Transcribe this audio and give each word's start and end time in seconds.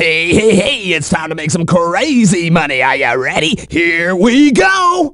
Hey, 0.00 0.32
hey, 0.32 0.54
hey, 0.54 0.94
it's 0.94 1.10
time 1.10 1.28
to 1.28 1.34
make 1.34 1.50
some 1.50 1.66
crazy 1.66 2.48
money. 2.48 2.80
Are 2.80 2.96
you 2.96 3.22
ready? 3.22 3.58
Here 3.68 4.16
we 4.16 4.50
go! 4.50 5.12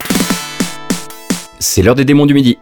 C'est 1.58 1.82
l'heure 1.82 1.96
des 1.96 2.04
démons 2.04 2.24
du 2.24 2.34
midi. 2.34 2.56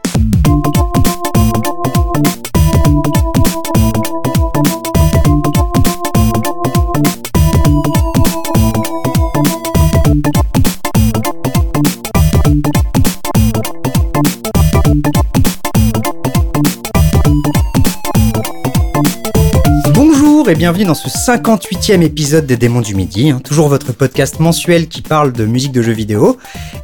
Et 20.54 20.56
bienvenue 20.56 20.84
dans 20.84 20.94
ce 20.94 21.08
58e 21.08 22.02
épisode 22.02 22.46
des 22.46 22.56
Démons 22.56 22.80
du 22.80 22.94
Midi, 22.94 23.30
hein, 23.30 23.40
toujours 23.42 23.68
votre 23.68 23.92
podcast 23.92 24.38
mensuel 24.38 24.86
qui 24.88 25.02
parle 25.02 25.32
de 25.32 25.46
musique 25.46 25.72
de 25.72 25.82
jeux 25.82 25.92
vidéo 25.92 26.36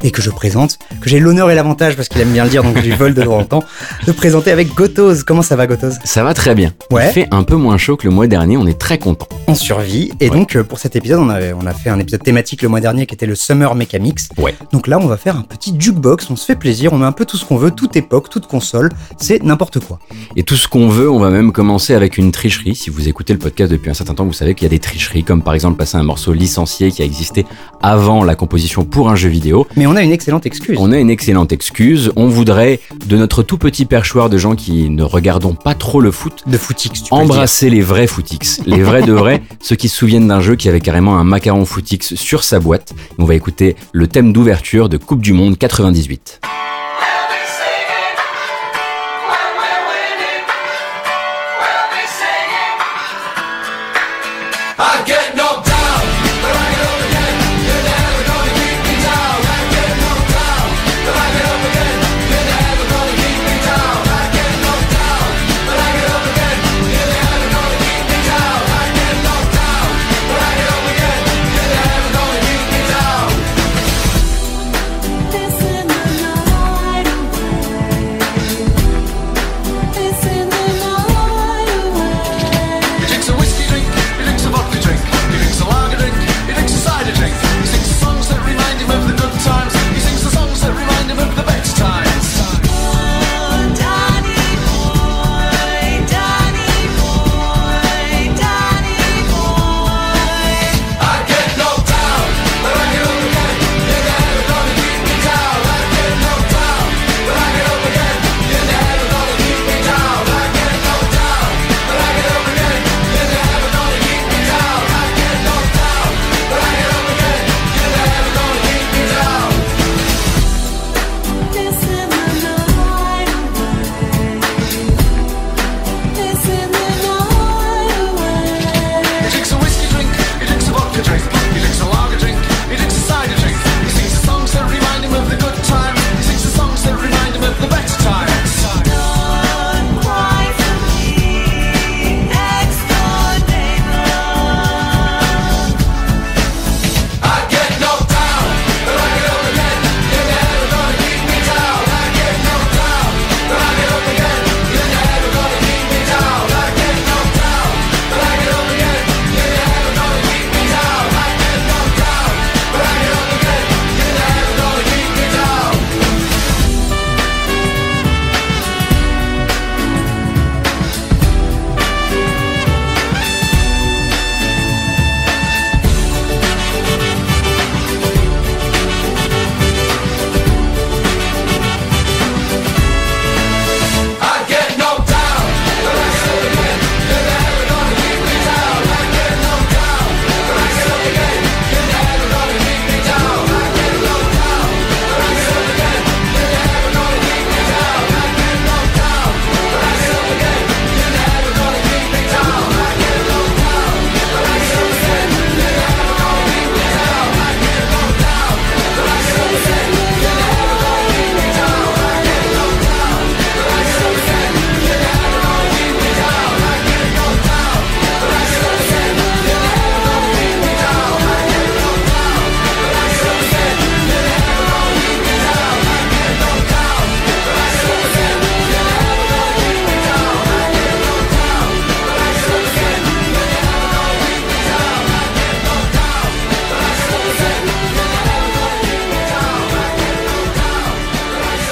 et 0.02 0.10
que 0.10 0.20
je 0.22 0.30
présente, 0.30 0.78
que 1.00 1.08
j'ai 1.08 1.20
l'honneur 1.20 1.50
et 1.50 1.54
l'avantage, 1.54 1.94
parce 1.94 2.08
qu'il 2.08 2.20
aime 2.20 2.32
bien 2.32 2.44
le 2.44 2.50
dire 2.50 2.62
donc 2.64 2.76
je 2.78 2.82
lui 2.82 2.90
vole 2.96 3.14
de 3.14 3.22
temps 3.22 3.38
en 3.38 3.44
temps, 3.44 3.62
de 4.06 4.12
présenter 4.12 4.50
avec 4.50 4.74
Gotoz. 4.74 5.22
Comment 5.24 5.42
ça 5.42 5.54
va 5.56 5.66
Gotoz 5.66 5.98
Ça 6.04 6.24
va 6.24 6.34
très 6.34 6.54
bien. 6.54 6.72
Ouais. 6.90 7.08
Il 7.08 7.12
fait 7.12 7.28
un 7.30 7.42
peu 7.44 7.54
moins 7.54 7.76
chaud 7.76 7.96
que 7.96 8.08
le 8.08 8.12
mois 8.14 8.26
dernier, 8.26 8.56
on 8.56 8.66
est 8.66 8.78
très 8.78 8.98
content. 8.98 9.28
On 9.46 9.54
survit 9.54 10.10
et 10.20 10.30
Ouais. 10.30 10.36
donc 10.36 10.56
euh, 10.56 10.64
pour 10.64 10.78
cet 10.78 10.96
épisode 10.96 11.20
on, 11.20 11.28
avait, 11.28 11.52
on 11.52 11.66
a 11.66 11.74
fait 11.74 11.90
un 11.90 11.98
épisode 11.98 12.22
thématique 12.22 12.62
le 12.62 12.68
mois 12.68 12.80
dernier 12.80 13.06
qui 13.06 13.14
était 13.14 13.26
le 13.26 13.34
Summer 13.34 13.74
Mechanics. 13.74 14.20
Ouais. 14.38 14.54
Donc 14.72 14.86
là 14.88 14.98
on 14.98 15.06
va 15.06 15.16
faire 15.16 15.36
un 15.36 15.42
petit 15.42 15.74
jukebox, 15.78 16.28
on 16.30 16.36
se 16.36 16.44
fait 16.44 16.56
plaisir, 16.56 16.92
on 16.92 16.98
met 16.98 17.06
un 17.06 17.12
peu 17.12 17.24
tout 17.24 17.36
ce 17.36 17.44
qu'on 17.44 17.56
veut, 17.56 17.70
toute 17.70 17.94
époque, 17.94 18.30
toute 18.30 18.46
console, 18.46 18.88
c'est 19.18 19.42
n'importe 19.42 19.78
quoi. 19.80 19.98
Et 20.34 20.42
tout 20.42 20.56
ce 20.56 20.66
qu'on 20.66 20.88
veut, 20.88 21.10
on 21.10 21.18
va 21.20 21.30
même 21.30 21.52
commencer 21.52 21.94
avec 21.94 22.16
une 22.18 22.32
tricherie. 22.32 22.74
Si 22.74 22.90
vous 22.90 23.08
écoutez 23.08 23.32
le 23.32 23.38
podcast 23.38 23.59
depuis 23.68 23.90
un 23.90 23.94
certain 23.94 24.14
temps, 24.14 24.24
vous 24.24 24.32
savez 24.32 24.54
qu'il 24.54 24.64
y 24.64 24.66
a 24.66 24.70
des 24.70 24.78
tricheries, 24.78 25.24
comme 25.24 25.42
par 25.42 25.54
exemple 25.54 25.76
passer 25.76 25.96
un 25.96 26.02
morceau 26.02 26.32
licencié 26.32 26.90
qui 26.90 27.02
a 27.02 27.04
existé 27.04 27.46
avant 27.82 28.24
la 28.24 28.34
composition 28.34 28.84
pour 28.84 29.10
un 29.10 29.16
jeu 29.16 29.28
vidéo. 29.28 29.66
Mais 29.76 29.86
on 29.86 29.96
a 29.96 30.02
une 30.02 30.12
excellente 30.12 30.46
excuse. 30.46 30.76
On 30.80 30.92
a 30.92 30.98
une 30.98 31.10
excellente 31.10 31.52
excuse. 31.52 32.12
On 32.16 32.28
voudrait, 32.28 32.80
de 33.06 33.16
notre 33.16 33.42
tout 33.42 33.58
petit 33.58 33.86
perchoir 33.86 34.30
de 34.30 34.38
gens 34.38 34.54
qui 34.54 34.90
ne 34.90 35.02
regardons 35.02 35.54
pas 35.54 35.74
trop 35.74 36.00
le 36.00 36.10
foot, 36.10 36.42
De 36.46 36.58
footix, 36.58 37.02
tu 37.02 37.14
le 37.14 37.20
embrasser 37.20 37.70
les 37.70 37.82
vrais 37.82 38.06
footix, 38.06 38.60
les 38.66 38.82
vrais 38.82 39.02
de 39.02 39.12
vrais, 39.12 39.42
ceux 39.60 39.76
qui 39.76 39.88
se 39.88 39.96
souviennent 39.96 40.28
d'un 40.28 40.40
jeu 40.40 40.56
qui 40.56 40.68
avait 40.68 40.80
carrément 40.80 41.18
un 41.18 41.24
macaron 41.24 41.64
footix 41.64 42.14
sur 42.14 42.44
sa 42.44 42.60
boîte. 42.60 42.94
On 43.18 43.24
va 43.24 43.34
écouter 43.34 43.76
le 43.92 44.06
thème 44.06 44.32
d'ouverture 44.32 44.88
de 44.88 44.96
Coupe 44.96 45.20
du 45.20 45.32
Monde 45.32 45.58
98. 45.58 46.40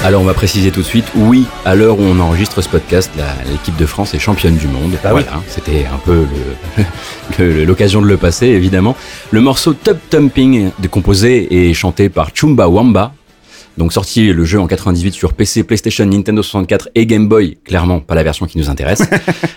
Alors 0.08 0.22
on 0.22 0.24
va 0.24 0.32
préciser 0.32 0.70
tout 0.70 0.80
de 0.80 0.86
suite, 0.86 1.04
oui, 1.16 1.44
à 1.66 1.74
l'heure 1.74 1.98
où 1.98 2.02
on 2.02 2.18
enregistre 2.18 2.62
ce 2.62 2.68
podcast, 2.70 3.10
l'équipe 3.52 3.76
de 3.76 3.84
France 3.84 4.14
est 4.14 4.18
championne 4.18 4.56
du 4.56 4.66
monde. 4.66 4.92
Bah 5.04 5.10
oui. 5.12 5.20
voilà, 5.22 5.42
c'était 5.48 5.84
un 5.84 5.98
peu 5.98 6.24
l'occasion 7.66 8.00
de 8.00 8.06
le 8.06 8.16
passer, 8.16 8.46
évidemment. 8.46 8.96
Le 9.32 9.42
morceau 9.42 9.74
Tub 9.74 9.98
Thumping, 10.08 10.70
de- 10.78 10.88
composé 10.88 11.68
et 11.68 11.74
chanté 11.74 12.08
par 12.08 12.30
Chumba 12.34 12.68
Wamba, 12.68 13.12
Donc 13.78 13.92
sorti 13.92 14.32
le 14.32 14.44
jeu 14.44 14.58
en 14.60 14.66
98 14.66 15.12
sur 15.14 15.32
PC, 15.34 15.62
PlayStation, 15.62 16.04
Nintendo 16.04 16.42
64 16.42 16.88
et 16.96 17.06
Game 17.06 17.28
Boy. 17.28 17.56
Clairement, 17.64 18.00
pas 18.00 18.16
la 18.16 18.24
version 18.24 18.44
qui 18.46 18.58
nous 18.58 18.68
intéresse. 18.68 19.02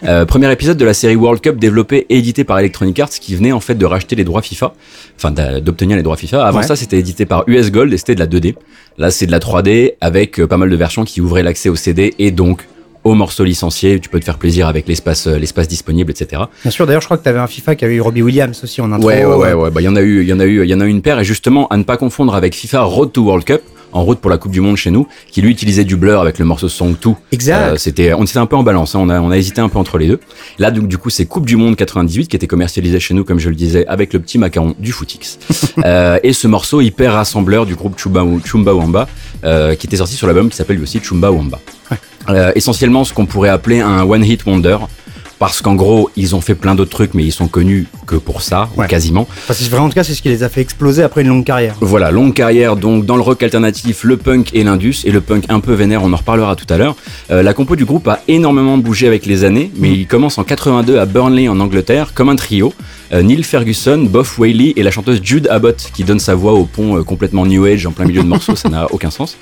Euh, 0.03 0.25
premier 0.25 0.51
épisode 0.51 0.77
de 0.77 0.85
la 0.85 0.95
série 0.95 1.15
World 1.15 1.41
Cup 1.41 1.57
développé 1.59 2.07
et 2.09 2.18
édité 2.18 2.44
par 2.44 2.57
Electronic 2.57 3.00
Arts 3.00 3.09
qui 3.09 3.35
venait 3.35 3.51
en 3.51 3.59
fait 3.59 3.75
de 3.75 3.85
racheter 3.85 4.15
les 4.15 4.23
droits 4.23 4.41
FIFA, 4.41 4.73
enfin 5.15 5.29
d'obtenir 5.62 5.95
les 5.95 6.01
droits 6.01 6.18
FIFA. 6.18 6.44
Avant 6.45 6.57
Ouais. 6.59 6.63
ça, 6.65 6.75
c'était 6.75 6.97
édité 6.97 7.25
par 7.27 7.44
US 7.47 7.71
Gold 7.71 7.94
et 7.94 7.97
c'était 7.97 8.15
de 8.15 8.19
la 8.19 8.25
2D. 8.25 8.56
Là, 8.97 9.12
c'est 9.12 9.27
de 9.27 9.31
la 9.31 9.38
3D 9.39 9.94
avec 10.01 10.39
euh, 10.39 10.47
pas 10.47 10.57
mal 10.57 10.71
de 10.71 10.75
versions 10.75 11.03
qui 11.06 11.21
ouvraient 11.21 11.44
l'accès 11.44 11.69
au 11.69 11.75
CD 11.75 12.15
et 12.17 12.31
donc 12.31 12.67
aux 13.03 13.13
morceaux 13.13 13.44
licenciés. 13.44 14.00
Tu 14.00 14.09
peux 14.09 14.19
te 14.19 14.25
faire 14.25 14.38
plaisir 14.39 14.67
avec 14.67 14.88
l'espace, 14.88 15.27
euh, 15.27 15.38
l'espace 15.38 15.67
disponible, 15.67 16.12
etc. 16.12 16.41
Bien 16.63 16.71
sûr, 16.71 16.88
d'ailleurs, 16.88 17.01
je 17.01 17.07
crois 17.07 17.17
que 17.17 17.24
tu 17.24 17.29
avais 17.29 17.39
un 17.39 17.47
FIFA 17.47 17.75
qui 17.75 17.85
avait 17.85 17.95
eu 17.95 18.01
Robbie 18.01 18.24
Williams 18.24 18.59
aussi 18.63 18.81
en 18.81 18.91
intro. 18.91 19.07
Ouais, 19.07 19.24
ouais, 19.24 19.35
ouais, 19.35 19.53
ouais. 19.53 19.69
Bah, 19.69 19.81
il 19.81 19.85
y 19.85 19.88
en 19.88 19.95
a 19.95 20.01
eu, 20.01 20.21
il 20.21 20.27
y 20.27 20.33
en 20.33 20.39
a 20.39 20.45
eu, 20.45 20.63
il 20.63 20.69
y 20.69 20.74
en 20.74 20.81
a 20.81 20.85
eu 20.85 20.89
une 20.89 21.01
paire. 21.03 21.19
Et 21.19 21.24
justement, 21.24 21.67
à 21.67 21.77
ne 21.77 21.83
pas 21.83 21.97
confondre 21.97 22.33
avec 22.35 22.56
FIFA 22.56 22.81
Road 22.83 23.12
to 23.12 23.21
World 23.24 23.45
Cup, 23.45 23.62
en 23.93 24.03
route 24.03 24.19
pour 24.19 24.29
la 24.29 24.38
Coupe 24.38 24.51
du 24.51 24.61
Monde 24.61 24.77
chez 24.77 24.91
nous, 24.91 25.07
qui 25.29 25.41
lui 25.41 25.51
utilisait 25.51 25.83
du 25.83 25.95
blur 25.95 26.21
avec 26.21 26.39
le 26.39 26.45
morceau 26.45 26.69
Song 26.69 26.95
2. 27.01 27.09
Exact. 27.31 27.73
Euh, 27.73 27.75
c'était, 27.77 28.13
on 28.13 28.23
était 28.23 28.38
un 28.38 28.45
peu 28.45 28.55
en 28.55 28.63
balance. 28.63 28.95
hein. 28.95 28.99
On 29.01 29.09
a, 29.09 29.19
on 29.19 29.31
a 29.31 29.38
hésité 29.38 29.61
un 29.61 29.69
peu 29.69 29.77
entre 29.77 29.97
les 29.97 30.07
deux. 30.07 30.19
Là, 30.59 30.71
donc, 30.71 30.88
du 30.88 30.97
coup, 30.97 31.09
c'est 31.09 31.25
Coupe 31.25 31.45
du 31.45 31.55
Monde 31.55 31.75
98 31.75 32.27
qui 32.27 32.35
était 32.35 32.47
commercialisé 32.47 32.99
chez 32.99 33.13
nous, 33.13 33.23
comme 33.23 33.39
je 33.39 33.49
le 33.49 33.55
disais, 33.55 33.85
avec 33.88 34.13
le 34.13 34.19
petit 34.19 34.38
macaron 34.38 34.75
du 34.79 34.91
Footix. 34.91 35.39
euh, 35.85 36.19
et 36.23 36.33
ce 36.33 36.47
morceau 36.47 36.81
hyper 36.81 37.13
rassembleur 37.13 37.65
du 37.65 37.75
groupe 37.75 37.99
Chumba, 37.99 38.25
Chumba 38.45 38.73
Wamba, 38.73 39.07
euh, 39.43 39.75
qui 39.75 39.88
était 39.88 39.97
sorti 39.97 40.15
sur 40.15 40.27
l'album 40.27 40.49
qui 40.49 40.55
s'appelle 40.57 40.77
lui 40.77 40.83
aussi 40.83 40.99
Chumba 41.01 41.31
Wamba. 41.31 41.59
Essentiellement, 42.55 43.03
ce 43.03 43.13
qu'on 43.13 43.25
pourrait 43.25 43.49
appeler 43.49 43.79
un 43.81 44.03
one 44.03 44.23
hit 44.23 44.45
wonder. 44.45 44.77
Parce 45.41 45.63
qu'en 45.63 45.73
gros, 45.73 46.11
ils 46.15 46.35
ont 46.35 46.39
fait 46.39 46.53
plein 46.53 46.75
d'autres 46.75 46.91
trucs, 46.91 47.15
mais 47.15 47.23
ils 47.23 47.31
sont 47.31 47.47
connus 47.47 47.88
que 48.05 48.15
pour 48.15 48.43
ça, 48.43 48.69
ou 48.77 48.83
quasiment. 48.83 49.21
Enfin, 49.21 49.55
c'est 49.55 49.67
vraiment, 49.71 49.88
en 49.88 49.89
tout 49.89 49.95
cas, 49.95 50.03
c'est 50.03 50.13
ce 50.13 50.21
qui 50.21 50.29
les 50.29 50.43
a 50.43 50.49
fait 50.49 50.61
exploser 50.61 51.01
après 51.01 51.23
une 51.23 51.29
longue 51.29 51.43
carrière. 51.43 51.77
Voilà, 51.81 52.11
longue 52.11 52.35
carrière 52.35 52.75
donc 52.75 53.07
dans 53.07 53.15
le 53.15 53.23
rock 53.23 53.41
alternatif, 53.41 54.03
le 54.03 54.17
punk 54.17 54.51
et 54.53 54.63
l'indus, 54.63 54.97
et 55.03 55.09
le 55.09 55.19
punk 55.19 55.45
un 55.49 55.59
peu 55.59 55.73
vénère, 55.73 56.03
on 56.03 56.13
en 56.13 56.15
reparlera 56.15 56.55
tout 56.55 56.71
à 56.71 56.77
l'heure. 56.77 56.95
Euh, 57.31 57.41
la 57.41 57.55
compo 57.55 57.75
du 57.75 57.85
groupe 57.85 58.07
a 58.07 58.19
énormément 58.27 58.77
bougé 58.77 59.07
avec 59.07 59.25
les 59.25 59.43
années, 59.43 59.71
mais 59.77 59.91
il 59.91 60.05
commence 60.05 60.38
en 60.38 60.43
82 60.43 60.99
à 60.99 61.07
Burnley 61.07 61.47
en 61.47 61.59
Angleterre 61.59 62.13
comme 62.13 62.29
un 62.29 62.35
trio. 62.35 62.71
Euh, 63.11 63.23
Neil 63.23 63.41
Ferguson, 63.41 64.05
Boff 64.07 64.38
Whaley 64.38 64.73
et 64.75 64.83
la 64.83 64.91
chanteuse 64.91 65.21
Jude 65.23 65.47
Abbott 65.49 65.89
qui 65.91 66.03
donne 66.03 66.19
sa 66.19 66.35
voix 66.35 66.53
au 66.53 66.65
pont 66.65 66.97
euh, 66.97 67.03
complètement 67.03 67.47
new 67.47 67.65
age 67.65 67.88
en 67.88 67.91
plein 67.91 68.05
milieu 68.05 68.21
de 68.21 68.27
morceaux, 68.27 68.55
ça 68.55 68.69
n'a 68.69 68.85
aucun 68.93 69.09
sens. 69.09 69.38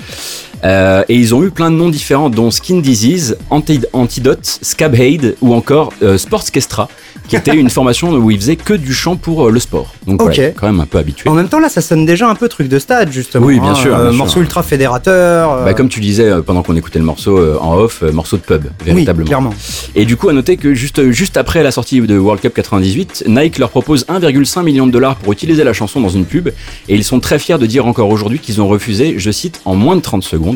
Euh, 0.66 1.04
et 1.10 1.16
ils 1.16 1.34
ont 1.34 1.44
eu 1.44 1.52
plein 1.52 1.72
de 1.72 1.76
noms 1.76 1.90
différents 1.90 2.30
dont 2.30 2.52
Skin 2.52 2.80
Disease, 2.80 3.38
Anti- 3.50 3.82
Antidote, 3.94 4.60
Scabhead 4.62 5.36
ou 5.42 5.54
encore 5.54 5.94
euh, 6.04 6.18
Sportskestra 6.18 6.90
qui 7.28 7.36
était 7.36 7.56
une 7.56 7.70
formation 7.80 8.12
où 8.12 8.32
ils 8.32 8.38
faisaient 8.40 8.56
que 8.56 8.74
du 8.74 8.94
chant 8.94 9.16
pour 9.16 9.48
euh, 9.48 9.52
le 9.52 9.60
sport. 9.60 9.94
Donc 10.08 10.22
Ok. 10.22 10.34
voilà, 10.36 10.52
quand 10.52 10.68
même 10.68 10.80
un 10.80 10.86
peu 10.86 10.98
habitué. 10.98 11.30
En 11.30 11.34
même 11.34 11.48
temps, 11.48 11.60
là, 11.60 11.70
ça 11.70 11.82
sonne 11.82 12.06
déjà 12.06 12.28
un 12.28 12.36
peu 12.36 12.50
truc 12.50 12.68
de 12.68 12.80
stade, 12.80 13.12
justement. 13.12 13.46
Oui, 13.46 13.60
bien 13.60 13.72
hein, 13.72 13.76
sûr, 13.76 13.94
euh, 13.96 14.02
bien 14.04 14.10
sûr. 14.12 14.18
morceau 14.18 14.40
ultra 14.42 14.64
fédérateur. 14.64 15.64
Bah, 15.64 15.74
comme 15.74 15.90
tu 15.90 16.00
disais 16.00 16.30
pendant 16.46 16.64
qu'on 16.64 16.76
écoutait 16.76 17.00
le 17.00 17.06
morceau 17.06 17.40
en 17.62 17.76
off, 17.78 18.02
morceau 18.14 18.38
de 18.38 18.42
pub, 18.42 18.64
oui, 18.66 18.70
véritablement. 18.86 19.28
clairement. 19.28 19.54
et 19.96 20.06
du 20.06 20.18
coup, 20.18 20.30
à 20.30 20.34
noter 20.34 20.58
que 20.58 20.74
juste, 20.74 21.10
juste 21.12 21.38
après 21.38 21.62
la 21.64 21.72
sortie 21.72 22.02
de 22.02 22.18
World 22.18 22.42
Cup 22.42 22.54
98, 22.54 23.26
Nike 23.28 23.60
leur 23.60 23.70
propose 23.70 24.06
1,5 24.08 24.64
million 24.64 24.88
de 24.88 24.92
dollars 24.92 25.16
pour 25.18 25.32
utiliser 25.34 25.64
la 25.64 25.74
chanson 25.74 26.02
dans 26.02 26.10
une 26.10 26.26
pub. 26.26 26.50
Et 26.88 26.96
ils 26.96 27.04
sont 27.04 27.20
très 27.20 27.38
fiers 27.40 27.58
de 27.60 27.66
dire 27.66 27.86
encore 27.86 28.10
aujourd'hui 28.10 28.40
qu'ils 28.40 28.62
ont 28.62 28.68
refusé, 28.68 29.16
je 29.18 29.32
cite, 29.32 29.62
en 29.66 29.76
moins 29.76 29.96
de 29.96 30.02
30 30.02 30.24
secondes. 30.24 30.49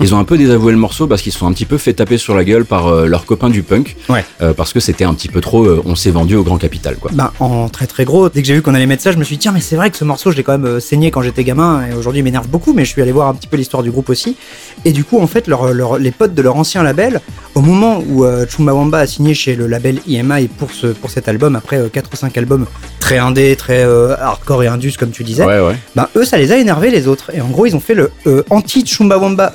Ils 0.00 0.14
ont 0.14 0.18
un 0.18 0.24
peu 0.24 0.36
désavoué 0.38 0.72
le 0.72 0.78
morceau 0.78 1.06
parce 1.06 1.22
qu'ils 1.22 1.32
se 1.32 1.38
sont 1.38 1.46
un 1.46 1.52
petit 1.52 1.64
peu 1.64 1.78
fait 1.78 1.92
taper 1.94 2.18
sur 2.18 2.34
la 2.34 2.44
gueule 2.44 2.64
par 2.64 2.86
euh, 2.88 3.06
leurs 3.06 3.24
copains 3.26 3.50
du 3.50 3.62
punk. 3.62 3.96
Ouais. 4.08 4.24
Euh, 4.42 4.52
parce 4.52 4.72
que 4.72 4.80
c'était 4.80 5.04
un 5.04 5.14
petit 5.14 5.28
peu 5.28 5.40
trop, 5.40 5.64
euh, 5.64 5.82
on 5.84 5.94
s'est 5.94 6.10
vendu 6.10 6.36
au 6.36 6.42
grand 6.42 6.58
capital, 6.58 6.96
quoi. 6.96 7.10
Ben, 7.14 7.30
en 7.40 7.68
très 7.68 7.86
très 7.86 8.04
gros, 8.04 8.28
dès 8.28 8.40
que 8.42 8.46
j'ai 8.48 8.54
vu 8.54 8.62
qu'on 8.62 8.74
allait 8.74 8.86
mettre 8.86 9.02
ça, 9.02 9.12
je 9.12 9.18
me 9.18 9.24
suis 9.24 9.36
dit, 9.36 9.40
tiens, 9.40 9.52
mais 9.52 9.60
c'est 9.60 9.76
vrai 9.76 9.90
que 9.90 9.96
ce 9.96 10.04
morceau, 10.04 10.30
je 10.30 10.36
l'ai 10.36 10.42
quand 10.42 10.52
même 10.58 10.66
euh, 10.66 10.80
saigné 10.80 11.10
quand 11.10 11.22
j'étais 11.22 11.44
gamin, 11.44 11.86
et 11.90 11.94
aujourd'hui 11.94 12.20
il 12.20 12.24
m'énerve 12.24 12.48
beaucoup, 12.48 12.72
mais 12.72 12.84
je 12.84 12.90
suis 12.90 13.02
allé 13.02 13.12
voir 13.12 13.28
un 13.28 13.34
petit 13.34 13.46
peu 13.48 13.56
l'histoire 13.56 13.82
du 13.82 13.90
groupe 13.90 14.08
aussi. 14.10 14.36
Et 14.84 14.92
du 14.92 15.04
coup, 15.04 15.20
en 15.20 15.26
fait, 15.26 15.46
leur- 15.48 15.72
leur- 15.72 15.98
les 15.98 16.10
potes 16.10 16.34
de 16.34 16.42
leur 16.42 16.56
ancien 16.56 16.82
label, 16.82 17.20
au 17.54 17.60
moment 17.60 18.02
où 18.08 18.24
Chumbawamba 18.48 18.98
a 18.98 19.06
signé 19.06 19.34
chez 19.34 19.54
le 19.56 19.66
label 19.66 20.00
EMI 20.08 20.48
pour, 20.48 20.70
ce, 20.72 20.88
pour 20.88 21.10
cet 21.10 21.28
album, 21.28 21.56
après 21.56 21.80
4 21.92 22.10
ou 22.12 22.16
5 22.16 22.36
albums 22.38 22.66
très 23.00 23.18
indé, 23.18 23.54
très 23.56 23.82
hardcore 23.84 24.62
et 24.62 24.66
indus, 24.66 24.92
comme 24.98 25.10
tu 25.10 25.24
disais, 25.24 25.44
Ouais, 25.44 25.60
ouais. 25.60 25.76
ben, 25.94 26.08
eux, 26.16 26.24
ça 26.24 26.36
les 26.38 26.52
a 26.52 26.56
énervés 26.58 26.90
les 26.90 27.06
autres. 27.06 27.30
Et 27.34 27.40
en 27.40 27.48
gros, 27.48 27.66
ils 27.66 27.76
ont 27.76 27.80
fait 27.80 27.94
le 27.94 28.10
euh, 28.26 28.42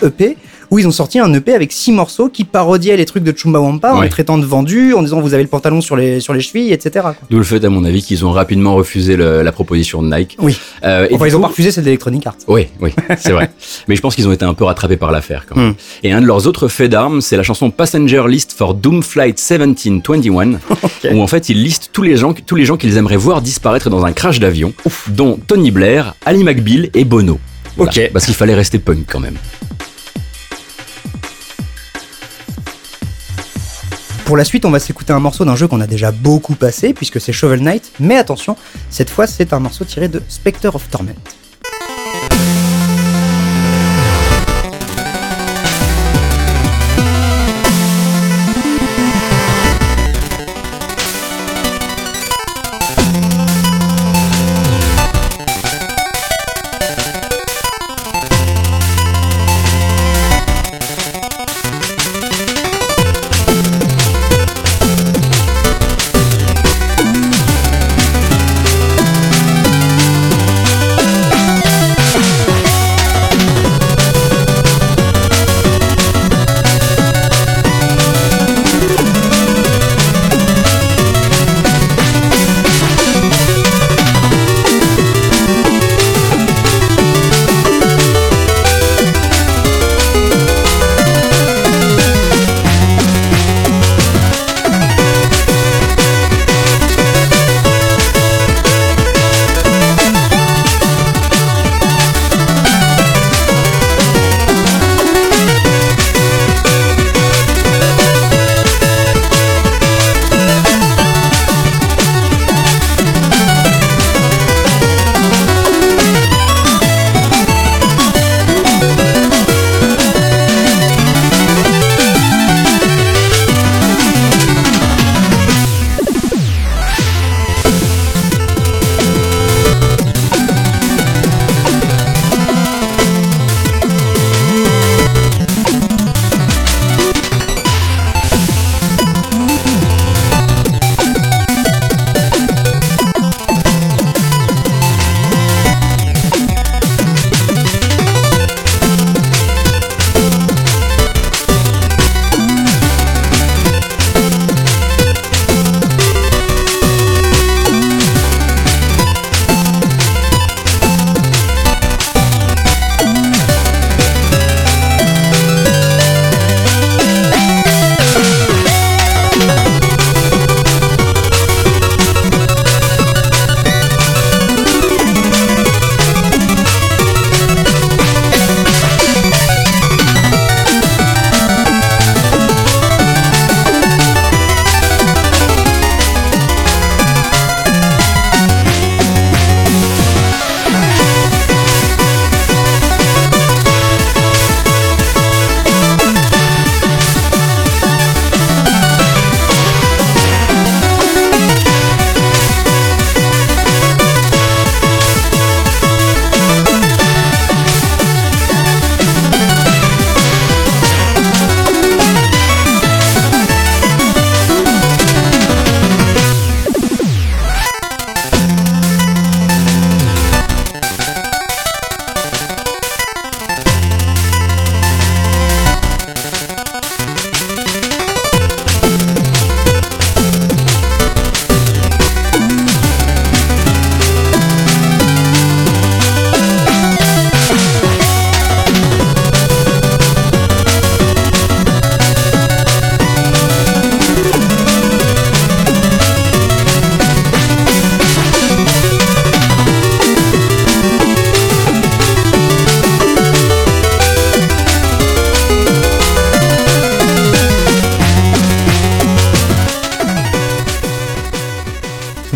EP, 0.02 0.38
où 0.72 0.78
ils 0.78 0.88
ont 0.88 0.92
sorti 0.92 1.18
un 1.18 1.34
EP 1.34 1.56
avec 1.56 1.72
six 1.72 1.92
morceaux 1.92 2.30
qui 2.30 2.44
parodiaient 2.44 2.96
les 2.96 3.06
trucs 3.06 3.24
de 3.24 3.31
Chumbawamba 3.36 3.96
en 3.96 4.02
les 4.02 4.10
traitant 4.10 4.38
de 4.38 4.46
vendus, 4.46 4.94
en 4.94 5.02
disant 5.02 5.20
vous 5.20 5.34
avez 5.34 5.42
le 5.42 5.50
pantalon 5.50 5.81
sur 5.81 5.96
les, 5.96 6.20
sur 6.20 6.31
les 6.34 6.42
chevilles, 6.42 6.72
etc. 6.72 7.08
D'où 7.31 7.38
le 7.40 7.44
fait, 7.44 7.64
à 7.66 7.70
mon 7.70 7.84
avis, 7.86 8.04
qu'ils 8.04 8.24
ont 8.24 8.31
rapidement 8.31 8.76
refusé 8.76 9.16
le- 9.16 9.42
la 9.42 9.52
proposition 9.52 10.04
de 10.04 10.16
Nike. 10.16 10.38
Oui. 10.40 10.60
Euh, 10.84 11.08
et 11.10 11.16
Enfin, 11.16 11.26
ils 11.26 11.36
ont 11.36 11.42
pas 11.42 11.48
refusé, 11.48 11.72
c'est 11.72 11.81
de 11.81 11.86
l'Electronic 11.88 12.28
Arts. 12.28 12.36
Oui, 12.48 12.68
oui, 12.81 12.92
c'est 13.18 13.31
vrai. 13.31 13.50
Mais 13.88 13.96
je 13.96 14.02
pense 14.02 14.14
qu'ils 14.14 14.28
ont 14.28 14.31
été 14.31 14.46
un 14.46 14.54
peu 14.54 14.64
rattrapés 14.64 14.98
par 14.98 15.12
l'affaire 15.12 15.46
quand 15.50 15.56
même. 15.56 15.70
Hmm. 15.72 15.76
Et 16.04 16.12
un 16.12 16.22
de 16.22 16.28
leurs 16.28 16.46
autres 16.46 16.68
faits 16.68 16.92
d'armes, 16.92 17.22
c'est 17.22 17.36
la 17.38 17.42
chanson 17.44 17.72
Passenger 17.72 18.25
List 18.28 18.54
for 18.54 18.75
Doom 18.75 19.02
Flight 19.02 19.40
1721, 19.40 20.60
où 21.14 21.22
en 21.22 21.28
fait 21.28 21.50
ils 21.50 21.62
listent 21.64 21.90
tous 21.94 22.04
les 22.04 22.16
gens, 22.16 22.34
tous 22.46 22.56
les 22.56 22.66
gens 22.66 22.78
qu'ils 22.78 22.96
aimeraient 22.98 23.16
voir 23.18 23.42
disparaître 23.42 23.90
dans 23.90 24.06
un 24.06 24.12
crash 24.12 24.40
d'avion, 24.40 24.74
dont 25.08 25.40
Tony 25.48 25.72
Blair, 25.72 26.14
Ali 26.25 26.44
McBeal 26.44 26.90
et 26.94 27.06
Bono. 27.06 27.40
Voilà. 27.75 27.92
Ok. 27.92 28.10
Parce 28.14 28.25
qu'il 28.25 28.36
fallait 28.36 28.54
rester 28.56 28.78
punk 28.78 29.06
quand 29.08 29.20
même. 29.20 29.36
Pour 34.30 34.38
la 34.38 34.46
suite, 34.46 34.64
on 34.64 34.70
va 34.70 34.78
s'écouter 34.78 35.12
un 35.12 35.20
morceau 35.20 35.44
d'un 35.44 35.56
jeu 35.56 35.68
qu'on 35.68 35.81
a 35.81 35.88
déjà 35.88 36.12
beaucoup 36.12 36.54
passé, 36.54 36.94
puisque 36.94 37.20
c'est 37.20 37.34
Shovel 37.34 37.62
Knight. 37.62 37.94
Mais 38.00 38.16
attention, 38.16 38.56
cette 38.92 39.10
fois, 39.10 39.26
c'est 39.26 39.54
un 39.54 39.60
morceau 39.60 39.86
tiré 39.86 40.08
de 40.08 40.22
Spectre 40.30 40.76
of 40.76 40.88
Torment. 40.92 41.16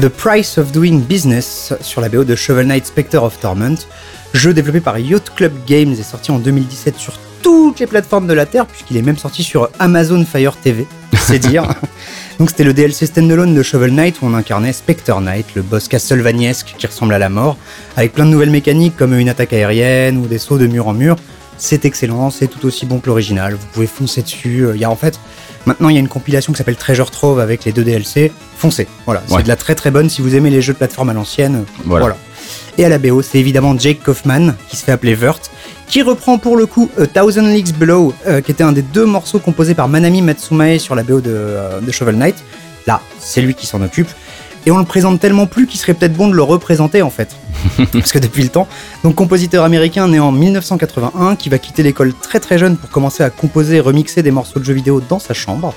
The 0.03 0.09
Price 0.09 0.57
of 0.57 0.73
Doing 0.73 0.99
Business 0.99 1.73
sur 1.79 2.01
la 2.01 2.09
BO 2.09 2.25
de 2.25 2.35
Shovel 2.35 2.67
Knight 2.67 2.85
Spectre 2.85 3.23
of 3.23 3.39
Torment, 3.39 3.77
jeu 4.33 4.53
développé 4.53 4.81
par 4.81 4.99
Yacht 4.99 5.29
Club 5.33 5.53
Games 5.65 5.93
et 5.93 6.03
sorti 6.03 6.29
en 6.31 6.39
2017 6.39 6.97
sur 6.97 7.13
toutes 7.41 7.79
les 7.79 7.87
plateformes 7.87 8.27
de 8.27 8.33
la 8.33 8.45
Terre, 8.45 8.65
puisqu'il 8.65 8.97
est 8.97 9.01
même 9.01 9.17
sorti 9.17 9.43
sur 9.43 9.69
Amazon 9.79 10.25
Fire 10.25 10.57
TV, 10.57 10.87
c'est 11.13 11.39
dire. 11.39 11.63
Donc 12.37 12.49
c'était 12.49 12.65
le 12.65 12.73
DLC 12.73 13.05
standalone 13.05 13.55
de 13.55 13.63
Shovel 13.63 13.93
Knight 13.93 14.21
où 14.21 14.25
on 14.25 14.33
incarnait 14.33 14.73
Spectre 14.73 15.21
Knight, 15.21 15.45
le 15.55 15.61
boss 15.61 15.87
Castlevaniesque 15.87 16.75
qui 16.77 16.85
ressemble 16.85 17.13
à 17.13 17.19
la 17.19 17.29
mort, 17.29 17.55
avec 17.95 18.11
plein 18.11 18.25
de 18.25 18.31
nouvelles 18.31 18.51
mécaniques 18.51 18.97
comme 18.97 19.17
une 19.17 19.29
attaque 19.29 19.53
aérienne 19.53 20.17
ou 20.17 20.27
des 20.27 20.37
sauts 20.37 20.57
de 20.57 20.67
mur 20.67 20.89
en 20.89 20.93
mur. 20.93 21.15
C'est 21.57 21.85
excellent, 21.85 22.29
c'est 22.29 22.47
tout 22.47 22.65
aussi 22.65 22.85
bon 22.85 22.99
que 22.99 23.07
l'original, 23.07 23.53
vous 23.53 23.67
pouvez 23.71 23.87
foncer 23.87 24.21
dessus. 24.21 24.67
Il 24.75 24.81
y 24.81 24.83
a 24.83 24.89
en 24.89 24.97
fait, 24.97 25.17
maintenant 25.65 25.89
il 25.89 25.93
y 25.93 25.97
a 25.97 25.99
une 25.99 26.07
compilation 26.07 26.53
qui 26.53 26.57
s'appelle 26.57 26.75
Treasure 26.75 27.11
Trove 27.11 27.39
avec 27.39 27.65
les 27.65 27.71
deux 27.71 27.83
DLC. 27.83 28.31
Foncez, 28.57 28.87
voilà, 29.05 29.21
c'est 29.27 29.43
de 29.43 29.47
la 29.47 29.55
très 29.55 29.75
très 29.75 29.91
bonne 29.91 30.09
si 30.09 30.21
vous 30.21 30.35
aimez 30.35 30.49
les 30.49 30.61
jeux 30.61 30.73
de 30.73 30.77
plateforme 30.77 31.09
à 31.09 31.13
l'ancienne. 31.13 31.65
Voilà. 31.85 32.05
voilà. 32.05 32.17
Et 32.77 32.85
à 32.85 32.89
la 32.89 32.97
BO, 32.97 33.21
c'est 33.21 33.37
évidemment 33.37 33.77
Jake 33.77 34.01
Kaufman, 34.03 34.55
qui 34.67 34.77
se 34.77 34.83
fait 34.83 34.91
appeler 34.91 35.13
Vert, 35.13 35.39
qui 35.87 36.01
reprend 36.01 36.39
pour 36.39 36.57
le 36.57 36.65
coup 36.65 36.89
A 36.99 37.05
Thousand 37.05 37.47
Leagues 37.47 37.75
Below, 37.75 38.13
euh, 38.25 38.41
qui 38.41 38.51
était 38.51 38.63
un 38.63 38.71
des 38.71 38.81
deux 38.81 39.05
morceaux 39.05 39.39
composés 39.39 39.75
par 39.75 39.87
Manami 39.87 40.21
Matsumae 40.23 40.79
sur 40.79 40.95
la 40.95 41.03
BO 41.03 41.21
de, 41.21 41.29
euh, 41.29 41.79
de 41.81 41.91
Shovel 41.91 42.15
Knight. 42.15 42.35
Là, 42.87 42.99
c'est 43.19 43.41
lui 43.41 43.53
qui 43.53 43.67
s'en 43.67 43.81
occupe. 43.81 44.09
Et 44.65 44.71
on 44.71 44.77
le 44.77 44.85
présente 44.85 45.19
tellement 45.19 45.45
plus 45.45 45.67
qu'il 45.67 45.79
serait 45.79 45.93
peut-être 45.93 46.13
bon 46.13 46.29
de 46.29 46.33
le 46.33 46.43
représenter 46.43 47.01
en 47.01 47.09
fait. 47.09 47.35
Parce 47.93 48.11
que 48.11 48.19
depuis 48.19 48.43
le 48.43 48.49
temps. 48.49 48.67
Donc 49.03 49.15
compositeur 49.15 49.63
américain 49.63 50.07
né 50.07 50.19
en 50.19 50.31
1981, 50.31 51.35
qui 51.35 51.49
va 51.49 51.57
quitter 51.57 51.83
l'école 51.83 52.13
très 52.13 52.39
très 52.39 52.57
jeune 52.57 52.77
pour 52.77 52.89
commencer 52.89 53.23
à 53.23 53.29
composer 53.29 53.77
et 53.77 53.79
remixer 53.79 54.23
des 54.23 54.31
morceaux 54.31 54.59
de 54.59 54.65
jeux 54.65 54.73
vidéo 54.73 55.01
dans 55.01 55.19
sa 55.19 55.33
chambre. 55.33 55.73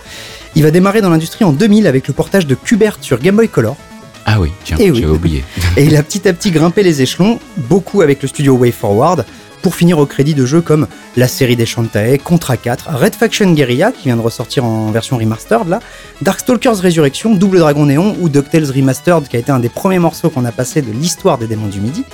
Il 0.55 0.62
va 0.62 0.71
démarrer 0.71 1.00
dans 1.00 1.11
l'industrie 1.11 1.45
en 1.45 1.52
2000 1.52 1.87
avec 1.87 2.09
le 2.09 2.14
portage 2.14 2.47
de 2.47 2.55
Qbert 2.55 2.99
sur 3.00 3.19
Game 3.19 3.37
Boy 3.37 3.49
Color. 3.49 3.76
Ah 4.25 4.40
oui, 4.40 4.50
tiens, 4.64 4.76
oui. 4.81 4.90
j'avais 4.95 5.07
oublié. 5.07 5.45
Et 5.76 5.85
il 5.85 5.97
a 5.97 6.02
petit 6.02 6.26
à 6.26 6.33
petit 6.33 6.50
grimpé 6.50 6.83
les 6.83 7.00
échelons, 7.00 7.38
beaucoup 7.69 8.02
avec 8.02 8.23
le 8.23 8.28
studio 8.28 8.55
Way 8.55 8.73
Forward, 8.73 9.25
pour 9.66 9.75
finir 9.75 9.99
au 9.99 10.06
crédit 10.06 10.35
de 10.35 10.46
jeux 10.46 10.61
comme 10.61 10.87
la 11.16 11.26
série 11.26 11.56
des 11.56 11.66
Shantae, 11.66 12.18
Contra 12.23 12.56
4, 12.56 12.88
Red 12.94 13.16
Faction 13.16 13.50
Guerrilla, 13.50 13.90
qui 13.90 14.04
vient 14.04 14.14
de 14.14 14.20
ressortir 14.20 14.64
en 14.64 14.92
version 14.92 15.18
remastered 15.18 15.66
là, 15.66 15.80
Darkstalkers 16.23 16.76
Résurrection, 16.76 17.35
Double 17.35 17.58
Dragon 17.58 17.85
Néon 17.85 18.14
ou 18.20 18.28
DuckTales 18.28 18.70
Remastered, 18.70 19.26
qui 19.26 19.35
a 19.35 19.40
été 19.40 19.50
un 19.50 19.58
des 19.58 19.68
premiers 19.68 19.99
morceaux 19.99 20.30
qu'on 20.30 20.44
a 20.44 20.52
passé 20.52 20.82
de 20.82 20.92
l'histoire 20.92 21.37
des 21.37 21.49
démons 21.49 21.66
du 21.66 21.80
midi. 21.80 22.04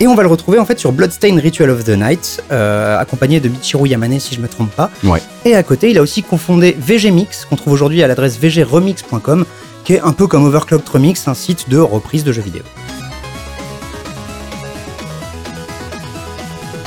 Et 0.00 0.08
on 0.08 0.16
va 0.16 0.24
le 0.24 0.28
retrouver 0.28 0.58
en 0.58 0.64
fait 0.64 0.80
sur 0.80 0.90
Bloodstained 0.90 1.38
Ritual 1.38 1.70
of 1.70 1.84
the 1.84 1.90
Night, 1.90 2.42
euh, 2.50 2.98
accompagné 2.98 3.38
de 3.38 3.48
Michiru 3.48 3.86
Yamane 3.86 4.18
si 4.18 4.34
je 4.34 4.40
me 4.40 4.48
trompe 4.48 4.72
pas. 4.72 4.90
Ouais. 5.04 5.22
Et 5.44 5.54
à 5.54 5.62
côté, 5.62 5.90
il 5.90 5.98
a 5.98 6.02
aussi 6.02 6.24
confondé 6.24 6.76
VG 6.76 7.12
Mix, 7.12 7.44
qu'on 7.44 7.54
trouve 7.54 7.72
aujourd'hui 7.72 8.02
à 8.02 8.08
l'adresse 8.08 8.36
vgremix.com, 8.40 9.44
qui 9.84 9.92
est 9.92 10.00
un 10.00 10.12
peu 10.12 10.26
comme 10.26 10.44
Overclocked 10.44 10.88
Remix, 10.88 11.28
un 11.28 11.34
site 11.34 11.70
de 11.70 11.78
reprise 11.78 12.24
de 12.24 12.32
jeux 12.32 12.42
vidéo. 12.42 12.62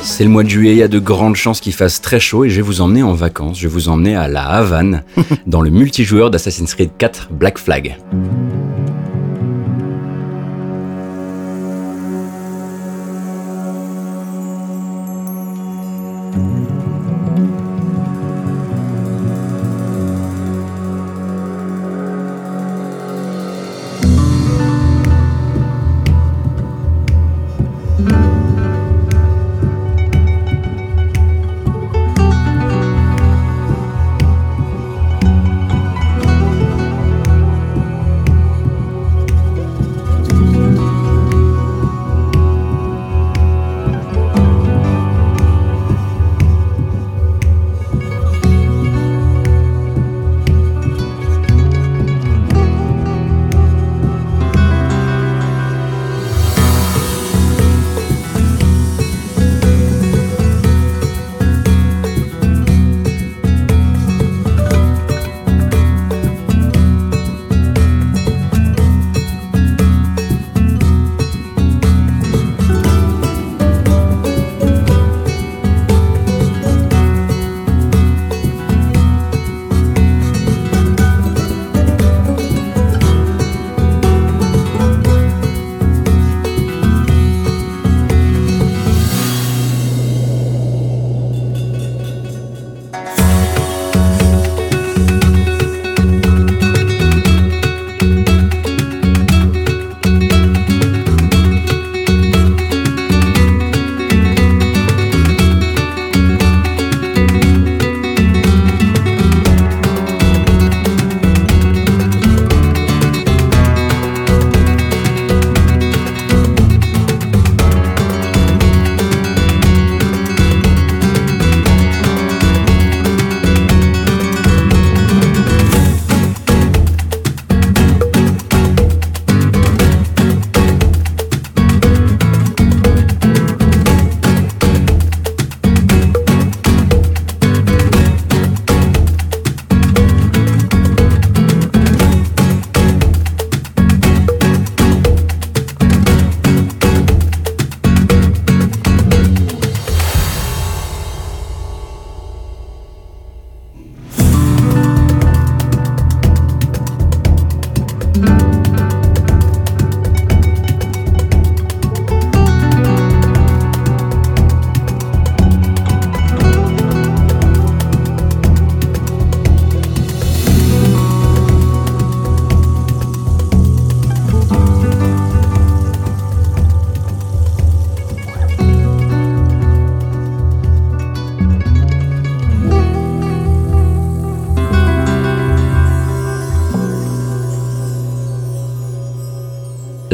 C'est 0.05 0.25
le 0.25 0.29
mois 0.29 0.43
de 0.43 0.50
juillet, 0.50 0.74
il 0.74 0.77
y 0.77 0.83
a 0.83 0.89
de 0.89 1.00
grandes 1.00 1.38
chances 1.38 1.62
qu'il 1.62 1.74
fasse 1.74 2.01
très 2.01 2.19
chaud 2.19 2.43
et 2.43 2.50
je 2.50 2.57
vais 2.57 2.62
vous 2.62 2.81
emmener 2.81 3.03
en 3.03 3.13
vacances. 3.13 3.57
Je 3.57 3.69
vais 3.69 3.74
vous 3.74 3.88
emmener 3.88 4.17
à 4.17 4.27
La 4.27 4.43
Havane, 4.43 5.03
dans 5.48 5.62
le 5.62 5.69
multijoueur 5.69 6.29
d'Assassin's 6.29 6.75
Creed 6.75 6.91
4 6.98 7.29
Black 7.31 7.57
Flag. 7.57 7.98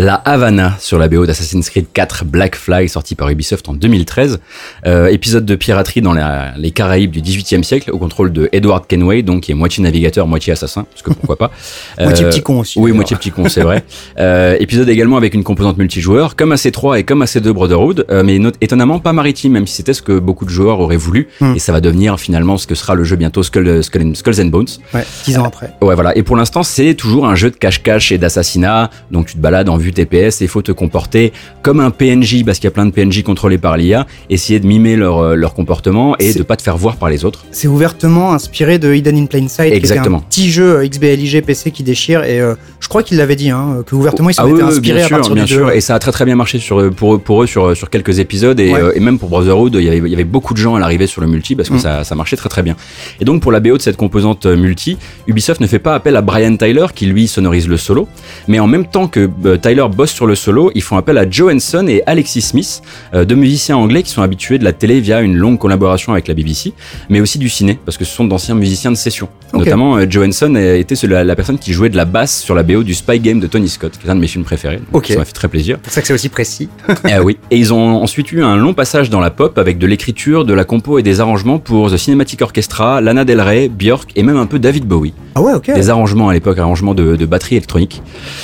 La 0.10 0.16
Havana 0.26 0.76
sur 0.80 0.98
la 0.98 1.08
BO 1.08 1.28
d'Assassin's 1.28 1.70
Creed 1.70 1.86
4 1.94 2.26
Black 2.26 2.56
Flag 2.56 2.88
sorti 2.88 3.14
par 3.14 3.30
Ubisoft 3.30 3.70
en 3.70 3.74
2013. 3.74 4.40
Euh, 4.88 5.06
épisode 5.06 5.46
de 5.46 5.54
piraterie 5.54 6.02
dans 6.02 6.14
la- 6.14 6.52
les 6.58 6.72
Caraïbes 6.72 7.12
du 7.12 7.22
18e 7.22 7.64
siècle 7.64 7.92
au 7.92 8.00
contrôle 8.00 8.34
de 8.34 8.50
Edward 8.52 8.88
Kenway, 8.88 9.22
donc 9.22 9.42
qui 9.42 9.52
est 9.52 9.54
moitié 9.54 9.84
navigateur, 9.84 10.26
moitié 10.26 10.52
assassin, 10.54 10.88
parce 10.90 11.04
que 11.04 11.12
pourquoi 11.14 11.36
pas. 11.38 11.52
Moitié 12.04 12.26
Euh, 12.26 12.30
petit 12.32 12.42
con 12.42 12.58
aussi. 12.62 12.80
Oui, 12.80 12.92
moitié 12.92 13.16
petit 13.18 13.30
con, 13.30 13.48
c'est 13.50 13.62
vrai. 13.62 13.84
Euh, 14.20 14.58
épisode 14.60 14.90
également 14.90 15.16
avec 15.16 15.36
une 15.36 15.44
composante 15.44 15.78
multijoueur, 15.78 16.36
comme 16.36 16.54
AC3 16.54 16.98
et 16.98 17.04
comme 17.04 17.22
AC2 17.22 17.52
Brotherhood, 17.54 18.08
mais 18.26 18.40
not- 18.40 18.54
étonnamment 18.62 18.98
pas 18.98 19.14
maritime, 19.14 19.52
même 19.52 19.68
si 19.68 19.76
c'était 19.76 19.94
ce 19.94 20.02
que 20.02 20.18
beaucoup 20.18 20.46
de 20.46 20.50
joueurs 20.50 20.80
auraient 20.80 20.98
voulu. 20.98 21.28
Hmm. 21.40 21.54
Et 21.56 21.60
ça 21.60 21.72
va 21.72 21.82
devenir 21.82 22.20
finalement 22.20 22.58
ce 22.58 22.66
que 22.66 22.74
sera 22.74 22.96
le 22.96 23.04
jeu 23.04 23.16
bientôt 23.16 23.44
Skull, 23.44 23.84
Skull 23.84 24.02
and- 24.08 24.16
Skulls 24.16 24.42
and 24.42 24.46
Bones. 24.48 24.70
Ouais, 24.92 25.06
dix 25.24 25.38
ans 25.38 25.44
après. 25.46 25.70
Ouais, 25.84 25.94
voilà. 25.94 26.18
Et 26.18 26.24
pour 26.24 26.36
l'instant, 26.36 26.64
c'est 26.64 26.96
toujours 26.96 27.28
un 27.28 27.36
jeu 27.36 27.52
de 27.52 27.56
cache-cache 27.58 28.12
et 28.12 28.18
d'assassinat. 28.18 28.90
Donc 29.12 29.28
tu 29.28 29.36
te 29.36 29.40
balades 29.40 29.70
en 29.70 29.78
vue 29.78 29.92
TPS 30.06 30.42
et 30.42 30.46
il 30.46 30.48
faut 30.48 30.62
te 30.62 30.72
comporter 30.72 31.34
comme 31.62 31.80
un 31.80 31.92
PNJ, 31.92 32.44
parce 32.46 32.58
qu'il 32.60 32.66
y 32.68 32.68
a 32.68 32.72
plein 32.72 32.86
de 32.86 32.92
PNJ 32.92 33.24
contrôlés 33.24 33.58
par 33.58 33.78
l'IA, 33.78 34.06
essayer 34.30 34.60
de 34.60 34.68
mimer 34.68 34.96
leur, 34.96 35.20
euh, 35.20 35.36
leur 35.36 35.54
comportement 35.54 36.16
et 36.20 36.34
de 36.34 36.44
pas 36.44 36.56
te 36.56 36.62
faire 36.62 36.78
voir 36.78 36.96
par 36.98 37.10
les 37.10 37.26
autres. 37.26 37.46
C'est 37.52 37.68
ouvertement 37.68 38.34
inspiré 38.34 38.80
de 38.80 38.94
Hidden 38.94 39.18
in 39.18 39.26
Plain 39.26 39.48
Sight, 39.48 39.72
qui 39.72 39.78
Exactement. 39.78 40.18
un 40.18 40.22
petit 40.30 40.50
jeu 40.50 40.78
euh, 40.80 40.88
XBLIG 40.88 41.42
PC 41.44 41.72
qui 41.72 41.84
déchire. 41.84 42.24
Et 42.24 42.40
euh, 42.40 42.56
je 42.80 42.88
crois 42.88 43.04
qu'il 43.04 43.18
l'avait 43.18 43.36
dit, 43.36 43.50
hein, 43.50 43.84
que 43.86 43.96
ouvertement 43.96 44.30
ils 44.30 44.34
s'en 44.34 44.44
Ah 44.46 44.50
étaient 44.50 44.64
oui, 44.64 44.70
inspirés 44.70 44.96
bien 44.98 45.06
à 45.06 45.08
sûr, 45.08 45.18
partir 45.18 45.36
bien 45.36 45.44
du 45.46 45.54
sûr. 45.54 45.72
Et 45.72 45.82
ça 45.82 45.96
a 45.96 46.00
très 46.00 46.12
très 46.12 46.26
bien 46.26 46.36
marché 46.36 46.60
sur, 46.60 46.90
pour 46.94 47.16
eux, 47.16 47.20
pour 47.20 47.44
eux 47.44 47.48
sur, 47.48 47.76
sur 47.76 47.90
quelques 47.90 48.20
épisodes 48.20 48.60
et, 48.60 48.72
Ouais. 48.74 48.82
euh, 48.82 48.92
et 48.96 49.00
même 49.00 49.18
pour 49.20 49.30
Brotherhood, 49.30 49.76
il 49.76 49.84
y 49.84 49.88
avait, 49.90 49.98
il 49.98 50.08
y 50.08 50.14
avait 50.14 50.24
beaucoup 50.24 50.54
de 50.54 50.60
gens 50.60 50.76
à 50.76 50.80
l'arrivée 50.80 51.08
sur 51.08 51.22
le 51.22 51.28
multi 51.28 51.56
parce 51.56 51.70
que 51.70 51.76
Mm. 51.76 51.80
ça, 51.80 52.04
ça 52.04 52.16
marchait 52.16 52.36
très 52.36 52.50
très 52.50 52.64
bien. 52.64 52.76
Et 53.22 53.26
donc 53.26 53.42
pour 53.42 53.52
la 53.52 53.60
BO 53.60 53.78
de 53.78 53.82
cette 53.82 53.98
composante 53.98 54.46
multi, 54.46 54.98
Ubisoft 55.28 55.60
ne 55.62 55.68
fait 55.68 55.80
pas 55.80 55.94
appel 55.96 56.16
à 56.16 56.22
Brian 56.22 56.56
Tyler 56.56 56.86
qui 56.96 57.06
lui 57.06 57.28
sonorise 57.28 57.68
le 57.68 57.78
solo, 57.78 58.08
mais 58.48 58.60
en 58.60 58.68
même 58.68 58.86
temps 58.86 59.08
que 59.08 59.30
Tyler 59.58 59.86
bosse 59.90 60.12
sur 60.12 60.26
le 60.26 60.36
solo, 60.36 60.72
ils 60.76 60.82
font 60.82 60.96
appel 60.98 61.18
à 61.18 61.30
Joe 61.30 61.54
Henson 61.54 61.86
et 61.90 62.02
Alexis 62.06 62.42
Smith, 62.42 62.82
euh, 63.14 63.26
deux 63.26 63.36
musiciens 63.36 63.76
anglais 63.78 64.04
qui 64.04 64.12
sont 64.12 64.22
habitués 64.22 64.58
de 64.58 64.64
la 64.64 64.72
télé 64.74 65.00
via 65.02 65.22
une 65.22 65.36
longue 65.36 65.58
collaboration 65.60 66.14
avec 66.14 66.28
la 66.28 66.34
BBC, 66.34 66.74
mais 67.10 67.20
aussi 67.20 67.38
du 67.40 67.50
ciné 67.50 67.78
parce 67.86 67.98
que 67.98 68.06
ce 68.06 68.16
sont 68.16 68.26
d'anciens 68.26 68.56
musiciens 68.56 68.92
de 68.92 68.96
session. 68.96 69.28
Notamment 69.54 69.98
euh, 69.98 70.06
Joe 70.10 70.28
Henson 70.28 70.54
celui- 70.96 71.14
la, 71.14 71.24
la 71.24 71.36
personne 71.36 71.58
qui 71.58 71.74
jouait 71.74 71.90
de 71.90 71.98
la 71.98 72.06
basse 72.06 72.42
sur 72.42 72.56
la 72.56 72.64
BO 72.64 72.84
du 72.84 72.94
Spy 72.94 73.20
Game 73.20 73.40
de 73.40 73.48
Tony 73.48 73.68
Scott, 73.70 73.94
qui 74.00 74.08
est 74.08 74.10
un 74.10 74.16
de 74.16 74.20
mes 74.22 74.28
films 74.28 74.44
préférés. 74.44 74.80
Donc. 74.94 75.08
Ça 75.08 75.18
m'a 75.18 75.26
fait 75.26 75.34
très 75.34 75.48
plaisir. 75.48 75.78
C'est 75.78 75.84
pour 75.84 75.94
ça 75.94 76.02
que 76.02 76.08
c'est 76.08 76.14
aussi 76.14 76.30
précis. 76.30 76.70
Eh 77.10 77.20
oui. 77.20 77.38
Et 77.50 77.58
ils 77.58 77.74
ont 77.74 78.02
ensuite 78.04 78.32
eu 78.32 78.44
un 78.44 78.56
long 78.56 78.74
passage 78.74 79.10
dans 79.10 79.20
la 79.20 79.32
pop 79.32 79.58
avec 79.58 79.78
de 79.80 79.88
l'écriture, 79.88 80.46
de 80.46 80.54
la 80.54 80.64
compo 80.66 81.00
et 81.00 81.04
des 81.04 81.20
arrangements 81.22 81.58
pour 81.58 81.90
The 81.92 81.98
Cinematic 81.98 82.42
Orchestra, 82.42 83.02
Lana 83.02 83.26
Del 83.26 83.42
Rey, 83.42 83.70
Björk 83.70 84.12
et 84.16 84.24
même 84.24 84.38
un 84.38 84.46
peu 84.46 84.60
David 84.60 84.86
Bowie. 84.86 85.14
Ah 85.36 85.42
ouais, 85.42 85.54
ok. 85.54 85.74
Des 85.74 85.90
arrangements 85.90 86.30
à 86.30 86.34
l'époque, 86.34 86.58
arrangements 86.60 86.94
de, 86.94 87.16
de 87.16 87.26
batterie 87.26 87.56
électronique. 87.56 88.02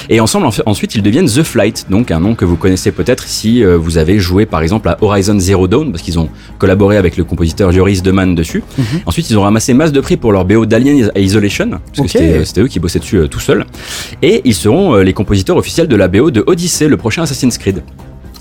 Et 0.10 0.19
ensemble, 0.19 0.45
en 0.47 0.51
fait- 0.51 0.63
ensuite, 0.65 0.95
ils 0.95 1.03
deviennent 1.03 1.27
The 1.36 1.43
Flight, 1.43 1.86
donc 1.89 2.12
un 2.12 2.19
nom 2.21 2.34
que 2.34 2.45
vous 2.45 2.56
connaissez 2.56 2.91
peut-être 2.91 3.28
si 3.28 3.63
euh, 3.63 3.78
vous 3.78 3.98
avez 3.98 4.19
joué 4.19 4.45
par 4.45 4.62
exemple 4.62 4.88
à 4.88 4.98
Horizon 5.02 5.38
Zero 5.39 5.67
Dawn, 5.67 5.91
parce 5.91 6.02
qu'ils 6.02 6.17
ont 6.17 6.30
collaboré 6.58 6.95
avec 6.95 7.17
le 7.17 7.24
compositeur 7.26 7.71
Joris 7.74 8.02
Deman 8.02 8.36
dessus. 8.36 8.63
Mhm. 8.78 8.86
Ensuite, 9.06 9.30
ils 9.30 9.38
ont 9.38 9.41
ramassé 9.41 9.74
masse 9.74 9.91
de 9.91 10.00
prix 10.00 10.15
pour 10.17 10.32
leur 10.32 10.45
BO 10.45 10.65
d'Alien 10.65 11.12
Isolation, 11.17 11.69
parce 11.71 11.82
que 12.02 12.08
c'était- 12.08 12.45
c'était 12.45 12.62
eux 12.62 12.67
qui 12.67 12.80
bossaient 12.80 13.00
dessus 13.00 13.17
euh, 13.17 13.28
tout 13.28 13.39
seuls. 13.41 13.65
Et 14.21 14.41
ils 14.45 14.56
seront 14.56 14.95
euh, 14.95 15.04
les 15.04 15.13
compositeurs 15.13 15.58
officiels 15.58 15.88
de 15.88 15.95
la 15.98 16.08
BO 16.08 16.32
de 16.32 16.43
Odyssey, 16.48 16.88
le 16.88 16.95
prochain 16.98 17.24
Assassin's 17.24 17.58
Creed. 17.58 17.82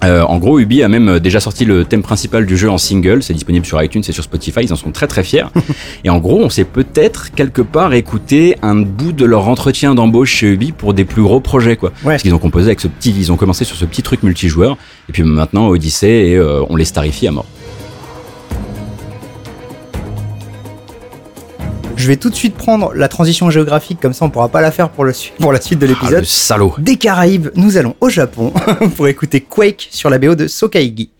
Euh, 0.03 0.23
en 0.23 0.39
gros, 0.39 0.59
Ubi 0.59 0.83
a 0.83 0.89
même 0.89 1.09
euh, 1.09 1.21
déjà 1.21 1.41
sorti 1.41 1.65
le 1.65 1.85
thème 1.85 2.03
principal 2.03 2.47
du 2.47 2.57
jeu 2.57 2.71
en 2.71 2.79
single, 2.79 3.23
c'est 3.23 3.33
disponible 3.33 3.65
sur 3.65 3.83
iTunes 3.83 4.03
et 4.07 4.13
sur 4.13 4.25
Spotify, 4.25 4.61
ils 4.63 4.73
en 4.73 4.77
sont 4.77 4.91
très 4.91 5.07
très 5.07 5.25
fiers. 5.25 5.47
et 6.05 6.11
en 6.11 6.19
gros, 6.19 6.41
on 6.43 6.51
s'est 6.51 6.65
peut-être 6.65 7.33
quelque 7.35 7.63
part 7.63 7.95
écouté 7.95 8.57
un 8.63 8.77
bout 8.77 9.13
de 9.13 9.25
leur 9.25 9.49
entretien 9.49 9.95
d'embauche 9.95 10.33
chez 10.33 10.53
Ubi 10.53 10.73
pour 10.73 10.95
des 10.95 11.05
plus 11.05 11.23
gros 11.23 11.41
projets 11.41 11.77
quoi. 11.77 11.91
Ouais. 12.05 12.13
Parce 12.13 12.23
qu'ils 12.23 12.35
ont 12.35 12.39
composé 12.39 12.67
avec 12.67 12.81
ce 12.81 12.89
petit, 12.89 13.15
ils 13.17 13.33
ont 13.33 13.37
commencé 13.37 13.65
sur 13.65 13.77
ce 13.77 13.85
petit 13.85 14.03
truc 14.03 14.23
multijoueur 14.23 14.77
et 15.09 15.13
puis 15.13 15.23
maintenant 15.23 15.69
Odyssey 15.69 16.31
et 16.31 16.37
euh, 16.37 16.63
on 16.69 16.77
les 16.77 16.85
starifie 16.85 17.27
à 17.27 17.31
mort. 17.31 17.47
Je 21.97 22.09
vais 22.09 22.17
tout 22.17 22.31
de 22.31 22.35
suite 22.35 22.55
prendre 22.55 22.93
la 22.95 23.09
transition 23.09 23.51
géographique, 23.51 23.99
comme 24.01 24.13
ça 24.13 24.25
on 24.25 24.31
pourra 24.31 24.49
pas 24.49 24.61
la 24.61 24.71
faire 24.71 24.91
pour, 24.91 25.05
la 25.05 25.13
suite 25.13 25.39
de 25.41 25.87
ah, 25.87 25.89
l'épisode. 25.89 26.25
Salaud. 26.25 26.75
Des 26.79 26.97
Caraïbes, 26.97 27.49
nous 27.55 27.77
allons 27.77 27.95
au 28.01 28.09
Japon 28.09 28.53
pour 28.97 29.09
écouter 29.09 29.41
Quake 29.41 29.89
sur 29.91 30.11
la 30.11 30.19
BO 30.19 30.35
de 30.35 30.47
Sokaigi. 30.47 31.11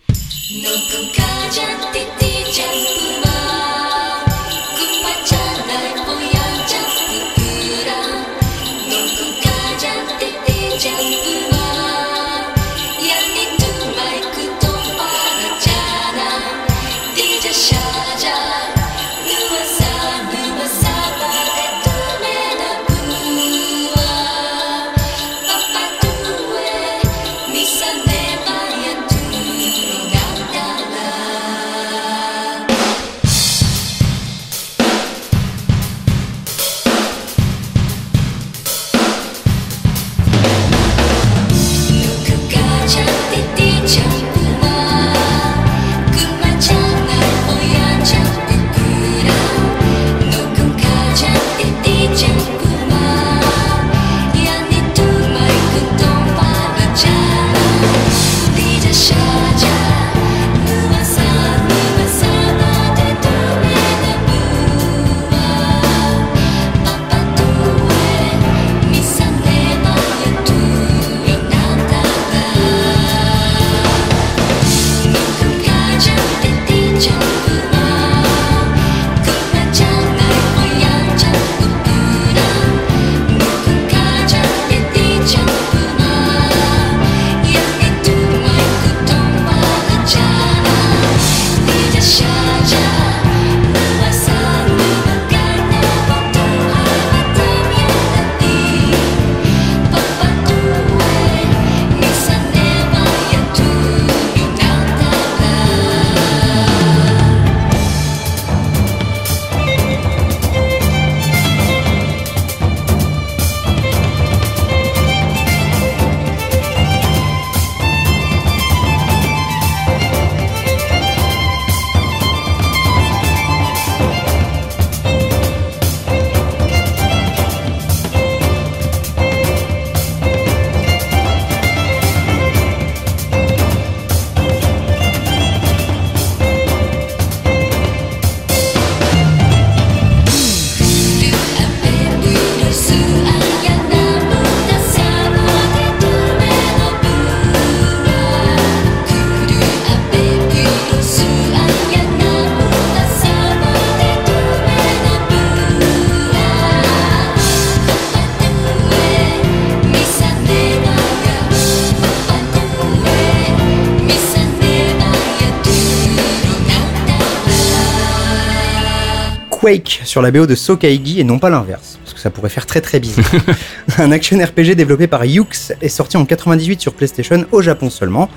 Quake 169.65 170.03
sur 170.05 170.21
la 170.21 170.31
BO 170.31 170.45
de 170.47 170.55
Sokaigi 170.55 171.21
et 171.21 171.25
non 171.25 171.39
pas 171.39 171.49
l'inverse, 171.49 171.99
parce 172.05 172.13
que 172.13 172.21
ça 172.21 172.29
pourrait 172.29 172.51
faire 172.51 172.67
très 172.67 172.83
très 172.83 173.01
bizarre. 173.01 173.25
un 173.99 174.13
action 174.13 174.37
RPG 174.37 174.75
développé 174.77 175.07
par 175.07 175.25
Yux 175.25 175.73
est 175.81 175.89
sorti 175.89 176.19
en 176.19 176.27
98 176.27 176.83
sur 176.83 176.93
PlayStation 176.93 177.47
au 177.51 177.63
Japon 177.63 177.89
seulement, 177.89 178.29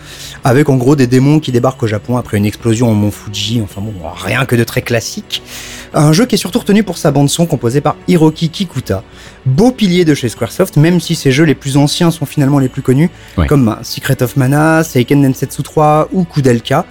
avec 0.46 0.70
en 0.70 0.78
gros 0.78 0.96
des 0.96 1.06
démons 1.06 1.42
qui 1.42 1.52
débarquent 1.52 1.84
au 1.84 1.88
Japon 1.88 2.16
après 2.16 2.38
une 2.38 2.46
explosion 2.46 2.90
en 2.90 2.94
mont 2.94 3.12
Fuji, 3.12 3.60
enfin 3.62 3.82
bon, 3.82 3.92
rien 4.16 4.46
que 4.46 4.56
de 4.56 4.64
très 4.64 4.82
classique. 4.82 5.44
Un 5.94 6.14
jeu 6.14 6.26
qui 6.26 6.36
est 6.36 6.38
surtout 6.38 6.60
retenu 6.60 6.84
pour 6.84 6.98
sa 6.98 7.12
bande 7.12 7.30
son 7.30 7.46
composée 7.46 7.82
par 7.82 7.98
Hiroki 8.08 8.48
Kikuta, 8.48 9.04
beau 9.46 9.72
pilier 9.72 10.06
de 10.06 10.14
chez 10.14 10.30
Squaresoft, 10.30 10.78
même 10.78 11.02
si 11.02 11.14
ses 11.16 11.34
jeux 11.34 11.44
les 11.44 11.56
plus 11.56 11.76
anciens 11.76 12.10
sont 12.10 12.26
finalement 12.26 12.60
les 12.60 12.70
plus 12.70 12.82
connus, 12.82 13.10
Ouais. 13.38 13.48
comme 13.48 13.66
bah, 13.66 13.80
Secret 13.84 14.24
of 14.24 14.38
Mana, 14.38 14.82
Seiken 14.86 15.22
Densetsu 15.24 15.62
3 15.62 16.08
ou 16.14 16.24
Kudelka. 16.24 16.86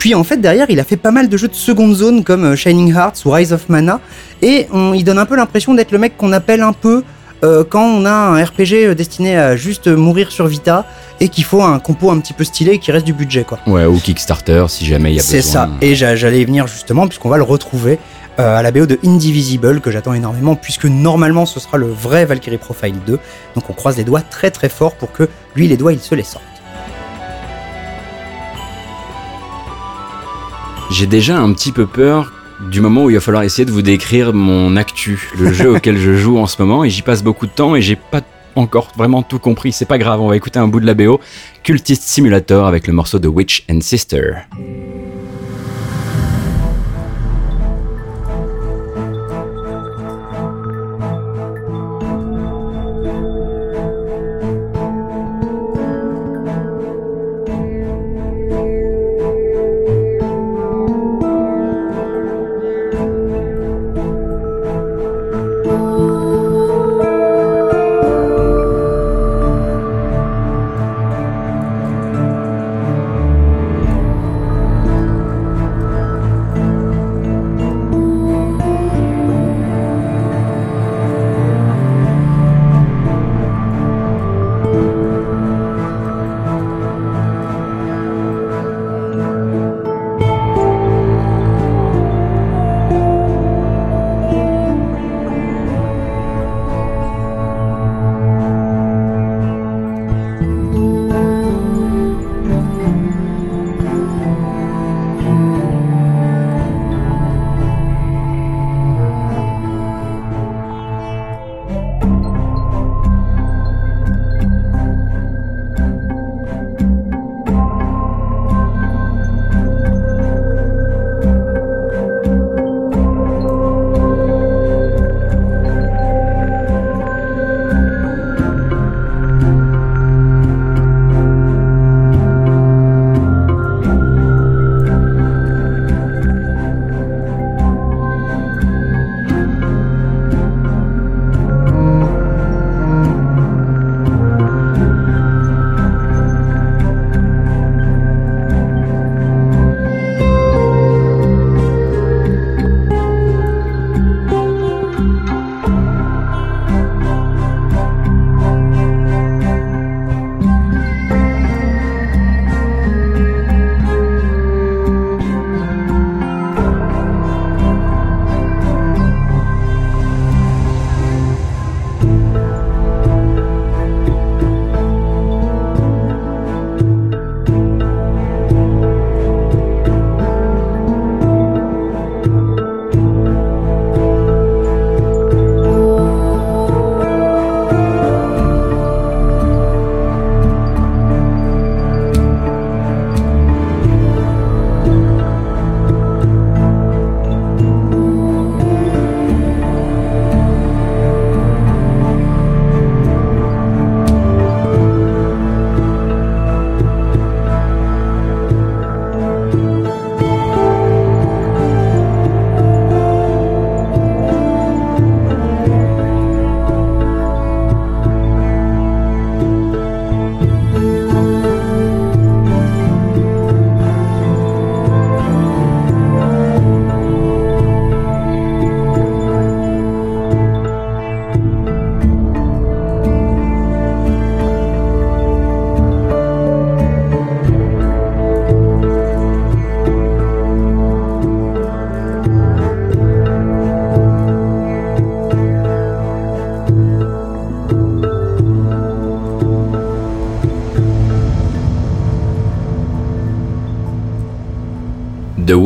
Puis 0.00 0.14
en 0.16 0.24
fait 0.24 0.38
derrière 0.38 0.66
il 0.70 0.80
a 0.80 0.84
fait 0.84 0.96
pas 0.96 1.12
mal 1.12 1.28
de 1.28 1.36
jeux 1.36 1.46
de 1.48 1.54
seconde 1.54 1.94
zone 1.94 2.24
comme 2.24 2.44
euh, 2.44 2.56
Shining 2.56 2.92
Hearts 2.92 3.24
ou 3.26 3.30
Rise 3.30 3.52
of 3.52 3.68
Mana 3.68 4.00
et 4.42 4.66
on, 4.72 4.92
il 4.94 5.04
donne 5.04 5.18
un 5.18 5.26
peu 5.26 5.36
l'impression 5.36 5.74
d'être 5.74 5.92
le 5.92 5.98
mec 5.98 6.16
qu'on 6.16 6.32
appelle 6.32 6.62
un 6.62 6.72
peu 6.72 7.04
euh, 7.44 7.64
quand 7.68 7.84
on 7.84 8.04
a 8.06 8.10
un 8.10 8.42
RPG 8.44 8.72
euh, 8.86 8.94
destiné 8.94 9.36
à 9.36 9.56
juste 9.56 9.86
mourir 9.88 10.32
sur 10.32 10.46
Vita 10.46 10.84
et 11.20 11.28
qu'il 11.28 11.44
faut 11.44 11.62
un 11.62 11.78
compo 11.78 12.10
un 12.10 12.18
petit 12.18 12.32
peu 12.32 12.44
stylé 12.44 12.72
et 12.72 12.78
qui 12.78 12.90
reste 12.92 13.04
du 13.06 13.12
budget 13.12 13.44
quoi. 13.44 13.58
Ouais, 13.66 13.84
ou 13.86 13.98
Kickstarter 13.98 14.64
si 14.68 14.84
jamais 14.86 15.12
il 15.12 15.16
y 15.16 15.20
a 15.20 15.22
besoin. 15.22 15.40
C'est 15.40 15.46
ça. 15.46 15.68
Et 15.82 15.94
j'a- 15.94 16.16
j'allais 16.16 16.40
y 16.40 16.44
venir 16.46 16.66
justement, 16.66 17.06
puisqu'on 17.06 17.28
va 17.28 17.36
le 17.36 17.42
retrouver 17.42 17.98
à 18.38 18.62
la 18.62 18.70
BO 18.70 18.86
de 18.86 18.98
Indivisible, 19.04 19.82
que 19.82 19.90
j'attends 19.90 20.14
énormément, 20.14 20.54
puisque 20.56 20.86
normalement 20.86 21.44
ce 21.44 21.60
sera 21.60 21.76
le 21.76 21.88
vrai 21.88 22.24
Valkyrie 22.24 22.56
Profile 22.56 22.94
2. 23.06 23.18
Donc 23.54 23.68
on 23.68 23.74
croise 23.74 23.98
les 23.98 24.04
doigts 24.04 24.22
très 24.22 24.50
très 24.50 24.70
fort 24.70 24.94
pour 24.94 25.12
que 25.12 25.28
lui, 25.56 25.68
les 25.68 25.76
doigts, 25.76 25.92
il 25.92 26.00
se 26.00 26.14
les 26.14 26.22
sorte. 26.22 26.44
J'ai 30.90 31.06
déjà 31.06 31.38
un 31.38 31.52
petit 31.52 31.70
peu 31.70 31.86
peur 31.86 32.32
du 32.68 32.80
moment 32.80 33.04
où 33.04 33.10
il 33.10 33.14
va 33.14 33.20
falloir 33.20 33.44
essayer 33.44 33.64
de 33.64 33.70
vous 33.70 33.80
décrire 33.80 34.32
mon 34.32 34.76
actu, 34.76 35.30
le 35.38 35.52
jeu 35.52 35.70
auquel 35.76 35.96
je 35.96 36.16
joue 36.16 36.38
en 36.38 36.46
ce 36.46 36.60
moment, 36.60 36.84
et 36.84 36.90
j'y 36.90 37.02
passe 37.02 37.22
beaucoup 37.22 37.46
de 37.46 37.52
temps 37.52 37.76
et 37.76 37.80
j'ai 37.80 37.96
pas 37.96 38.22
encore 38.56 38.88
vraiment 38.96 39.22
tout 39.22 39.38
compris. 39.38 39.72
C'est 39.72 39.86
pas 39.86 39.98
grave, 39.98 40.20
on 40.20 40.28
va 40.28 40.36
écouter 40.36 40.58
un 40.58 40.66
bout 40.66 40.80
de 40.80 40.86
la 40.86 40.94
BO, 40.94 41.20
Cultist 41.62 42.02
Simulator 42.02 42.66
avec 42.66 42.88
le 42.88 42.92
morceau 42.92 43.20
de 43.20 43.28
Witch 43.28 43.64
and 43.70 43.80
Sister. 43.82 44.32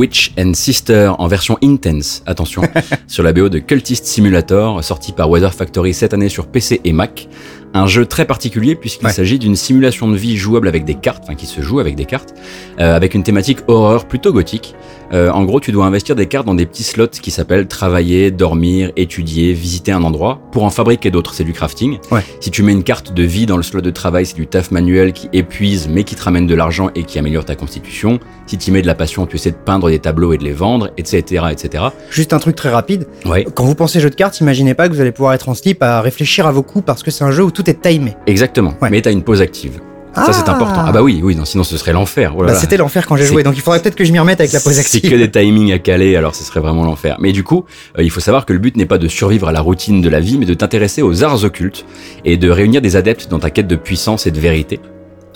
Witch 0.05 0.33
and 0.38 0.53
Sister 0.53 1.12
en 1.19 1.29
version 1.29 1.57
intense, 1.62 2.23
attention, 2.27 2.61
sur 3.07 3.23
la 3.23 3.33
BO 3.33 3.49
de 3.49 3.59
Cultist 3.59 4.05
Simulator, 4.05 4.85
sorti 4.85 5.12
par 5.12 5.31
Weather 5.31 5.55
Factory 5.55 5.95
cette 5.95 6.12
année 6.12 6.29
sur 6.29 6.47
PC 6.47 6.83
et 6.85 6.93
Mac. 6.93 7.27
Un 7.73 7.87
jeu 7.87 8.05
très 8.05 8.27
particulier 8.27 8.75
puisqu'il 8.75 9.07
Ouais. 9.07 9.12
s'agit 9.12 9.38
d'une 9.38 9.57
simulation 9.57 10.07
de 10.07 10.14
vie 10.17 10.37
jouable 10.37 10.69
avec 10.69 10.85
des 10.85 10.95
cartes, 10.95 11.23
enfin 11.25 11.35
qui 11.35 11.47
se 11.47 11.62
joue 11.62 11.81
avec 11.81 11.97
des 11.97 12.05
cartes, 12.05 12.35
euh, 12.81 12.95
avec 12.95 13.14
une 13.14 13.23
thématique 13.23 13.61
horreur 13.67 14.07
plutôt 14.07 14.31
gothique. 14.31 14.75
Euh, 15.14 15.31
en 15.31 15.44
gros, 15.44 15.61
tu 15.61 15.70
dois 15.70 15.87
investir 15.87 16.16
des 16.16 16.27
cartes 16.27 16.46
dans 16.46 16.55
des 16.55 16.66
petits 16.66 16.83
slots 16.83 17.07
qui 17.09 17.31
s'appellent 17.31 17.68
travailler, 17.68 18.31
dormir, 18.31 18.90
étudier, 18.96 19.53
visiter 19.53 19.92
un 19.92 20.03
endroit 20.03 20.40
pour 20.50 20.64
en 20.64 20.70
fabriquer 20.70 21.11
d'autres. 21.11 21.35
C'est 21.35 21.44
du 21.44 21.53
crafting. 21.53 21.98
Ouais. 22.11 22.22
Si 22.40 22.50
tu 22.50 22.62
mets 22.62 22.72
une 22.72 22.83
carte 22.83 23.14
de 23.14 23.22
vie 23.22 23.46
dans 23.46 23.57
le 23.57 23.62
slot 23.62 23.81
de 23.81 23.90
travail, 23.90 24.27
c'est 24.27 24.35
du 24.35 24.46
taf 24.46 24.72
manuel 24.72 25.12
qui 25.12 25.29
épuise 25.33 25.88
mais 25.88 26.05
qui 26.05 26.16
te 26.16 26.22
ramène 26.22 26.46
de 26.46 26.55
l'argent 26.55 26.90
et 26.94 27.05
qui 27.05 27.18
améliore 27.18 27.44
ta 27.44 27.55
constitution. 27.55 28.18
Si 28.46 28.59
tu 28.59 28.72
mets 28.72 28.83
de 28.83 28.87
la 28.87 28.94
passion, 28.94 29.27
tu 29.27 29.37
essaies 29.37 29.53
de 29.53 29.57
peindre 29.57 29.88
des 29.88 30.00
tableaux 30.00 30.33
et 30.33 30.38
de 30.38 30.44
les 30.44 30.53
vendre, 30.53 30.90
etc., 30.96 31.44
etc. 31.50 31.85
Juste 32.11 32.33
un 32.33 32.38
truc 32.38 32.57
très 32.57 32.70
rapide. 32.70 33.07
Ouais. 33.24 33.46
Quand 33.55 33.64
vous 33.64 33.74
pensez 33.74 34.00
jeu 34.00 34.11
de 34.11 34.14
cartes, 34.14 34.40
imaginez 34.40 34.74
pas 34.74 34.88
que 34.88 34.94
vous 34.94 35.00
allez 35.00 35.12
pouvoir 35.12 35.35
être 35.35 35.48
en 35.48 35.55
slip 35.55 35.83
à 35.83 36.00
réfléchir 36.00 36.46
à 36.46 36.53
vos 36.53 36.62
coups 36.62 36.85
parce 36.85 37.03
que 37.03 37.11
c'est 37.11 37.24
un 37.24 37.31
jeu 37.31 37.44
où 37.44 37.50
tout 37.50 37.68
est 37.70 37.81
timé. 37.81 38.16
Exactement. 38.27 38.74
Ouais. 38.83 38.90
Mais 38.90 39.00
t'as 39.00 39.12
une 39.12 39.22
pause 39.22 39.40
active. 39.40 39.81
Ça, 40.14 40.33
c'est 40.33 40.42
Ah. 40.46 40.53
important. 40.53 40.83
Ah 40.87 40.92
bah 40.92 41.03
oui, 41.03 41.20
oui, 41.22 41.35
non, 41.37 41.44
sinon 41.44 41.64
ce 41.64 41.77
serait 41.77 41.92
l'enfer. 41.92 42.35
Oh 42.37 42.44
Bah, 42.44 42.55
c'était 42.55 42.77
l'enfer 42.77 43.07
quand 43.07 43.16
j'ai 43.16 43.24
C'est- 43.24 43.33
joué, 43.33 43.42
donc 43.42 43.55
il 43.57 43.61
faudrait 43.61 43.81
peut-être 43.81 43.94
que 43.96 44.05
je 44.05 44.12
m'y 44.12 44.18
remette 44.18 44.40
avec 44.40 44.53
la 44.53 44.61
pause 44.61 44.74
C'est 44.74 44.81
active. 44.81 45.11
que 45.11 45.16
des 45.16 45.31
timings 45.31 45.72
à 45.72 45.79
caler, 45.79 46.16
alors 46.16 46.35
ce 46.35 46.44
serait 46.44 46.61
vraiment 46.61 46.85
l'enfer. 46.85 47.16
Mais 47.20 47.33
du 47.33 47.42
coup, 47.42 47.64
euh, 47.98 48.03
il 48.03 48.11
faut 48.11 48.20
savoir 48.20 48.46
que 48.46 48.53
le 48.53 48.59
but 48.59 48.77
n'est 48.77 48.87
pas 48.87 48.98
de 48.98 49.09
survivre 49.09 49.48
à 49.48 49.53
la 49.53 49.61
routine 49.61 50.00
de 50.03 50.09
la 50.09 50.20
vie, 50.20 50.38
mais 50.38 50.46
de 50.46 50.55
t'intéresser 50.55 51.03
aux 51.03 51.24
arts 51.24 51.44
occultes 51.44 51.85
et 52.24 52.37
de 52.37 52.48
réunir 52.50 52.81
des 52.81 52.96
adeptes 52.96 53.29
dans 53.29 53.38
ta 53.38 53.50
quête 53.50 53.66
de 53.66 53.77
puissance 53.77 54.27
et 54.27 54.31
de 54.31 54.38
vérité. 54.40 54.81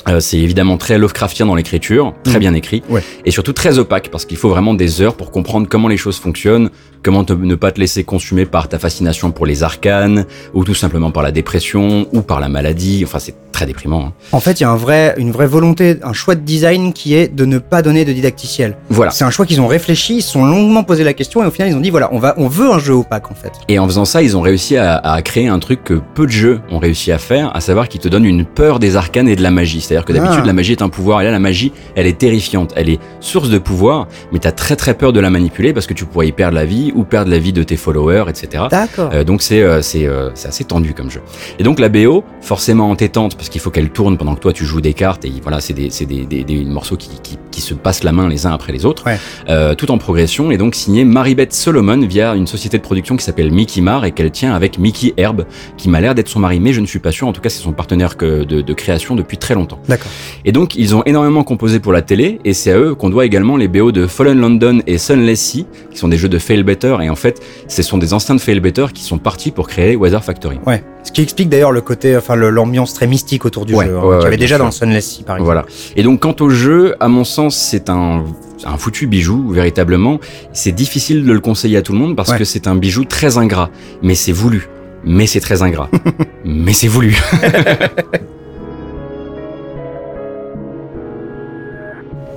Euh, 0.08 0.20
c'est 0.20 0.38
évidemment 0.38 0.78
très 0.78 0.96
Lovecraftien 0.96 1.44
dans 1.44 1.56
l'écriture, 1.56 2.14
très 2.22 2.34
Mhm. 2.34 2.40
bien 2.40 2.54
écrit, 2.54 2.82
Ouais. 2.88 3.02
et 3.26 3.30
surtout 3.30 3.52
très 3.52 3.78
opaque 3.78 4.08
parce 4.10 4.24
qu'il 4.24 4.38
faut 4.38 4.48
vraiment 4.48 4.72
des 4.72 5.02
heures 5.02 5.16
pour 5.16 5.30
comprendre 5.32 5.66
comment 5.68 5.88
les 5.88 5.98
choses 5.98 6.16
fonctionnent, 6.18 6.70
comment 7.02 7.24
te- 7.24 7.32
ne 7.34 7.54
pas 7.56 7.72
te 7.72 7.80
laisser 7.80 8.04
consumer 8.04 8.46
par 8.46 8.68
ta 8.68 8.78
fascination 8.78 9.32
pour 9.32 9.44
les 9.44 9.64
arcanes, 9.64 10.24
ou 10.54 10.64
tout 10.64 10.72
simplement 10.74 11.10
par 11.10 11.22
la 11.22 11.32
dépression, 11.32 12.06
ou 12.12 12.22
par 12.22 12.40
la 12.40 12.48
maladie. 12.48 13.02
Enfin, 13.04 13.18
c'est 13.18 13.34
très 13.58 13.66
déprimant. 13.66 14.06
hein. 14.06 14.12
En 14.30 14.38
fait, 14.38 14.60
il 14.60 14.62
y 14.62 14.66
a 14.66 14.70
un 14.70 14.76
vrai, 14.76 15.14
une 15.18 15.32
vraie 15.32 15.48
volonté, 15.48 15.96
un 16.04 16.12
choix 16.12 16.36
de 16.36 16.40
design 16.42 16.92
qui 16.92 17.14
est 17.14 17.26
de 17.34 17.44
ne 17.44 17.58
pas 17.58 17.82
donner 17.82 18.04
de 18.04 18.12
didacticiel. 18.12 18.76
Voilà. 18.88 19.10
C'est 19.10 19.24
un 19.24 19.30
choix 19.30 19.46
qu'ils 19.46 19.60
ont 19.60 19.66
réfléchi, 19.66 20.18
ils 20.18 20.22
se 20.22 20.30
sont 20.30 20.44
longuement 20.44 20.84
posé 20.84 21.02
la 21.02 21.12
question 21.12 21.42
et 21.42 21.46
au 21.46 21.50
final 21.50 21.68
ils 21.72 21.74
ont 21.74 21.80
dit 21.80 21.90
voilà, 21.90 22.08
on 22.12 22.20
va, 22.20 22.34
on 22.36 22.46
veut 22.46 22.70
un 22.70 22.78
jeu 22.78 22.94
opaque 22.94 23.32
en 23.32 23.34
fait. 23.34 23.50
Et 23.66 23.80
en 23.80 23.86
faisant 23.86 24.04
ça, 24.04 24.22
ils 24.22 24.36
ont 24.36 24.40
réussi 24.42 24.76
à, 24.76 24.94
à 24.98 25.20
créer 25.22 25.48
un 25.48 25.58
truc 25.58 25.82
que 25.82 25.94
peu 26.14 26.24
de 26.26 26.30
jeux 26.30 26.60
ont 26.70 26.78
réussi 26.78 27.10
à 27.10 27.18
faire, 27.18 27.50
à 27.56 27.60
savoir 27.60 27.88
qu'ils 27.88 28.00
te 28.00 28.06
donnent 28.08 28.24
une 28.26 28.44
peur 28.44 28.78
des 28.78 28.94
arcanes 28.94 29.28
et 29.28 29.34
de 29.34 29.42
la 29.42 29.50
magie. 29.50 29.80
C'est-à-dire 29.80 30.04
que 30.04 30.12
d'habitude, 30.12 30.40
Ah. 30.44 30.46
la 30.46 30.52
magie 30.52 30.72
est 30.72 30.82
un 30.82 30.88
pouvoir, 30.88 31.20
et 31.22 31.24
là, 31.24 31.32
la 31.32 31.38
magie, 31.40 31.72
elle 31.96 32.06
est 32.06 32.16
terrifiante. 32.18 32.72
Elle 32.76 32.88
est 32.90 33.00
source 33.18 33.48
de 33.50 33.58
pouvoir, 33.58 34.06
mais 34.32 34.38
t'as 34.38 34.52
très 34.52 34.76
très 34.76 34.94
peur 34.94 35.12
de 35.12 35.18
la 35.18 35.30
manipuler 35.30 35.72
parce 35.72 35.86
que 35.88 35.94
tu 35.94 36.04
pourrais 36.04 36.28
y 36.28 36.32
perdre 36.32 36.54
la 36.54 36.64
vie 36.64 36.92
ou 36.94 37.02
perdre 37.02 37.30
la 37.30 37.38
vie 37.38 37.52
de 37.52 37.64
tes 37.64 37.76
followers, 37.76 38.24
etc. 38.28 38.64
D'accord. 38.70 39.10
Euh, 39.12 39.24
donc 39.24 39.42
c'est 39.42 39.62
euh, 39.62 39.82
c'est 39.82 40.06
euh, 40.06 40.30
c'est 40.34 40.46
assez 40.48 40.62
tendu 40.64 40.94
comme 40.94 41.10
jeu. 41.10 41.22
Et 41.58 41.62
donc 41.64 41.80
la 41.80 41.88
BO, 41.88 42.22
forcément 42.40 42.88
entêtante 42.90 43.36
parce 43.36 43.47
qu'il 43.50 43.60
faut 43.60 43.70
qu'elle 43.70 43.90
tourne 43.90 44.16
pendant 44.16 44.34
que 44.34 44.40
toi 44.40 44.52
tu 44.52 44.64
joues 44.64 44.80
des 44.80 44.94
cartes 44.94 45.24
et 45.24 45.32
voilà 45.42 45.60
c'est 45.60 45.72
des 45.74 45.88
des, 46.06 46.24
des, 46.26 46.44
des 46.44 46.64
morceaux 46.64 46.96
qui, 46.96 47.10
qui 47.22 47.38
qui 47.50 47.60
se 47.60 47.74
passent 47.74 48.04
la 48.04 48.12
main 48.12 48.28
les 48.28 48.46
uns 48.46 48.52
après 48.52 48.72
les 48.72 48.84
autres, 48.86 49.04
Ouais. 49.06 49.18
euh, 49.48 49.74
tout 49.74 49.90
en 49.90 49.98
progression 49.98 50.50
et 50.52 50.56
donc 50.58 50.74
signé 50.76 51.04
Maribeth 51.04 51.52
Solomon 51.52 51.98
via 52.06 52.34
une 52.36 52.46
société 52.46 52.78
de 52.78 52.82
production 52.82 53.16
qui 53.16 53.24
s'appelle 53.24 53.50
Mickey 53.50 53.80
Mar 53.80 54.04
et 54.04 54.12
qu'elle 54.12 54.30
tient 54.30 54.54
avec 54.54 54.78
Mickey 54.78 55.12
Herb 55.16 55.44
qui 55.76 55.88
m'a 55.88 56.00
l'air 56.00 56.14
d'être 56.14 56.28
son 56.28 56.38
mari 56.40 56.60
mais 56.60 56.72
je 56.72 56.80
ne 56.80 56.86
suis 56.86 56.98
pas 57.00 57.10
sûr. 57.12 57.26
En 57.26 57.32
tout 57.32 57.40
cas 57.40 57.48
c'est 57.48 57.62
son 57.62 57.72
partenaire 57.72 58.16
que 58.16 58.44
de, 58.44 58.60
de 58.60 58.72
création 58.74 59.14
depuis 59.16 59.38
très 59.38 59.54
longtemps. 59.54 59.80
D'accord. 59.88 60.10
Et 60.44 60.52
donc, 60.52 60.74
ils 60.76 60.94
ont 60.94 61.02
énormément 61.04 61.42
composé 61.44 61.80
pour 61.80 61.92
la 61.92 62.02
télé, 62.02 62.38
et 62.44 62.52
c'est 62.52 62.70
à 62.72 62.78
eux 62.78 62.94
qu'on 62.94 63.10
doit 63.10 63.24
également 63.26 63.56
les 63.56 63.68
BO 63.68 63.90
de 63.92 64.06
Fallen 64.06 64.38
London 64.40 64.80
et 64.86 64.98
Sunless 64.98 65.40
Sea, 65.40 65.66
qui 65.90 65.98
sont 65.98 66.08
des 66.08 66.16
jeux 66.16 66.28
de 66.28 66.38
Fail 66.38 66.62
Better, 66.62 66.96
et 67.02 67.10
en 67.10 67.16
fait, 67.16 67.40
ce 67.66 67.82
sont 67.82 67.98
des 67.98 68.14
anciens 68.14 68.34
de 68.34 68.40
Fail 68.40 68.60
Better 68.60 68.86
qui 68.94 69.02
sont 69.02 69.18
partis 69.18 69.50
pour 69.50 69.68
créer 69.68 69.96
Weather 69.96 70.22
Factory. 70.22 70.58
Ouais. 70.66 70.82
Ce 71.08 71.12
qui 71.12 71.22
explique 71.22 71.48
d'ailleurs 71.48 71.72
le 71.72 71.80
côté, 71.80 72.14
enfin 72.18 72.36
l'ambiance 72.36 72.92
très 72.92 73.06
mystique 73.06 73.46
autour 73.46 73.64
du 73.64 73.74
Ouais, 73.74 73.86
jeu, 73.86 73.96
hein, 73.96 74.02
ouais, 74.04 74.16
qu'il 74.16 74.24
y 74.24 74.26
avait 74.26 74.36
déjà 74.36 74.56
sûr. 74.56 74.64
dans 74.64 74.66
le 74.66 74.72
Sunless 74.72 75.06
Sea 75.08 75.22
par 75.22 75.36
exemple. 75.36 75.46
Voilà. 75.46 75.64
Et 75.96 76.02
donc, 76.02 76.20
quant 76.20 76.36
au 76.40 76.50
jeu, 76.50 76.96
à 77.00 77.08
mon 77.08 77.24
sens, 77.24 77.56
c'est 77.56 77.88
un, 77.88 78.26
un 78.64 78.76
foutu 78.76 79.06
bijou, 79.06 79.48
véritablement. 79.48 80.20
C'est 80.52 80.72
difficile 80.72 81.24
de 81.24 81.32
le 81.32 81.40
conseiller 81.40 81.78
à 81.78 81.82
tout 81.82 81.94
le 81.94 81.98
monde 81.98 82.14
parce 82.14 82.28
Ouais. 82.32 82.36
que 82.38 82.44
c'est 82.44 82.66
un 82.66 82.74
bijou 82.74 83.06
très 83.06 83.38
ingrat, 83.38 83.70
mais 84.02 84.14
c'est 84.14 84.32
voulu. 84.32 84.68
Mais 85.02 85.26
c'est 85.26 85.40
très 85.40 85.62
ingrat. 85.62 85.88
mais 86.44 86.74
c'est 86.74 86.88
voulu. 86.88 87.16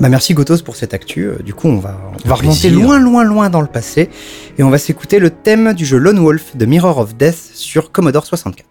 Bah 0.01 0.09
merci 0.09 0.33
Gotos 0.33 0.63
pour 0.63 0.75
cette 0.75 0.95
actu. 0.95 1.25
Euh, 1.27 1.37
Du 1.45 1.53
coup, 1.53 1.67
on 1.67 1.77
va, 1.77 1.95
on 2.25 2.27
va 2.27 2.33
remonter 2.33 2.71
loin, 2.71 2.97
loin, 2.99 3.23
loin 3.23 3.51
dans 3.51 3.61
le 3.61 3.67
passé 3.67 4.09
et 4.57 4.63
on 4.63 4.71
va 4.71 4.79
s'écouter 4.79 5.19
le 5.19 5.29
thème 5.29 5.73
du 5.73 5.85
jeu 5.85 5.97
Lone 5.99 6.19
Wolf 6.19 6.57
de 6.57 6.65
Mirror 6.65 6.97
of 6.97 7.15
Death 7.15 7.51
sur 7.53 7.91
Commodore 7.91 8.25
64. 8.25 8.70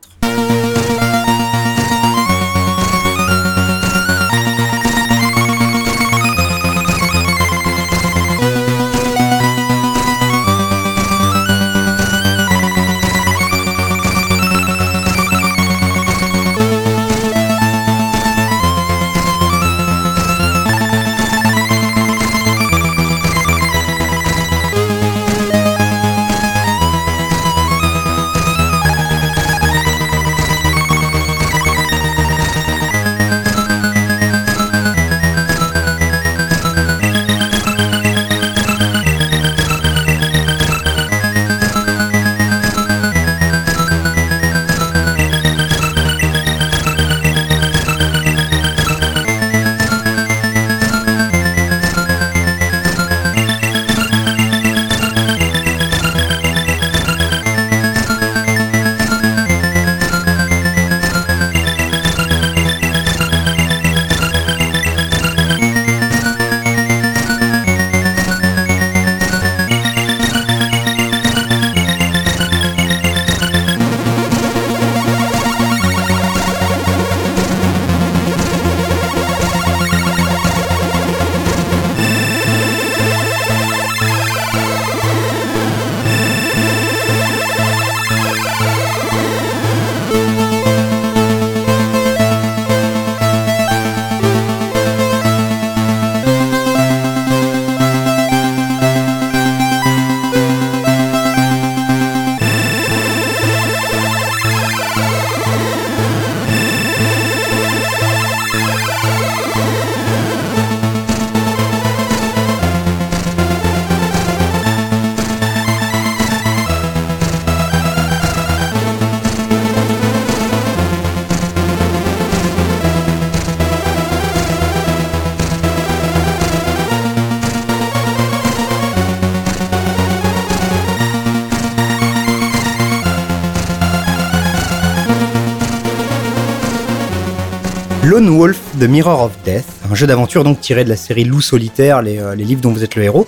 Mirror 138.86 139.22
of 139.22 139.32
Death, 139.44 139.66
un 139.90 139.94
jeu 139.94 140.06
d'aventure 140.06 140.44
donc 140.44 140.60
tiré 140.60 140.84
de 140.84 140.88
la 140.88 140.96
série 140.96 141.24
Loup 141.24 141.40
solitaire, 141.40 142.02
les, 142.02 142.18
euh, 142.18 142.34
livres 142.34 142.60
dont 142.60 142.72
vous 142.72 142.84
êtes 142.84 142.96
le 142.96 143.02
héros. 143.02 143.26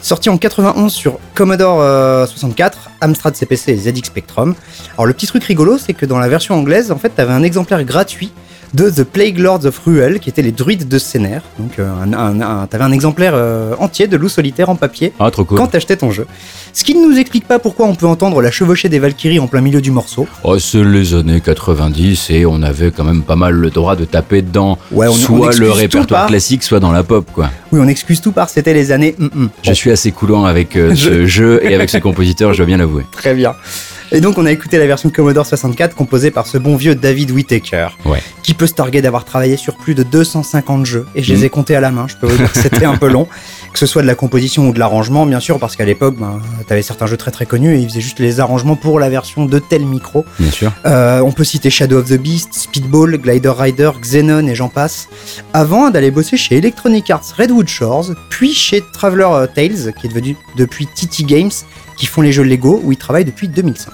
Sorti 0.00 0.28
en 0.28 0.38
91 0.38 0.92
sur 0.92 1.18
Commodore 1.34 1.80
euh, 1.80 2.26
64, 2.26 2.90
Amstrad 3.00 3.34
CPC 3.34 3.72
et 3.72 3.76
ZX 3.76 4.06
Spectrum. 4.06 4.54
Alors 4.94 5.06
le 5.06 5.12
petit 5.12 5.26
truc 5.26 5.44
rigolo, 5.44 5.78
c'est 5.78 5.94
que 5.94 6.06
dans 6.06 6.18
la 6.18 6.28
version 6.28 6.54
anglaise, 6.54 6.90
en 6.90 6.98
fait, 6.98 7.10
t'avais 7.10 7.32
un 7.32 7.42
exemplaire 7.42 7.82
gratuit 7.84 8.32
de 8.74 8.90
The 8.90 9.04
Plague 9.04 9.38
Lords 9.38 9.64
of 9.64 9.78
Ruel, 9.86 10.18
qui 10.20 10.28
étaient 10.28 10.42
les 10.42 10.52
druides 10.52 10.88
de 10.88 10.98
Scénaire. 10.98 11.42
Donc 11.58 11.78
euh, 11.78 11.88
un, 12.02 12.12
un- 12.12 12.40
un- 12.40 12.66
t'avais 12.66 12.84
un 12.84 12.92
exemplaire 12.92 13.32
euh, 13.34 13.74
entier 13.78 14.06
de 14.08 14.16
Loup 14.16 14.28
solitaire 14.28 14.68
en 14.68 14.74
papier 14.76 15.12
Ah, 15.20 15.30
trop 15.30 15.44
cool. 15.44 15.56
quand 15.58 15.68
t'achetais 15.68 15.96
ton 15.96 16.10
jeu. 16.10 16.26
Ce 16.72 16.82
qui 16.84 16.94
ne 16.94 17.06
nous 17.08 17.16
explique 17.18 17.46
pas 17.46 17.58
pourquoi 17.60 17.86
on 17.86 17.94
peut 17.94 18.06
entendre 18.06 18.42
la 18.42 18.50
chevauchée 18.50 18.88
des 18.88 18.98
Valkyries 18.98 19.38
en 19.38 19.46
plein 19.46 19.60
milieu 19.60 19.80
du 19.80 19.90
morceau. 19.92 20.26
Oh, 20.42 20.58
c'est 20.58 20.82
les 20.82 21.14
années 21.14 21.40
90 21.40 22.30
et 22.30 22.46
on 22.46 22.62
avait 22.62 22.90
quand 22.90 23.04
même 23.04 23.22
pas 23.22 23.36
mal 23.36 23.54
le 23.54 23.70
droit 23.70 23.94
de 23.96 24.04
taper 24.04 24.42
dedans 24.42 24.76
Ouais, 24.90 25.06
on- 25.08 25.12
soit 25.14 25.56
le 25.58 25.70
répertoire 25.70 26.26
classique, 26.26 26.64
soit 26.64 26.80
dans 26.80 26.92
la 26.92 27.04
pop, 27.04 27.26
quoi. 27.32 27.50
Oui, 27.70 27.80
on 27.82 27.86
excuse 27.88 28.20
tout 28.20 28.32
par 28.32 28.48
c'était 28.50 28.74
les 28.74 28.90
années. 28.92 29.14
hum, 29.20 29.30
hum. 29.36 29.48
Je 29.62 29.72
suis 29.72 29.90
assez 29.92 30.10
coulant 30.10 30.44
avec 30.44 30.76
euh, 30.76 30.94
ce 30.96 31.26
jeu 31.26 31.60
et 31.64 31.74
avec 31.74 31.90
ce 31.90 31.98
compositeur, 31.98 32.52
je 32.52 32.58
dois 32.58 32.66
bien 32.66 32.76
l'avouer. 32.78 33.04
Très 33.12 33.34
bien. 33.34 33.54
Et 34.14 34.20
donc 34.20 34.38
on 34.38 34.46
a 34.46 34.52
écouté 34.52 34.78
la 34.78 34.86
version 34.86 35.10
Commodore 35.10 35.44
64 35.44 35.96
composée 35.96 36.30
par 36.30 36.46
ce 36.46 36.56
bon 36.56 36.76
vieux 36.76 36.94
David 36.94 37.32
Whittaker, 37.32 37.88
Ouais. 38.04 38.22
qui 38.44 38.54
peut 38.54 38.68
se 38.68 38.72
targuer 38.72 39.02
d'avoir 39.02 39.24
travaillé 39.24 39.56
sur 39.56 39.74
plus 39.74 39.96
de 39.96 40.04
250 40.04 40.86
jeux, 40.86 41.04
et 41.16 41.22
je 41.24 41.32
les 41.32 41.38
Mhm. 41.40 41.44
ai 41.44 41.50
comptés 41.50 41.74
à 41.74 41.80
la 41.80 41.90
main, 41.90 42.06
je 42.06 42.14
peux 42.16 42.28
vous 42.28 42.36
dire 42.36 42.52
que 42.52 42.58
c'était 42.60 42.84
un 42.84 42.96
peu 42.96 43.08
long, 43.08 43.26
que 43.72 43.78
ce 43.80 43.86
soit 43.86 44.02
de 44.02 44.06
la 44.06 44.14
composition 44.14 44.68
ou 44.68 44.72
de 44.72 44.78
l'arrangement, 44.78 45.26
bien 45.26 45.40
sûr, 45.40 45.58
parce 45.58 45.74
qu'à 45.74 45.84
l'époque, 45.84 46.14
ben, 46.16 46.40
t'avais 46.68 46.82
certains 46.82 47.06
jeux 47.06 47.16
très 47.16 47.32
très 47.32 47.44
connus, 47.44 47.74
et 47.74 47.80
ils 47.80 47.88
faisaient 47.88 48.00
juste 48.00 48.20
les 48.20 48.38
arrangements 48.38 48.76
pour 48.76 49.00
la 49.00 49.08
version 49.10 49.46
de 49.46 49.58
tel 49.58 49.84
micro. 49.84 50.24
Bien 50.38 50.52
sûr. 50.52 50.72
Euh, 50.86 51.18
on 51.20 51.32
peut 51.32 51.42
citer 51.44 51.68
Shadow 51.68 51.98
of 51.98 52.08
the 52.08 52.16
Beast, 52.16 52.50
Speedball, 52.54 53.18
Glider 53.18 53.52
Rider, 53.58 53.90
Xenon 54.00 54.46
et 54.46 54.54
j'en 54.54 54.68
passe, 54.68 55.08
avant 55.52 55.90
d'aller 55.90 56.12
bosser 56.12 56.36
chez 56.36 56.56
Electronic 56.58 57.10
Arts 57.10 57.34
Redwood 57.36 57.66
Shores, 57.66 58.12
puis 58.30 58.54
chez 58.54 58.80
Traveler 58.92 59.26
euh, 59.32 59.46
Tales, 59.52 59.92
qui 60.00 60.06
est 60.06 60.10
devenu 60.10 60.36
depuis 60.56 60.86
TT 60.86 61.24
Games, 61.24 61.50
qui 61.96 62.06
font 62.06 62.20
les 62.22 62.32
jeux 62.32 62.42
Lego, 62.44 62.80
où 62.84 62.92
il 62.92 62.98
travaille 62.98 63.24
depuis 63.24 63.48
2005. 63.48 63.92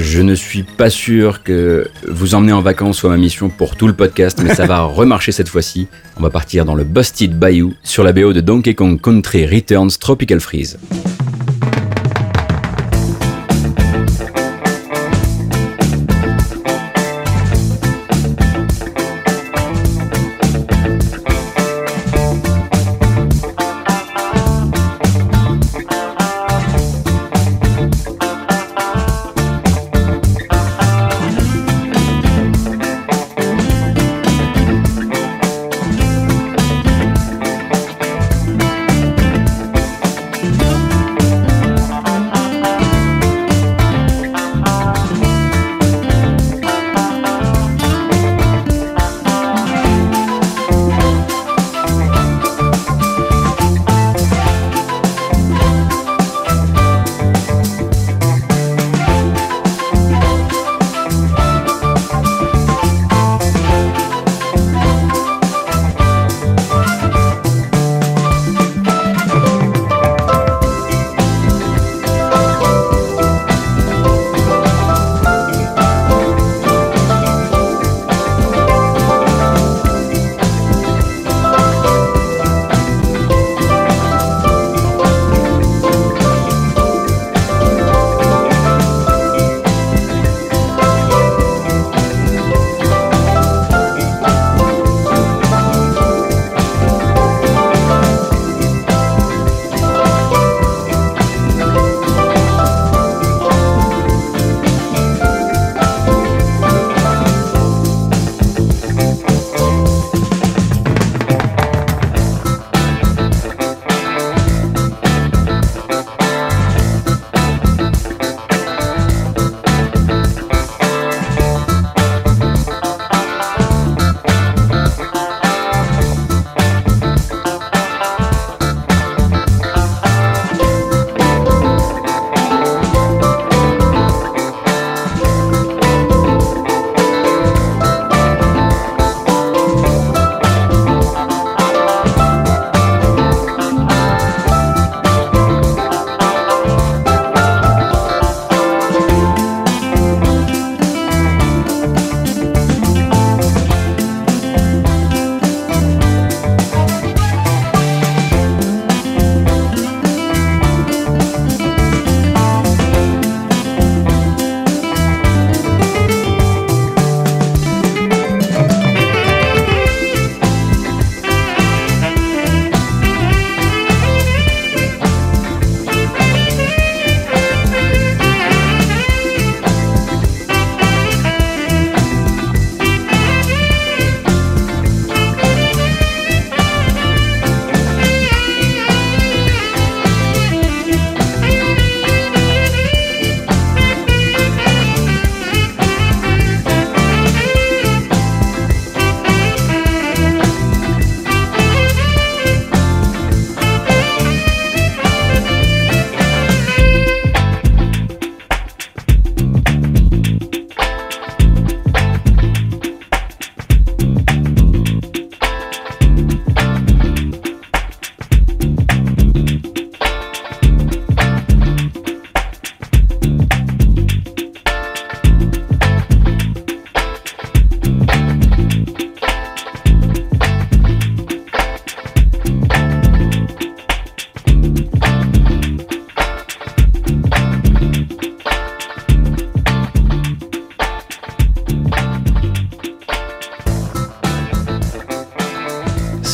Je 0.00 0.20
ne 0.22 0.36
suis 0.36 0.62
pas 0.62 0.90
sûr 0.90 1.42
que 1.42 1.90
vous 2.06 2.36
emmener 2.36 2.52
en 2.52 2.60
vacances 2.60 2.98
soit 2.98 3.10
ma 3.10 3.16
mission 3.16 3.48
pour 3.48 3.74
tout 3.74 3.88
le 3.88 3.92
podcast, 3.92 4.40
mais 4.42 4.54
ça 4.54 4.64
va 4.64 4.82
remarcher 4.84 5.32
cette 5.32 5.48
fois-ci. 5.48 5.88
On 6.16 6.22
va 6.22 6.30
partir 6.30 6.64
dans 6.64 6.76
le 6.76 6.84
Busted 6.84 7.36
Bayou 7.36 7.74
sur 7.82 8.04
la 8.04 8.12
BO 8.12 8.32
de 8.32 8.40
Donkey 8.40 8.74
Kong 8.74 9.00
Country 9.00 9.44
Returns 9.44 9.90
Tropical 9.98 10.40
Freeze.「 10.40 11.47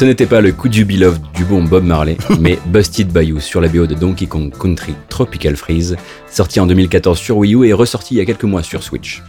Ce 0.05 0.07
n'était 0.11 0.27
pas 0.27 0.43
le 0.43 0.53
coup 0.53 0.69
du 0.69 0.85
Beloved 0.85 1.23
du 1.35 1.47
bon 1.47 1.65
Bob 1.65 1.83
Marley, 1.83 2.19
mais 2.39 2.59
Busted 2.67 3.11
Bayou 3.11 3.41
sur 3.41 3.63
la 3.63 3.69
BO 3.69 3.87
de 3.87 3.95
Donkey 3.95 4.27
Kong 4.27 4.53
Country 4.55 4.95
Tropical 5.09 5.57
Freeze, 5.57 5.97
sorti 6.31 6.61
en 6.61 6.67
2014 6.67 7.19
sur 7.19 7.39
Wii 7.39 7.55
U 7.55 7.67
et 7.67 7.73
ressorti 7.73 8.13
il 8.13 8.19
y 8.19 8.21
a 8.21 8.27
quelques 8.27 8.45
mois 8.45 8.63
sur 8.63 8.83
Switch. 8.83 9.23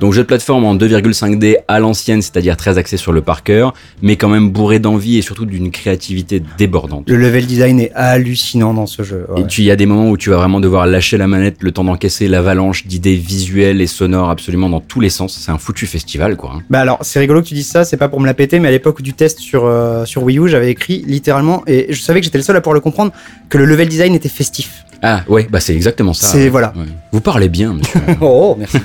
Donc 0.00 0.12
jeu 0.12 0.22
de 0.22 0.26
plateforme 0.26 0.64
en 0.64 0.76
2,5D 0.76 1.56
à 1.66 1.80
l'ancienne, 1.80 2.22
c'est-à-dire 2.22 2.56
très 2.56 2.78
axé 2.78 2.96
sur 2.96 3.12
le 3.12 3.20
par 3.20 3.42
cœur, 3.42 3.74
mais 4.02 4.16
quand 4.16 4.28
même 4.28 4.50
bourré 4.50 4.78
d'envie 4.78 5.18
et 5.18 5.22
surtout 5.22 5.44
d'une 5.46 5.70
créativité 5.70 6.40
débordante. 6.56 7.08
Le 7.08 7.16
level 7.16 7.46
design 7.46 7.80
est 7.80 7.92
hallucinant 7.94 8.74
dans 8.74 8.86
ce 8.86 9.02
jeu. 9.02 9.26
ouais. 9.30 9.42
Et 9.42 9.46
tu, 9.46 9.62
y 9.62 9.70
a 9.70 9.76
des 9.76 9.86
moments 9.86 10.10
où 10.10 10.16
tu 10.16 10.30
vas 10.30 10.36
vraiment 10.36 10.60
devoir 10.60 10.86
lâcher 10.86 11.16
la 11.16 11.26
manette, 11.26 11.56
le 11.62 11.72
temps 11.72 11.84
d'encaisser 11.84 12.28
l'avalanche 12.28 12.86
d'idées 12.86 13.16
visuelles 13.16 13.80
et 13.80 13.86
sonores 13.86 14.30
absolument 14.30 14.68
dans 14.68 14.80
tous 14.80 15.00
les 15.00 15.10
sens. 15.10 15.38
C'est 15.44 15.50
un 15.50 15.58
foutu 15.58 15.86
festival, 15.86 16.36
quoi. 16.36 16.52
hein. 16.56 16.62
Bah 16.70 16.80
alors, 16.80 16.98
c'est 17.02 17.18
rigolo 17.18 17.42
que 17.42 17.46
tu 17.48 17.54
dises 17.54 17.68
ça, 17.68 17.84
c'est 17.84 17.96
pas 17.96 18.08
pour 18.08 18.20
me 18.20 18.26
la 18.26 18.34
péter, 18.34 18.60
mais 18.60 18.68
à 18.68 18.72
l'époque 18.72 19.02
du 19.02 19.14
test 19.14 19.38
sur, 19.40 19.64
euh, 19.66 20.04
sur 20.04 20.22
Wii 20.22 20.38
U, 20.38 20.48
j'avais 20.48 20.70
écrit 20.70 21.04
littéralement, 21.06 21.62
et 21.66 21.86
je 21.92 22.00
savais 22.00 22.20
que 22.20 22.24
j'étais 22.24 22.38
le 22.38 22.44
seul 22.44 22.56
à 22.56 22.60
pouvoir 22.60 22.74
le 22.74 22.80
comprendre, 22.80 23.12
que 23.48 23.58
le 23.58 23.64
level 23.64 23.88
design 23.88 24.14
était 24.14 24.28
festif. 24.28 24.84
Ah 25.02 25.22
ouais, 25.28 25.46
bah 25.50 25.60
c'est 25.60 25.74
exactement 25.74 26.12
ça. 26.12 26.26
C'est- 26.26 26.48
voilà. 26.48 26.72
Ouais. 26.76 26.84
Vous 27.12 27.20
parlez 27.20 27.48
bien, 27.48 27.74
monsieur. 27.74 28.00
Oh, 28.20 28.56
merci. 28.58 28.78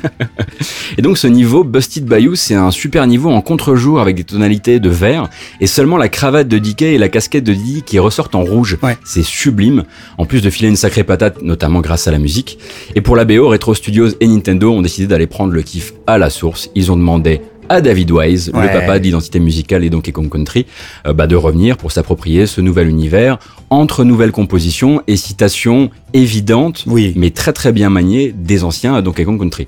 Et 0.98 1.02
donc 1.02 1.18
ce 1.18 1.28
niveau, 1.28 1.64
Busted 1.64 2.06
Bayou, 2.06 2.36
c'est 2.36 2.54
un 2.56 2.70
super 2.72 3.08
niveau 3.08 3.32
en 3.32 3.42
contre-jour 3.42 4.00
avec 4.00 4.16
des 4.16 4.24
tonalités 4.24 4.80
de 4.80 4.90
vert 4.90 5.30
et 5.60 5.68
seulement 5.68 5.98
la 5.98 6.10
cravate 6.10 6.48
de 6.48 6.60
DK 6.60 6.84
et 6.84 6.98
la 6.98 7.10
casquette 7.10 7.44
de 7.44 7.54
Diddy 7.54 7.82
qui 7.84 7.98
ressortent 8.00 8.36
en 8.36 8.44
rouge. 8.44 8.78
Ouais. 8.84 8.98
C'est 9.04 9.24
sublime, 9.24 9.84
en 10.18 10.26
plus 10.26 10.42
de 10.42 10.50
filer 10.50 10.70
une 10.70 10.76
sacrée 10.76 11.04
patate, 11.04 11.42
notamment 11.42 11.82
grâce 11.82 12.08
à 12.08 12.12
la 12.12 12.20
musique. 12.20 12.60
Et 12.96 13.02
pour 13.02 13.16
la 13.16 13.26
BO, 13.26 13.48
Retro 13.50 13.74
Studios 13.74 14.10
et 14.20 14.28
Nintendo 14.28 14.72
ont 14.72 14.82
décidé 14.82 15.08
d'aller 15.08 15.28
prendre 15.28 15.52
le 15.52 15.62
kiff 15.64 15.94
à 16.08 16.18
la 16.18 16.30
source. 16.30 16.70
Ils 16.76 16.92
ont 16.92 16.96
demandé 16.98 17.42
à 17.70 17.82
David 17.82 18.12
Wise, 18.12 18.52
le 18.54 18.68
papa 18.68 19.00
de 19.00 19.04
l'identité 19.04 19.40
musicale 19.40 19.84
et 19.84 19.90
Donkey 19.90 20.12
Kong 20.12 20.30
Country, 20.30 20.66
euh, 21.08 21.14
bah, 21.14 21.28
de 21.28 21.36
revenir 21.36 21.78
pour 21.78 21.92
s'approprier 21.92 22.46
ce 22.46 22.62
nouvel 22.62 22.88
univers 22.88 23.38
entre 23.70 24.04
nouvelles 24.04 24.32
compositions 24.32 25.02
et 25.08 25.16
citations 25.18 25.90
évidentes, 26.14 26.84
Oui. 26.88 27.14
mais 27.16 27.30
très 27.32 27.54
très 27.54 27.72
bien 27.72 27.90
maniées 27.90 28.34
des 28.36 28.64
anciens 28.64 29.02
Donkey 29.02 29.24
Kong 29.26 29.40
Country. 29.40 29.68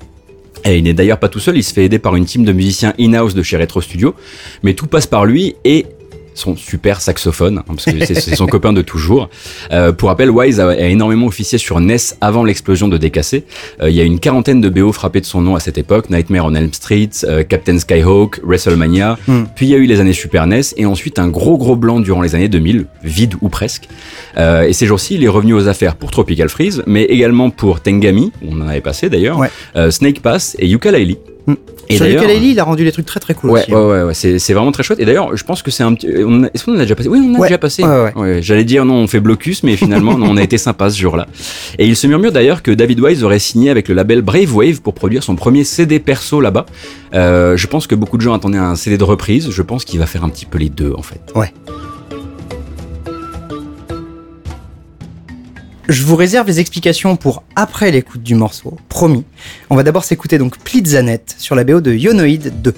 Et 0.67 0.77
il 0.77 0.83
n'est 0.83 0.93
d'ailleurs 0.95 1.19
pas 1.19 1.29
tout 1.29 1.39
seul, 1.39 1.57
il 1.57 1.63
se 1.63 1.73
fait 1.73 1.85
aider 1.85 1.99
par 1.99 2.15
une 2.15 2.25
team 2.25 2.43
de 2.43 2.51
musiciens 2.51 2.93
in-house 2.99 3.35
de 3.35 3.43
chez 3.43 3.55
Retro 3.57 3.81
Studio, 3.81 4.15
mais 4.63 4.73
tout 4.73 4.87
passe 4.87 5.05
par 5.05 5.25
lui 5.25 5.55
et 5.63 5.85
son 6.35 6.55
super 6.55 7.01
saxophone, 7.01 7.57
hein, 7.59 7.63
parce 7.67 7.85
que 7.85 8.05
c'est 8.05 8.35
son 8.35 8.45
copain 8.45 8.73
de 8.73 8.81
toujours. 8.81 9.29
Euh, 9.71 9.91
pour 9.91 10.09
rappel, 10.09 10.29
Wise 10.29 10.59
a, 10.59 10.67
a 10.69 10.75
énormément 10.75 11.25
officié 11.25 11.57
sur 11.57 11.79
NES 11.79 11.95
avant 12.21 12.43
l'explosion 12.43 12.87
de 12.87 12.97
DKC. 12.97 13.43
Euh, 13.81 13.89
il 13.89 13.95
y 13.95 14.01
a 14.01 14.03
une 14.03 14.19
quarantaine 14.19 14.61
de 14.61 14.69
BO 14.69 14.91
frappés 14.91 15.21
de 15.21 15.25
son 15.25 15.41
nom 15.41 15.55
à 15.55 15.59
cette 15.59 15.77
époque, 15.77 16.09
Nightmare 16.09 16.45
on 16.45 16.53
Elm 16.53 16.71
Street, 16.73 17.09
euh, 17.23 17.43
Captain 17.43 17.79
Skyhawk, 17.79 18.41
WrestleMania, 18.43 19.17
Hmm. 19.27 19.43
puis 19.55 19.65
il 19.65 19.69
y 19.69 19.75
a 19.75 19.77
eu 19.77 19.85
les 19.85 19.99
années 19.99 20.13
Super 20.13 20.45
NES, 20.45 20.61
et 20.77 20.85
ensuite 20.85 21.19
un 21.19 21.27
gros 21.29 21.57
gros 21.57 21.75
blanc 21.75 21.99
durant 21.99 22.21
les 22.21 22.35
années 22.35 22.49
2000, 22.49 22.85
vide 23.03 23.35
ou 23.41 23.49
presque. 23.49 23.87
Euh, 24.37 24.63
et 24.63 24.73
ces 24.73 24.85
jours-ci, 24.85 25.15
il 25.15 25.23
est 25.23 25.27
revenu 25.29 25.53
aux 25.53 25.67
affaires 25.67 25.95
pour 25.95 26.11
Tropical 26.11 26.49
Freeze, 26.49 26.83
mais 26.85 27.03
également 27.05 27.49
pour 27.49 27.79
Tengami, 27.81 28.31
on 28.45 28.61
en 28.61 28.67
avait 28.67 28.81
passé 28.81 29.09
d'ailleurs, 29.09 29.39
Ouais. 29.39 29.49
euh, 29.77 29.89
Snake 29.89 30.19
Pass 30.21 30.55
et 30.59 30.67
Yooka-Laylee. 30.67 31.17
Hmm. 31.47 31.53
Et 31.87 31.97
Sur 31.97 32.05
d'ailleurs- 32.05 32.23
Ukulele, 32.23 32.43
il 32.43 32.59
a 32.59 32.63
rendu 32.63 32.83
les 32.83 32.91
trucs 32.91 33.05
très 33.05 33.19
très 33.19 33.35
cool 33.35 33.51
Ouais, 33.51 33.61
aussi. 33.61 33.71
ouais, 33.71 33.79
ouais, 33.79 34.03
ouais, 34.03 34.13
c'est, 34.15 34.53
vraiment 34.53 34.71
très 34.71 34.81
chouette. 34.81 34.99
Et 34.99 35.05
d'ailleurs, 35.05 35.37
je 35.37 35.43
pense 35.43 35.61
que 35.61 35.69
c'est 35.69 35.83
un 35.83 35.93
petit. 35.93 36.07
Est-ce 36.07 36.65
qu'on 36.65 36.71
en 36.73 36.79
a 36.79 36.81
déjà 36.81 36.95
passé? 36.95 37.07
Oui, 37.09 37.19
on 37.23 37.31
en 37.31 37.35
a 37.35 37.39
Ouais, 37.39 37.47
déjà 37.47 37.59
passé. 37.59 37.83
ouais. 37.83 38.39
j'allais 38.41 38.63
dire 38.63 38.85
non, 38.85 38.95
on 38.95 39.07
fait 39.07 39.19
blocus, 39.19 39.61
mais 39.61 39.75
finalement, 39.75 40.17
non, 40.17 40.27
on 40.31 40.37
a 40.37 40.41
été 40.41 40.57
sympa 40.57 40.89
ce 40.89 40.99
jour-là. 40.99 41.27
Et 41.77 41.85
il 41.85 41.95
se 41.95 42.07
murmure 42.07 42.31
d'ailleurs 42.31 42.63
que 42.63 42.71
David 42.71 42.99
Wise 43.01 43.23
aurait 43.23 43.37
signé 43.37 43.69
avec 43.69 43.87
le 43.87 43.93
label 43.93 44.23
Brave 44.23 44.55
Wave 44.55 44.81
pour 44.81 44.95
produire 44.95 45.21
son 45.21 45.35
premier 45.35 45.63
CD 45.63 45.99
perso 45.99 46.41
là-bas. 46.41 46.65
Euh, 47.13 47.55
je 47.55 47.67
pense 47.67 47.85
que 47.85 47.93
beaucoup 47.93 48.17
de 48.17 48.23
gens 48.23 48.33
attendaient 48.33 48.57
un 48.57 48.75
CD 48.75 48.97
de 48.97 49.03
reprise. 49.03 49.51
Je 49.51 49.61
pense 49.61 49.85
qu'il 49.85 49.99
va 49.99 50.07
faire 50.07 50.23
un 50.23 50.29
petit 50.29 50.45
peu 50.47 50.57
les 50.57 50.69
deux 50.69 50.93
en 50.97 51.03
fait. 51.03 51.21
Ouais. 51.35 51.53
Je 55.87 56.03
vous 56.03 56.15
réserve 56.15 56.47
les 56.47 56.59
explications 56.59 57.15
pour 57.15 57.43
après 57.55 57.91
l'écoute 57.91 58.23
du 58.23 58.33
morceau, 58.33 58.77
promis. 58.89 59.23
On 59.69 59.75
va 59.75 59.83
d'abord 59.83 60.03
s'écouter 60.03 60.39
donc 60.39 60.57
Plitzanet 60.57 61.23
sur 61.37 61.53
la 61.55 61.63
BO 61.63 61.79
de 61.79 61.93
Yonoid 61.93 62.49
2. 62.49 62.73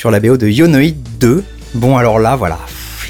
Sur 0.00 0.10
la 0.10 0.18
BO 0.18 0.38
de 0.38 0.48
Yonoid 0.48 0.94
2. 1.20 1.44
Bon 1.74 1.98
alors 1.98 2.18
là, 2.18 2.34
voilà, 2.34 2.58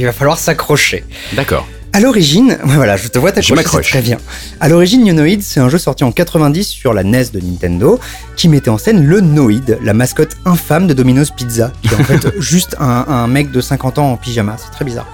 il 0.01 0.07
va 0.07 0.12
falloir 0.12 0.36
s'accrocher. 0.36 1.05
D'accord. 1.34 1.68
À 1.93 2.01
l'origine, 2.01 2.59
ouais, 2.64 2.64
voilà, 2.74 2.97
je 2.97 3.07
te 3.07 3.16
vois 3.16 3.30
Je 3.30 3.55
t'accrocher, 3.55 3.91
très 3.91 4.03
bien. 4.03 4.18
À 4.59 4.68
l'origine, 4.68 5.05
Noid, 5.12 5.41
c'est 5.41 5.61
un 5.61 5.68
jeu 5.68 5.78
sorti 5.78 6.03
en 6.03 6.11
90 6.11 6.64
sur 6.64 6.93
la 6.93 7.05
NES 7.05 7.26
de 7.32 7.38
Nintendo 7.38 8.01
qui 8.34 8.49
mettait 8.49 8.70
en 8.70 8.76
scène 8.76 9.05
le 9.05 9.20
Noid, 9.20 9.78
la 9.84 9.95
mascotte 9.95 10.36
infâme 10.45 10.88
de 10.88 10.93
Domino's 10.93 11.30
Pizza, 11.30 11.72
qui 11.80 11.95
est 11.95 11.97
en 11.97 12.03
fait 12.03 12.26
juste 12.41 12.74
un, 12.80 13.05
un 13.07 13.28
mec 13.28 13.53
de 13.53 13.61
50 13.61 13.99
ans 14.01 14.11
en 14.11 14.16
pyjama, 14.16 14.57
c'est 14.59 14.72
très 14.72 14.84
bizarre. 14.84 15.07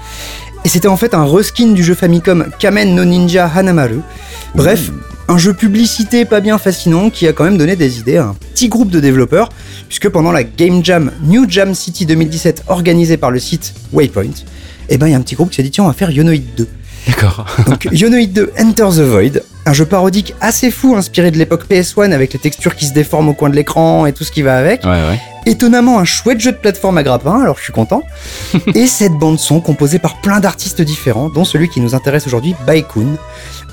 Et 0.64 0.70
c'était 0.70 0.88
en 0.88 0.96
fait 0.96 1.12
un 1.12 1.26
reskin 1.26 1.72
du 1.72 1.84
jeu 1.84 1.94
Famicom 1.94 2.46
Kamen 2.58 2.94
no 2.94 3.04
Ninja 3.04 3.50
Hanamaru. 3.54 4.00
Bref, 4.54 4.90
un 5.28 5.38
jeu 5.38 5.52
publicité 5.52 6.24
pas 6.24 6.40
bien 6.40 6.56
fascinant 6.56 7.10
qui 7.10 7.26
a 7.26 7.34
quand 7.34 7.44
même 7.44 7.58
donné 7.58 7.76
des 7.76 7.98
idées 7.98 8.16
à 8.16 8.28
un 8.28 8.34
petit 8.34 8.68
groupe 8.68 8.90
de 8.90 9.00
développeurs, 9.00 9.48
puisque 9.98 10.12
pendant 10.12 10.30
la 10.30 10.44
Game 10.44 10.84
Jam 10.84 11.10
New 11.22 11.48
Jam 11.48 11.74
City 11.74 12.04
2017 12.04 12.64
organisée 12.66 13.16
par 13.16 13.30
le 13.30 13.38
site 13.38 13.72
Waypoint, 13.94 14.44
eh 14.90 14.98
ben 14.98 15.06
il 15.06 15.12
y 15.12 15.14
a 15.14 15.16
un 15.16 15.22
petit 15.22 15.36
groupe 15.36 15.48
qui 15.48 15.56
s'est 15.56 15.62
dit 15.62 15.70
tiens 15.70 15.84
on 15.84 15.86
va 15.86 15.94
faire 15.94 16.10
Yonoid 16.10 16.42
2. 16.54 16.68
D'accord. 17.06 17.46
Donc 17.66 17.88
Yonoid 17.90 18.26
2 18.26 18.52
Enter 18.60 18.88
the 18.90 19.00
Void, 19.00 19.42
un 19.66 19.72
jeu 19.72 19.84
parodique 19.84 20.34
assez 20.40 20.70
fou 20.70 20.94
inspiré 20.94 21.32
de 21.32 21.38
l'époque 21.38 21.64
PS1 21.68 22.12
avec 22.12 22.32
les 22.32 22.38
textures 22.38 22.76
qui 22.76 22.86
se 22.86 22.94
déforment 22.94 23.30
au 23.30 23.34
coin 23.34 23.50
de 23.50 23.56
l'écran 23.56 24.06
et 24.06 24.12
tout 24.12 24.22
ce 24.22 24.30
qui 24.30 24.42
va 24.42 24.56
avec. 24.56 24.84
Ouais, 24.84 24.90
ouais. 24.90 25.20
Étonnamment 25.44 25.98
un 25.98 26.04
chouette 26.04 26.40
jeu 26.40 26.52
de 26.52 26.56
plateforme 26.56 26.98
à 26.98 27.02
grappin, 27.02 27.40
alors 27.40 27.58
je 27.58 27.64
suis 27.64 27.72
content. 27.72 28.02
et 28.74 28.86
cette 28.86 29.14
bande 29.14 29.40
son 29.40 29.60
composée 29.60 29.98
par 29.98 30.20
plein 30.20 30.38
d'artistes 30.38 30.82
différents, 30.82 31.28
dont 31.28 31.44
celui 31.44 31.68
qui 31.68 31.80
nous 31.80 31.96
intéresse 31.96 32.26
aujourd'hui, 32.28 32.54
Baekun. 32.64 33.16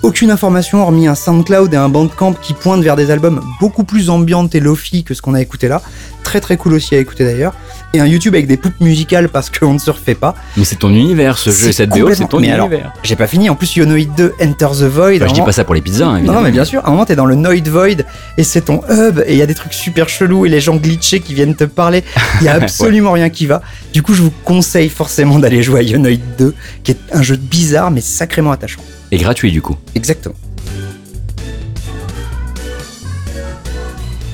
Aucune 0.01 0.31
information 0.31 0.81
hormis 0.81 1.07
un 1.07 1.15
SoundCloud 1.15 1.73
et 1.73 1.77
un 1.77 1.89
Bandcamp 1.89 2.33
qui 2.33 2.53
pointent 2.53 2.83
vers 2.83 2.95
des 2.95 3.09
albums 3.09 3.41
beaucoup 3.61 3.83
plus 3.83 4.09
ambiantes 4.09 4.53
et 4.55 4.59
lofi 4.59 5.03
que 5.03 5.13
ce 5.13 5.21
qu'on 5.21 5.35
a 5.35 5.41
écouté 5.41 5.67
là. 5.67 5.81
Très 6.23 6.41
très 6.41 6.57
cool 6.57 6.73
aussi 6.73 6.95
à 6.95 6.97
écouter 6.97 7.23
d'ailleurs. 7.23 7.53
Et 7.95 7.99
un 7.99 8.07
YouTube 8.07 8.33
avec 8.33 8.47
des 8.47 8.57
poupes 8.57 8.79
musicales 8.81 9.29
parce 9.29 9.51
qu'on 9.51 9.73
ne 9.73 9.77
se 9.77 9.91
refait 9.91 10.15
pas. 10.15 10.33
Mais 10.57 10.63
c'est 10.63 10.77
ton 10.77 10.89
univers, 10.89 11.37
ce 11.37 11.51
jeu, 11.51 11.71
cette 11.71 11.91
BO, 11.91 12.11
c'est 12.15 12.27
ton 12.27 12.39
Mais 12.39 12.49
alors, 12.49 12.65
univers. 12.65 12.91
J'ai 13.03 13.15
pas 13.15 13.27
fini, 13.27 13.51
en 13.51 13.55
plus 13.55 13.75
Yonoid 13.75 14.07
2 14.17 14.33
Enter 14.41 14.67
the 14.79 14.83
Void. 14.85 15.17
Enfin, 15.17 15.27
je 15.27 15.33
dis 15.33 15.41
pas 15.41 15.51
ça 15.51 15.63
pour 15.63 15.75
les 15.75 15.81
pizzas, 15.81 16.07
hein, 16.07 16.17
évidemment. 16.17 16.39
non, 16.39 16.43
mais 16.43 16.51
bien 16.51 16.65
sûr, 16.65 16.83
à 16.83 16.87
un 16.87 16.91
moment 16.91 17.05
t'es 17.05 17.15
dans 17.15 17.27
le 17.27 17.35
Noid 17.35 17.67
Void 17.67 18.03
et 18.39 18.43
c'est 18.43 18.61
ton 18.61 18.81
hub 18.89 19.19
et 19.27 19.33
il 19.33 19.37
y 19.37 19.43
a 19.43 19.45
des 19.45 19.53
trucs 19.53 19.73
super 19.73 20.09
chelous 20.09 20.47
et 20.47 20.49
les 20.49 20.59
gens 20.59 20.75
glitchés 20.77 21.19
qui 21.19 21.35
viennent 21.35 21.53
te 21.53 21.65
parler. 21.65 22.03
Il 22.41 22.45
y 22.45 22.47
a 22.47 22.53
absolument 22.61 23.11
rien 23.11 23.29
qui 23.29 23.45
va. 23.45 23.61
Du 23.93 24.01
coup, 24.01 24.15
je 24.15 24.23
vous 24.23 24.33
conseille 24.43 24.89
forcément 24.89 25.37
d'aller 25.37 25.61
jouer 25.61 25.81
à 25.81 25.83
Yonoid 25.83 26.17
2, 26.39 26.55
qui 26.83 26.91
est 26.91 26.99
un 27.11 27.21
jeu 27.21 27.35
bizarre 27.35 27.91
mais 27.91 28.01
sacrément 28.01 28.51
attachant. 28.51 28.81
Et 29.11 29.17
gratuit, 29.17 29.51
du 29.51 29.61
coup. 29.61 29.77
Exactement. 29.93 30.33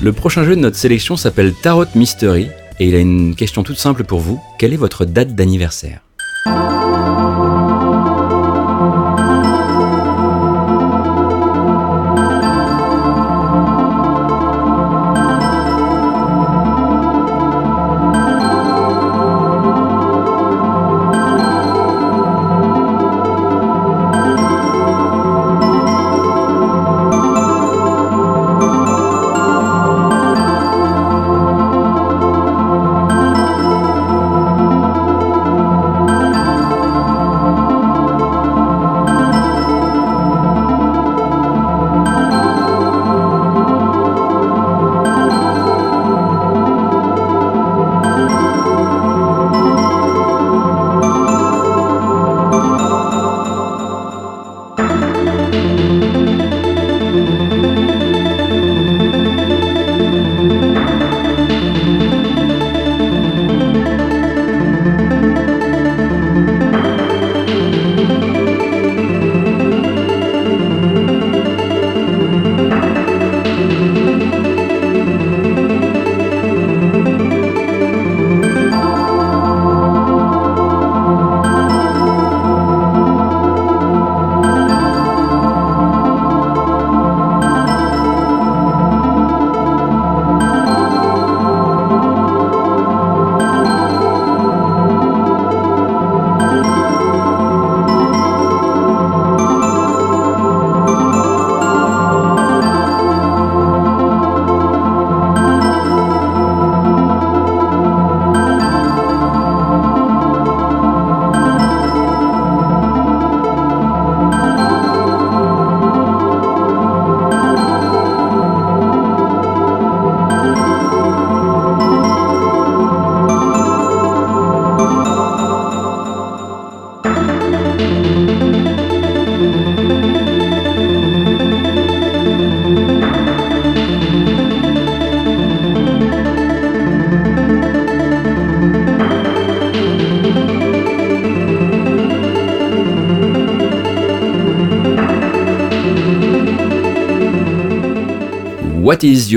Le 0.00 0.14
prochain 0.14 0.44
jeu 0.44 0.56
de 0.56 0.60
notre 0.62 0.78
sélection 0.78 1.18
s'appelle 1.18 1.52
Tarot 1.52 1.84
Mystery 1.94 2.48
et 2.80 2.88
il 2.88 2.94
a 2.94 2.98
une 2.98 3.36
question 3.36 3.62
toute 3.62 3.76
simple 3.76 4.04
pour 4.04 4.20
vous. 4.20 4.40
Quelle 4.58 4.72
est 4.72 4.78
votre 4.78 5.04
date 5.04 5.34
d'anniversaire? 5.34 6.00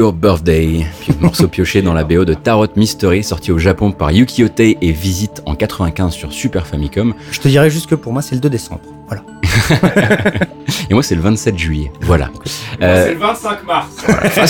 Your 0.03 0.11
birthday 0.11 0.85
Puis, 0.99 1.13
Morceau 1.21 1.47
pioché 1.47 1.81
dans 1.81 1.93
la 1.93 2.03
BO 2.03 2.25
de 2.25 2.33
Tarot 2.33 2.67
Mystery, 2.75 3.23
sorti 3.23 3.53
au 3.53 3.57
Japon 3.57 3.93
par 3.93 4.11
Yuki 4.11 4.43
Otei 4.43 4.77
et 4.81 4.91
Visite 4.91 5.41
en 5.45 5.55
95 5.55 6.11
sur 6.13 6.33
Super 6.33 6.67
Famicom. 6.67 7.13
Je 7.31 7.39
te 7.39 7.47
dirais 7.47 7.69
juste 7.69 7.87
que 7.89 7.95
pour 7.95 8.11
moi, 8.11 8.21
c'est 8.21 8.35
le 8.35 8.41
2 8.41 8.49
décembre. 8.49 8.81
Voilà. 9.07 9.23
Et 10.89 10.93
moi, 10.93 11.03
c'est 11.03 11.15
le 11.15 11.21
27 11.21 11.57
juillet. 11.57 11.91
Voilà. 12.01 12.29
Euh, 12.81 13.05
C'est 13.07 13.13
le 13.13 13.19
25 13.19 13.63
mars. 13.65 13.87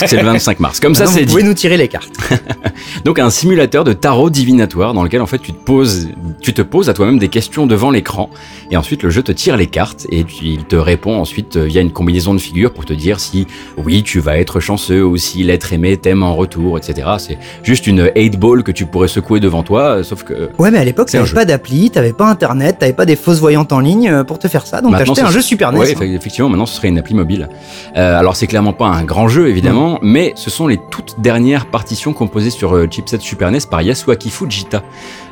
c'est 0.07 0.17
le 0.17 0.23
25 0.23 0.59
mars. 0.59 0.79
Comme 0.79 0.95
ça, 0.95 1.05
c'est 1.05 1.19
vous 1.21 1.25
dit. 1.25 1.31
pouvez 1.31 1.43
nous 1.43 1.53
tirer 1.53 1.77
les 1.77 1.87
cartes. 1.87 2.13
Donc 3.05 3.19
un 3.19 3.29
simulateur 3.29 3.83
de 3.83 3.93
tarot 3.93 4.29
divinatoire 4.29 4.93
dans 4.93 5.03
lequel 5.03 5.21
en 5.21 5.25
fait 5.27 5.39
tu 5.39 5.51
te 5.53 5.63
poses, 5.63 6.09
tu 6.43 6.53
te 6.53 6.61
poses 6.61 6.89
à 6.89 6.93
toi-même 6.93 7.17
des 7.17 7.29
questions 7.29 7.65
devant 7.65 7.89
l'écran 7.89 8.29
et 8.69 8.77
ensuite 8.77 9.01
le 9.01 9.09
jeu 9.09 9.23
te 9.23 9.31
tire 9.31 9.57
les 9.57 9.67
cartes 9.67 10.05
et 10.09 10.23
puis 10.23 10.53
il 10.53 10.65
te 10.65 10.75
répond 10.75 11.17
ensuite 11.19 11.55
euh, 11.57 11.63
via 11.63 11.81
une 11.81 11.91
combinaison 11.91 12.33
de 12.33 12.39
figures 12.39 12.71
pour 12.73 12.85
te 12.85 12.93
dire 12.93 13.19
si 13.19 13.47
oui 13.77 14.03
tu 14.03 14.19
vas 14.19 14.37
être 14.37 14.59
chanceux 14.59 15.03
ou 15.05 15.17
si 15.17 15.43
l'être 15.43 15.73
aimé 15.73 15.97
t'aime 15.97 16.21
en 16.21 16.35
retour, 16.35 16.77
etc. 16.77 17.07
C'est 17.17 17.37
juste 17.63 17.87
une 17.87 18.11
8 18.15 18.37
ball 18.39 18.63
que 18.63 18.71
tu 18.71 18.85
pourrais 18.85 19.07
secouer 19.07 19.39
devant 19.39 19.63
toi, 19.63 19.81
euh, 19.99 20.03
sauf 20.03 20.23
que 20.23 20.49
Ouais, 20.59 20.69
mais 20.69 20.77
à 20.79 20.83
l'époque, 20.85 21.09
t'avais 21.09 21.31
pas 21.33 21.45
d'appli, 21.45 21.89
t'avais 21.89 22.13
pas 22.13 22.27
internet, 22.29 22.77
t'avais 22.79 22.93
pas 22.93 23.05
des 23.05 23.15
fausses 23.15 23.39
voyantes 23.39 23.71
en 23.71 23.79
ligne 23.79 24.09
euh, 24.09 24.23
pour 24.23 24.37
te 24.37 24.47
faire 24.47 24.67
ça. 24.67 24.81
Donc 24.81 24.91
t'achetais 24.97 25.21
un 25.21 25.31
jeu 25.31 25.41
Super 25.41 25.71
NES. 25.71 25.79
Ouais, 25.79 25.91
hein. 25.95 25.99
effe- 25.99 26.15
effectivement, 26.15 26.49
maintenant 26.49 26.65
ce 26.65 26.75
serait 26.75 26.89
une 26.89 26.99
appli 26.99 27.15
mobile. 27.15 27.47
Euh, 27.95 28.19
alors 28.19 28.35
c'est 28.35 28.47
clairement 28.47 28.73
pas 28.73 28.87
un 28.87 29.03
grand 29.03 29.27
jeu 29.29 29.47
évidemment, 29.47 29.97
mais 30.01 30.33
ce 30.35 30.49
sont 30.49 30.67
les 30.67 30.79
toutes 30.91 31.15
dernières 31.19 31.67
partitions 31.67 32.11
composées 32.13 32.49
sur 32.49 32.75
euh, 32.75 32.87
chipset 32.89 33.19
Super 33.19 33.49
NES 33.51 33.59
par 33.69 33.81
Yasuaki 33.81 34.29
Fujita, 34.29 34.83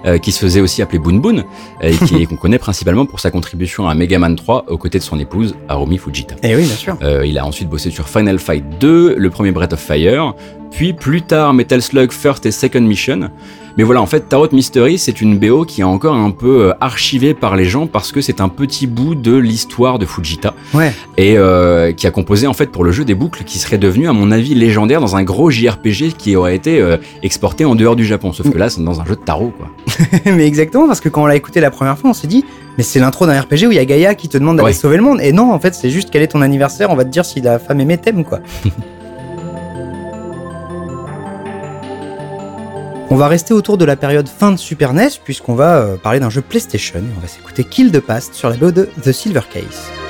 euh, 0.05 0.17
qui 0.17 0.31
se 0.31 0.39
faisait 0.39 0.61
aussi 0.61 0.81
appeler 0.81 0.99
Boon 1.01 1.15
Boon, 1.15 1.37
euh, 1.39 1.89
et 1.89 1.95
qui 2.05 2.25
qu'on 2.27 2.35
connaît 2.37 2.59
principalement 2.59 3.05
pour 3.05 3.19
sa 3.19 3.31
contribution 3.31 3.87
à 3.87 3.95
Mega 3.95 4.19
Man 4.19 4.35
3 4.35 4.65
aux 4.67 4.77
côtés 4.77 4.99
de 4.99 5.03
son 5.03 5.19
épouse 5.19 5.55
Harumi 5.67 5.97
Fujita. 5.97 6.35
Eh 6.43 6.55
oui, 6.55 6.63
bien 6.63 6.75
sûr. 6.75 6.97
Euh, 7.01 7.25
il 7.25 7.37
a 7.37 7.45
ensuite 7.45 7.69
bossé 7.69 7.91
sur 7.91 8.07
Final 8.07 8.39
Fight 8.39 8.63
2, 8.79 9.15
le 9.17 9.29
premier 9.29 9.51
Breath 9.51 9.73
of 9.73 9.79
Fire, 9.79 10.33
puis 10.71 10.93
plus 10.93 11.21
tard 11.21 11.53
Metal 11.53 11.81
Slug 11.81 12.11
First 12.11 12.45
et 12.45 12.51
Second 12.51 12.81
Mission. 12.81 13.29
Mais 13.77 13.83
voilà, 13.83 14.01
en 14.01 14.05
fait, 14.05 14.27
Tarot 14.29 14.47
Mystery, 14.51 14.97
c'est 14.97 15.21
une 15.21 15.37
BO 15.39 15.63
qui 15.65 15.81
est 15.81 15.85
encore 15.85 16.15
un 16.15 16.31
peu 16.31 16.69
euh, 16.69 16.73
archivée 16.81 17.33
par 17.33 17.55
les 17.55 17.65
gens 17.65 17.87
parce 17.87 18.11
que 18.11 18.19
c'est 18.21 18.41
un 18.41 18.49
petit 18.49 18.87
bout 18.87 19.15
de 19.15 19.35
l'histoire 19.35 19.97
de 19.99 20.05
Fujita 20.05 20.53
Ouais. 20.73 20.91
et 21.17 21.37
euh, 21.37 21.91
qui 21.93 22.05
a 22.07 22.11
composé 22.11 22.47
en 22.47 22.53
fait 22.53 22.67
pour 22.67 22.83
le 22.83 22.91
jeu 22.91 23.05
des 23.05 23.15
boucles 23.15 23.43
qui 23.43 23.59
serait 23.59 23.77
devenu 23.77 24.07
à 24.07 24.13
mon 24.13 24.31
avis 24.31 24.53
légendaire 24.55 24.99
dans 25.01 25.15
un 25.15 25.23
gros 25.23 25.49
JRPG 25.49 26.13
qui 26.17 26.35
aurait 26.35 26.55
été 26.55 26.79
euh, 26.81 26.97
exporté 27.23 27.63
en 27.65 27.75
dehors 27.75 27.95
du 27.95 28.05
Japon. 28.05 28.33
Sauf 28.33 28.49
que 28.49 28.57
là, 28.57 28.69
c'est 28.69 28.83
dans 28.83 28.99
un 29.01 29.05
jeu 29.05 29.15
de 29.15 29.21
tarot, 29.21 29.51
quoi. 29.57 29.67
mais 30.25 30.45
exactement, 30.45 30.87
parce 30.87 30.99
que 30.99 31.09
quand 31.09 31.23
on 31.23 31.25
l'a 31.27 31.35
écouté 31.35 31.59
la 31.61 31.71
première 31.71 31.97
fois, 31.97 32.09
on 32.09 32.13
s'est 32.13 32.27
dit, 32.27 32.43
mais 32.77 32.83
c'est 32.83 32.99
l'intro 32.99 33.25
d'un 33.25 33.39
RPG 33.39 33.67
où 33.67 33.71
il 33.71 33.75
y 33.75 33.79
a 33.79 33.85
Gaïa 33.85 34.15
qui 34.15 34.27
te 34.29 34.37
demande 34.37 34.57
d'aller 34.57 34.67
Ouais. 34.67 34.73
sauver 34.73 34.97
le 34.97 35.03
monde. 35.03 35.19
Et 35.21 35.31
non, 35.33 35.51
en 35.51 35.59
fait, 35.59 35.73
c'est 35.75 35.89
juste 35.89 36.09
quel 36.11 36.21
est 36.21 36.27
ton 36.27 36.41
anniversaire, 36.41 36.89
on 36.89 36.95
va 36.95 37.03
te 37.05 37.09
dire 37.09 37.25
si 37.25 37.41
la 37.41 37.59
femme 37.59 37.79
aimée 37.81 37.97
t'aime, 37.97 38.23
quoi. 38.23 38.39
on 43.11 43.15
va 43.17 43.27
rester 43.27 43.53
autour 43.53 43.77
de 43.77 43.83
la 43.83 43.97
période 43.97 44.29
fin 44.29 44.53
de 44.53 44.57
Super 44.57 44.93
NES, 44.93 45.09
puisqu'on 45.23 45.53
va 45.53 45.79
euh, 45.79 45.97
parler 45.97 46.21
d'un 46.21 46.29
jeu 46.29 46.41
PlayStation. 46.41 46.99
Et 46.99 47.17
on 47.17 47.19
va 47.19 47.27
s'écouter 47.27 47.65
Kill 47.65 47.91
the 47.91 47.99
Past 47.99 48.33
sur 48.33 48.49
la 48.49 48.55
BO 48.55 48.71
de 48.71 48.89
The 49.03 49.11
Silver 49.11 49.41
Case. 49.51 50.00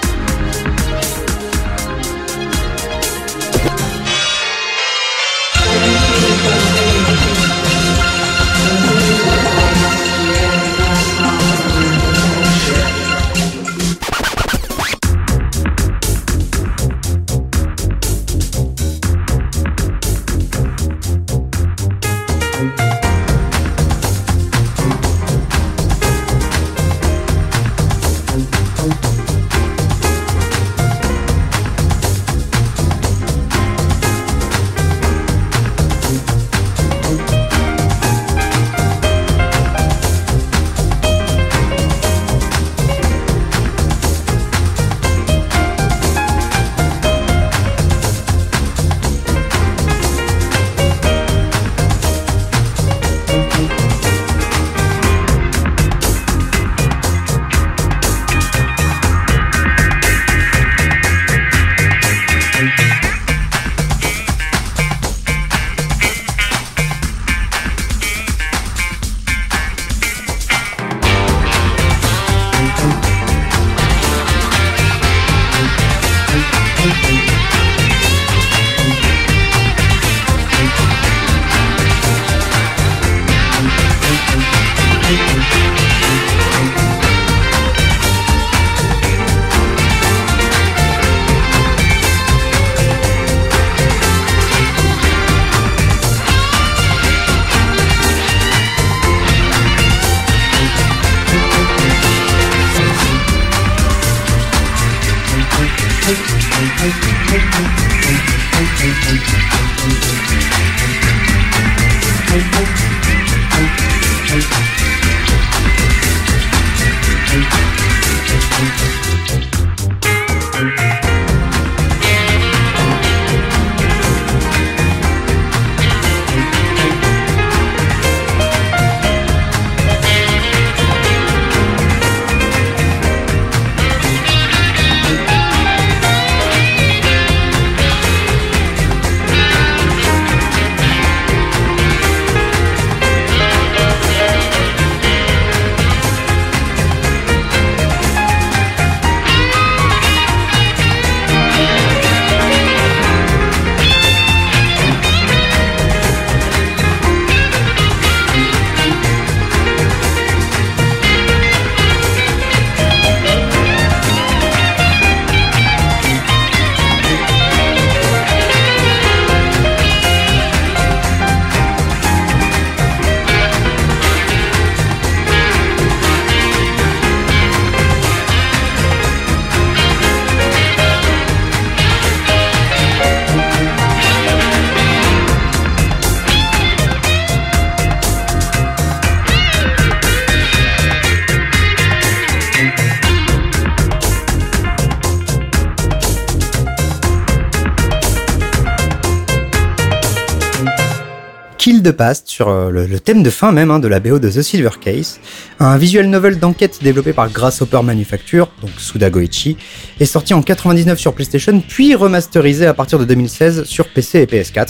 Past 202.01 202.27
sur 202.29 202.49
euh, 202.49 202.71
le, 202.71 202.87
le 202.87 202.99
thème 202.99 203.21
de 203.21 203.29
fin 203.29 203.51
même 203.51 203.69
hein, 203.69 203.77
de 203.77 203.87
la 203.87 203.99
BO 203.99 204.17
de 204.17 204.27
The 204.27 204.41
Silver 204.41 204.71
Case, 204.83 205.19
un 205.59 205.77
visual 205.77 206.07
novel 206.07 206.39
d'enquête 206.39 206.79
développé 206.81 207.13
par 207.13 207.29
Grasshopper 207.29 207.83
Manufacture, 207.83 208.49
donc 208.59 208.71
Suda 208.79 209.11
Goichi, 209.11 209.55
est 209.99 210.05
sorti 210.05 210.33
en 210.33 210.41
99 210.41 210.97
sur 210.97 211.13
PlayStation 211.13 211.61
puis 211.61 211.93
remasterisé 211.93 212.65
à 212.65 212.73
partir 212.73 212.97
de 212.97 213.05
2016 213.05 213.65
sur 213.65 213.87
PC 213.87 214.21
et 214.21 214.25
PS4. 214.25 214.69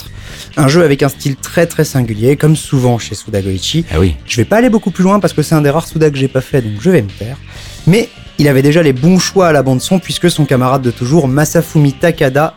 Un 0.58 0.68
jeu 0.68 0.84
avec 0.84 1.02
un 1.02 1.08
style 1.08 1.36
très 1.36 1.64
très 1.64 1.86
singulier, 1.86 2.36
comme 2.36 2.54
souvent 2.54 2.98
chez 2.98 3.14
Suda 3.14 3.40
Goichi. 3.40 3.86
Ah 3.90 3.98
oui. 3.98 4.14
Je 4.26 4.36
vais 4.36 4.44
pas 4.44 4.58
aller 4.58 4.68
beaucoup 4.68 4.90
plus 4.90 5.02
loin 5.02 5.18
parce 5.18 5.32
que 5.32 5.40
c'est 5.40 5.54
un 5.54 5.62
des 5.62 5.70
rares 5.70 5.88
Suda 5.88 6.10
que 6.10 6.18
j'ai 6.18 6.28
pas 6.28 6.42
fait, 6.42 6.60
donc 6.60 6.82
je 6.82 6.90
vais 6.90 7.00
me 7.00 7.08
taire. 7.08 7.38
Mais 7.86 8.10
il 8.38 8.46
avait 8.46 8.60
déjà 8.60 8.82
les 8.82 8.92
bons 8.92 9.18
choix 9.18 9.48
à 9.48 9.52
la 9.52 9.62
bande 9.62 9.80
son 9.80 10.00
puisque 10.00 10.30
son 10.30 10.44
camarade 10.44 10.82
de 10.82 10.90
toujours, 10.90 11.28
Masafumi 11.28 11.94
Takada, 11.94 12.56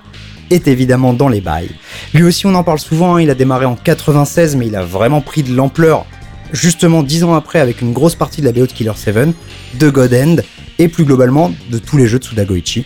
est 0.52 0.68
évidemment 0.68 1.14
dans 1.14 1.28
les 1.28 1.41
bails. 1.41 1.70
Lui 2.14 2.24
aussi, 2.24 2.46
on 2.46 2.56
en 2.56 2.64
parle 2.64 2.80
souvent, 2.80 3.16
hein, 3.16 3.22
il 3.22 3.30
a 3.30 3.36
démarré 3.36 3.66
en 3.66 3.76
96, 3.76 4.56
mais 4.56 4.68
il 4.68 4.76
a 4.76 4.84
vraiment 4.84 5.22
pris 5.22 5.43
de 5.43 5.54
l'ampleur 5.56 6.06
justement 6.54 7.04
10 7.04 7.24
ans 7.24 7.34
après 7.34 7.60
avec 7.60 7.82
une 7.82 7.91
grosse 7.91 8.16
partie 8.16 8.41
de 8.41 8.46
la 8.46 8.52
BO 8.52 8.66
de 8.68 8.72
Killer 8.72 8.91
7, 8.96 9.30
de 9.80 9.89
God 9.89 10.14
End, 10.14 10.36
et 10.80 10.88
plus 10.88 11.04
globalement 11.06 11.52
de 11.72 11.78
tous 11.80 11.98
les 11.98 12.08
jeux 12.08 12.20
de 12.20 12.24
Suda 12.24 12.46
Goichi. 12.46 12.86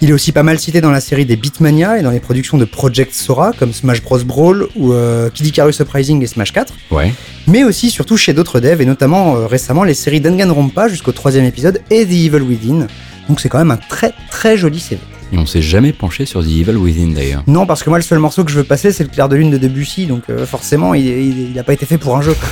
Il 0.00 0.10
est 0.10 0.12
aussi 0.12 0.30
pas 0.30 0.44
mal 0.44 0.58
cité 0.60 0.80
dans 0.80 0.92
la 0.92 1.00
série 1.00 1.26
des 1.26 1.34
Beatmania 1.36 1.98
et 1.98 2.02
dans 2.02 2.10
les 2.12 2.20
productions 2.20 2.56
de 2.56 2.64
Project 2.64 3.12
Sora 3.14 3.52
comme 3.52 3.72
Smash 3.72 4.00
Bros 4.02 4.18
Brawl 4.20 4.68
ou 4.76 4.92
euh, 4.92 5.28
Kid 5.28 5.46
Icarus 5.46 5.80
Uprising 5.80 6.22
et 6.22 6.26
Smash 6.28 6.52
4 6.52 6.72
Ouais. 6.92 7.12
mais 7.48 7.64
aussi 7.64 7.90
surtout 7.90 8.16
chez 8.16 8.32
d'autres 8.32 8.60
devs 8.60 8.80
et 8.80 8.84
notamment 8.86 9.36
euh, 9.36 9.46
récemment 9.46 9.82
les 9.82 9.94
séries 9.94 10.20
Danganronpa 10.20 10.86
jusqu'au 10.88 11.10
troisième 11.10 11.44
épisode 11.44 11.80
et 11.90 12.06
The 12.06 12.10
Evil 12.12 12.42
Within. 12.42 12.86
Donc 13.28 13.40
c'est 13.40 13.48
quand 13.48 13.58
même 13.58 13.72
un 13.72 13.76
très 13.76 14.12
très 14.30 14.56
joli 14.56 14.78
CV. 14.78 15.00
Et 15.32 15.38
on 15.38 15.46
s'est 15.46 15.62
jamais 15.62 15.92
penché 15.92 16.24
sur 16.26 16.42
The 16.42 16.48
Evil 16.48 16.76
Within 16.76 17.12
d'ailleurs. 17.12 17.42
Non, 17.46 17.66
parce 17.66 17.82
que 17.82 17.90
moi, 17.90 17.98
le 17.98 18.04
seul 18.04 18.18
morceau 18.18 18.44
que 18.44 18.50
je 18.50 18.56
veux 18.56 18.64
passer, 18.64 18.92
c'est 18.92 19.04
le 19.04 19.10
clair 19.10 19.28
de 19.28 19.36
lune 19.36 19.50
de 19.50 19.58
Debussy, 19.58 20.06
donc 20.06 20.22
euh, 20.30 20.46
forcément, 20.46 20.94
il, 20.94 21.06
il, 21.06 21.50
il 21.50 21.58
a 21.58 21.64
pas 21.64 21.74
été 21.74 21.84
fait 21.86 21.98
pour 21.98 22.16
un 22.16 22.22
jeu. 22.22 22.34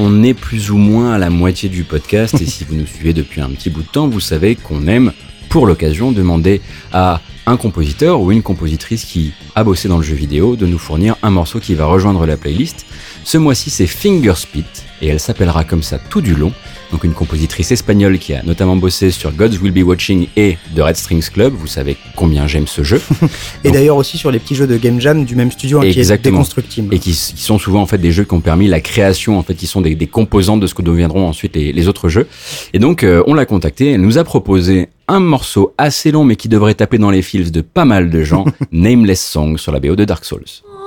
On 0.00 0.22
est 0.22 0.34
plus 0.34 0.70
ou 0.70 0.76
moins 0.76 1.12
à 1.12 1.18
la 1.18 1.28
moitié 1.28 1.68
du 1.68 1.82
podcast 1.82 2.40
et 2.40 2.46
si 2.46 2.62
vous 2.62 2.76
nous 2.76 2.86
suivez 2.86 3.12
depuis 3.12 3.40
un 3.40 3.48
petit 3.50 3.68
bout 3.68 3.82
de 3.82 3.88
temps, 3.88 4.06
vous 4.06 4.20
savez 4.20 4.54
qu'on 4.54 4.86
aime, 4.86 5.12
pour 5.48 5.66
l'occasion, 5.66 6.12
demander 6.12 6.60
à 6.92 7.20
un 7.46 7.56
compositeur 7.56 8.20
ou 8.20 8.30
une 8.30 8.42
compositrice 8.42 9.04
qui 9.04 9.32
a 9.56 9.64
bossé 9.64 9.88
dans 9.88 9.96
le 9.96 10.04
jeu 10.04 10.14
vidéo 10.14 10.54
de 10.54 10.66
nous 10.66 10.78
fournir 10.78 11.16
un 11.24 11.30
morceau 11.30 11.58
qui 11.58 11.74
va 11.74 11.86
rejoindre 11.86 12.26
la 12.26 12.36
playlist. 12.36 12.86
Ce 13.24 13.38
mois-ci, 13.38 13.70
c'est 13.70 13.88
Fingerspit 13.88 14.66
et 15.02 15.08
elle 15.08 15.18
s'appellera 15.18 15.64
comme 15.64 15.82
ça 15.82 15.98
tout 15.98 16.20
du 16.20 16.36
long. 16.36 16.52
Donc 16.92 17.04
une 17.04 17.12
compositrice 17.12 17.70
espagnole 17.70 18.18
qui 18.18 18.32
a 18.34 18.42
notamment 18.42 18.76
bossé 18.76 19.10
sur 19.10 19.32
Gods 19.32 19.58
Will 19.62 19.72
Be 19.72 19.86
Watching 19.86 20.28
et 20.36 20.56
The 20.74 20.80
Red 20.80 20.96
Strings 20.96 21.28
Club. 21.30 21.52
Vous 21.54 21.66
savez 21.66 21.96
combien 22.16 22.46
j'aime 22.46 22.66
ce 22.66 22.82
jeu. 22.82 23.00
Et 23.64 23.70
d'ailleurs 23.70 23.96
aussi 23.96 24.16
sur 24.16 24.30
les 24.30 24.38
petits 24.38 24.54
jeux 24.54 24.66
de 24.66 24.76
Game 24.76 25.00
Jam 25.00 25.24
du 25.24 25.36
même 25.36 25.50
studio 25.50 25.78
hein, 25.78 25.90
qui 25.90 26.00
est 26.00 26.10
et 26.10 26.98
qui, 26.98 27.10
qui 27.10 27.42
sont 27.42 27.58
souvent 27.58 27.82
en 27.82 27.86
fait 27.86 27.98
des 27.98 28.12
jeux 28.12 28.24
qui 28.24 28.34
ont 28.34 28.40
permis 28.40 28.68
la 28.68 28.80
création 28.80 29.38
en 29.38 29.42
fait 29.42 29.54
qui 29.54 29.66
sont 29.66 29.80
des, 29.80 29.94
des 29.94 30.06
composantes 30.06 30.60
de 30.60 30.66
ce 30.66 30.74
que 30.74 30.82
deviendront 30.82 31.26
ensuite 31.28 31.56
les, 31.56 31.72
les 31.72 31.88
autres 31.88 32.08
jeux. 32.08 32.26
Et 32.72 32.78
donc 32.78 33.04
euh, 33.04 33.22
on 33.26 33.34
l'a 33.34 33.44
contacté. 33.44 33.92
Elle 33.92 34.00
nous 34.00 34.18
a 34.18 34.24
proposé 34.24 34.88
un 35.08 35.20
morceau 35.20 35.74
assez 35.78 36.10
long 36.10 36.24
mais 36.24 36.36
qui 36.36 36.48
devrait 36.48 36.74
taper 36.74 36.98
dans 36.98 37.10
les 37.10 37.22
fils 37.22 37.52
de 37.52 37.60
pas 37.60 37.84
mal 37.84 38.10
de 38.10 38.24
gens. 38.24 38.44
Nameless 38.72 39.20
Song 39.20 39.58
sur 39.58 39.72
la 39.72 39.80
BO 39.80 39.96
de 39.96 40.04
Dark 40.04 40.24
Souls「 40.24 40.77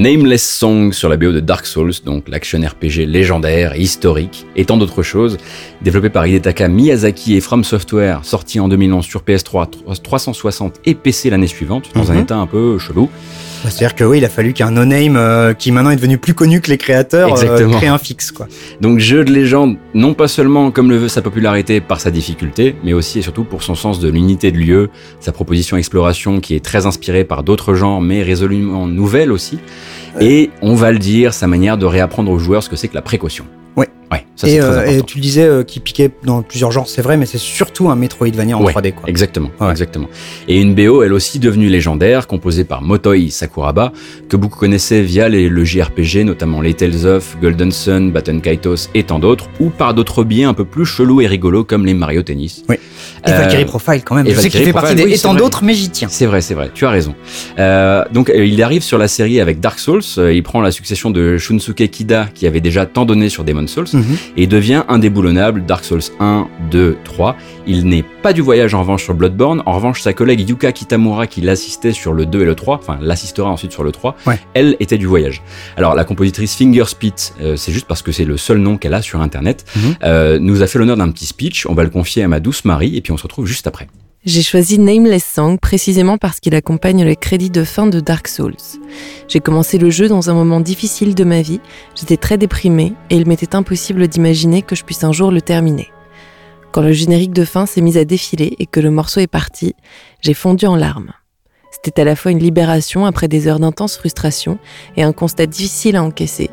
Nameless 0.00 0.42
Song 0.46 0.92
sur 0.92 1.08
la 1.08 1.16
BO 1.16 1.32
de 1.32 1.40
Dark 1.40 1.64
Souls, 1.64 1.92
donc 2.04 2.28
l'action 2.28 2.60
RPG 2.60 3.06
légendaire, 3.06 3.74
historique, 3.76 4.44
et 4.54 4.66
tant 4.66 4.76
d'autres 4.76 5.02
choses, 5.02 5.38
développé 5.80 6.10
par 6.10 6.26
Hidetaka 6.26 6.68
Miyazaki 6.68 7.34
et 7.34 7.40
From 7.40 7.64
Software, 7.64 8.20
sorti 8.22 8.60
en 8.60 8.68
2011 8.68 9.06
sur 9.06 9.22
PS3, 9.22 9.68
360 10.02 10.80
et 10.84 10.94
PC 10.94 11.30
l'année 11.30 11.46
suivante, 11.46 11.88
dans 11.94 12.10
un 12.10 12.16
Mhm. 12.16 12.20
état 12.20 12.36
un 12.36 12.46
peu 12.46 12.78
chelou. 12.78 13.08
Bah, 13.64 13.70
C'est-à-dire 13.70 13.94
que 13.94 14.04
oui, 14.04 14.18
il 14.18 14.24
a 14.24 14.28
fallu 14.28 14.52
qu'un 14.52 14.70
no-name 14.70 15.16
euh, 15.16 15.54
qui 15.54 15.72
maintenant 15.72 15.90
est 15.90 15.96
devenu 15.96 16.18
plus 16.18 16.34
connu 16.34 16.60
que 16.60 16.70
les 16.70 16.78
créateurs 16.78 17.28
euh, 17.28 17.32
Exactement. 17.32 17.76
crée 17.76 17.86
un 17.88 17.98
fixe 17.98 18.30
quoi. 18.30 18.46
Donc 18.80 18.98
jeu 18.98 19.24
de 19.24 19.32
légende, 19.32 19.76
non 19.94 20.14
pas 20.14 20.28
seulement 20.28 20.70
comme 20.70 20.90
le 20.90 20.96
veut 20.96 21.08
sa 21.08 21.22
popularité 21.22 21.80
par 21.80 22.00
sa 22.00 22.10
difficulté, 22.10 22.76
mais 22.84 22.92
aussi 22.92 23.18
et 23.18 23.22
surtout 23.22 23.44
pour 23.44 23.62
son 23.62 23.74
sens 23.74 23.98
de 24.00 24.08
l'unité 24.08 24.52
de 24.52 24.58
lieu, 24.58 24.90
sa 25.20 25.32
proposition 25.32 25.76
exploration 25.76 26.40
qui 26.40 26.54
est 26.54 26.64
très 26.64 26.86
inspirée 26.86 27.24
par 27.24 27.42
d'autres 27.42 27.74
genres, 27.74 28.00
mais 28.00 28.22
résolument 28.22 28.86
nouvelle 28.86 29.32
aussi. 29.32 29.58
Et 30.20 30.50
on 30.62 30.74
va 30.74 30.92
le 30.92 30.98
dire, 30.98 31.34
sa 31.34 31.46
manière 31.46 31.76
de 31.76 31.86
réapprendre 31.86 32.30
aux 32.30 32.38
joueurs 32.38 32.62
ce 32.62 32.68
que 32.70 32.76
c'est 32.76 32.88
que 32.88 32.94
la 32.94 33.02
précaution. 33.02 33.44
Ouais. 33.76 33.88
Ouais, 34.10 34.24
ça 34.36 34.48
et, 34.48 34.60
euh, 34.60 34.84
et 34.86 35.02
tu 35.02 35.16
le 35.16 35.22
disais 35.22 35.44
euh, 35.44 35.62
qui 35.64 35.80
piquait 35.80 36.10
dans 36.24 36.42
plusieurs 36.42 36.70
genres, 36.70 36.88
c'est 36.88 37.02
vrai, 37.02 37.16
mais 37.16 37.26
c'est 37.26 37.38
surtout 37.38 37.88
un 37.90 37.96
Metroidvania 37.96 38.56
en 38.56 38.62
Ouais, 38.62 38.72
3D 38.72 38.92
quoi. 38.92 39.08
Exactement, 39.08 39.50
Ouais. 39.60 39.70
exactement. 39.70 40.08
Et 40.46 40.60
une 40.60 40.74
BO, 40.74 41.02
elle 41.02 41.12
aussi 41.12 41.38
devenue 41.38 41.68
légendaire, 41.68 42.26
composée 42.26 42.64
par 42.64 42.82
Motoi 42.82 43.16
Sakuraba, 43.30 43.92
que 44.28 44.36
beaucoup 44.36 44.58
connaissaient 44.58 45.02
via 45.02 45.28
les, 45.28 45.48
le 45.48 45.64
JRPG, 45.64 46.24
notamment 46.24 46.60
les 46.60 46.74
Tales 46.74 47.06
of, 47.06 47.36
Golden 47.40 47.72
Sun, 47.72 48.12
Baton 48.12 48.40
Kaitos 48.40 48.88
et 48.94 49.02
tant 49.04 49.18
d'autres, 49.18 49.48
ou 49.60 49.70
par 49.70 49.94
d'autres 49.94 50.22
biais 50.24 50.44
un 50.44 50.54
peu 50.54 50.64
plus 50.64 50.84
chelous 50.86 51.20
et 51.20 51.26
rigolos 51.26 51.64
comme 51.64 51.86
les 51.86 51.94
Mario 51.94 52.22
Tennis. 52.22 52.62
Oui. 52.68 52.76
Et 53.26 53.30
Euh, 53.30 53.38
Valkyrie 53.38 53.64
Profile 53.64 54.02
quand 54.04 54.14
même. 54.14 54.26
et 54.26 54.30
Je 54.30 54.36
sais 54.40 54.48
qu'il 54.50 54.60
Valkyrie 54.60 54.64
fait 54.66 54.72
partie 54.72 54.86
Profile, 54.88 55.04
des 55.04 55.10
oui, 55.12 55.18
et 55.18 55.22
tant 55.22 55.34
d'autres, 55.34 55.64
mais 55.64 55.74
j'y 55.74 55.88
tiens. 55.88 56.08
C'est 56.10 56.26
vrai, 56.26 56.40
c'est 56.40 56.54
vrai, 56.54 56.70
tu 56.74 56.84
as 56.86 56.90
raison. 56.90 57.14
Donc 58.12 58.30
il 58.34 58.62
arrive 58.62 58.82
sur 58.82 58.98
la 58.98 59.08
série 59.08 59.40
avec 59.40 59.60
Dark 59.60 59.78
Souls, 59.78 60.02
il 60.32 60.42
prend 60.42 60.60
la 60.60 60.70
succession 60.70 61.10
de 61.10 61.38
Shunsuke 61.38 61.88
Kida 61.90 62.28
qui 62.34 62.46
avait 62.46 62.60
déjà 62.60 62.86
tant 62.86 63.04
donné 63.04 63.28
sur 63.28 63.44
Demon 63.44 63.66
Souls 63.66 63.86
Mhm. 63.92 64.16
Et 64.36 64.46
devient 64.46 64.84
indéboulonnable 64.88 65.64
Dark 65.66 65.84
Souls 65.84 66.00
1, 66.20 66.48
2, 66.70 66.96
3. 67.04 67.36
Il 67.66 67.86
n'est 67.88 68.02
pas 68.02 68.32
du 68.32 68.40
voyage 68.42 68.74
en 68.74 68.80
revanche 68.80 69.04
sur 69.04 69.14
Bloodborne, 69.14 69.62
en 69.66 69.72
revanche 69.72 70.00
sa 70.02 70.12
collègue 70.12 70.48
Yuka 70.48 70.72
Kitamura 70.72 71.26
qui 71.26 71.40
l'assistait 71.40 71.92
sur 71.92 72.12
le 72.12 72.26
2 72.26 72.42
et 72.42 72.44
le 72.44 72.54
3, 72.54 72.76
enfin 72.76 72.98
l'assistera 73.00 73.50
ensuite 73.50 73.72
sur 73.72 73.84
le 73.84 73.92
3, 73.92 74.16
Ouais. 74.26 74.38
elle 74.54 74.76
était 74.80 74.98
du 74.98 75.06
voyage. 75.06 75.42
Alors 75.76 75.94
la 75.94 76.04
compositrice 76.04 76.54
Fingerspit, 76.54 77.14
euh, 77.42 77.56
c'est 77.56 77.72
juste 77.72 77.86
parce 77.86 78.02
que 78.02 78.12
c'est 78.12 78.24
le 78.24 78.36
seul 78.36 78.58
nom 78.58 78.76
qu'elle 78.76 78.94
a 78.94 79.02
sur 79.02 79.20
internet, 79.20 79.64
Mhm. 79.76 79.94
euh, 80.04 80.38
nous 80.38 80.62
a 80.62 80.66
fait 80.66 80.78
l'honneur 80.78 80.96
d'un 80.96 81.10
petit 81.10 81.26
speech, 81.26 81.66
on 81.66 81.74
va 81.74 81.82
le 81.84 81.90
confier 81.90 82.22
à 82.22 82.28
ma 82.28 82.40
douce 82.40 82.64
Marie 82.64 82.96
et 82.96 83.00
puis 83.00 83.12
on 83.12 83.16
se 83.16 83.22
retrouve 83.24 83.46
juste 83.46 83.66
après. 83.66 83.88
J'ai 84.26 84.42
choisi 84.42 84.80
Nameless 84.80 85.24
Song 85.24 85.56
précisément 85.56 86.18
parce 86.18 86.40
qu'il 86.40 86.56
accompagne 86.56 87.04
les 87.04 87.14
crédits 87.14 87.48
de 87.48 87.62
fin 87.62 87.86
de 87.86 88.00
Dark 88.00 88.26
Souls. 88.26 88.56
J'ai 89.28 89.38
commencé 89.38 89.78
le 89.78 89.88
jeu 89.88 90.08
dans 90.08 90.30
un 90.30 90.34
moment 90.34 90.58
difficile 90.58 91.14
de 91.14 91.22
ma 91.22 91.42
vie, 91.42 91.60
j'étais 91.94 92.16
très 92.16 92.36
déprimée 92.36 92.92
et 93.08 93.16
il 93.16 93.28
m'était 93.28 93.54
impossible 93.54 94.08
d'imaginer 94.08 94.62
que 94.62 94.74
je 94.74 94.82
puisse 94.82 95.04
un 95.04 95.12
jour 95.12 95.30
le 95.30 95.40
terminer. 95.40 95.92
Quand 96.72 96.82
le 96.82 96.90
générique 96.90 97.34
de 97.34 97.44
fin 97.44 97.66
s'est 97.66 97.80
mis 97.80 97.98
à 97.98 98.04
défiler 98.04 98.56
et 98.58 98.66
que 98.66 98.80
le 98.80 98.90
morceau 98.90 99.20
est 99.20 99.28
parti, 99.28 99.76
j'ai 100.22 100.34
fondu 100.34 100.66
en 100.66 100.74
larmes. 100.74 101.12
C'était 101.70 102.00
à 102.00 102.04
la 102.04 102.16
fois 102.16 102.32
une 102.32 102.40
libération 102.40 103.06
après 103.06 103.28
des 103.28 103.46
heures 103.46 103.60
d'intense 103.60 103.96
frustration 103.96 104.58
et 104.96 105.04
un 105.04 105.12
constat 105.12 105.46
difficile 105.46 105.94
à 105.94 106.02
encaisser. 106.02 106.50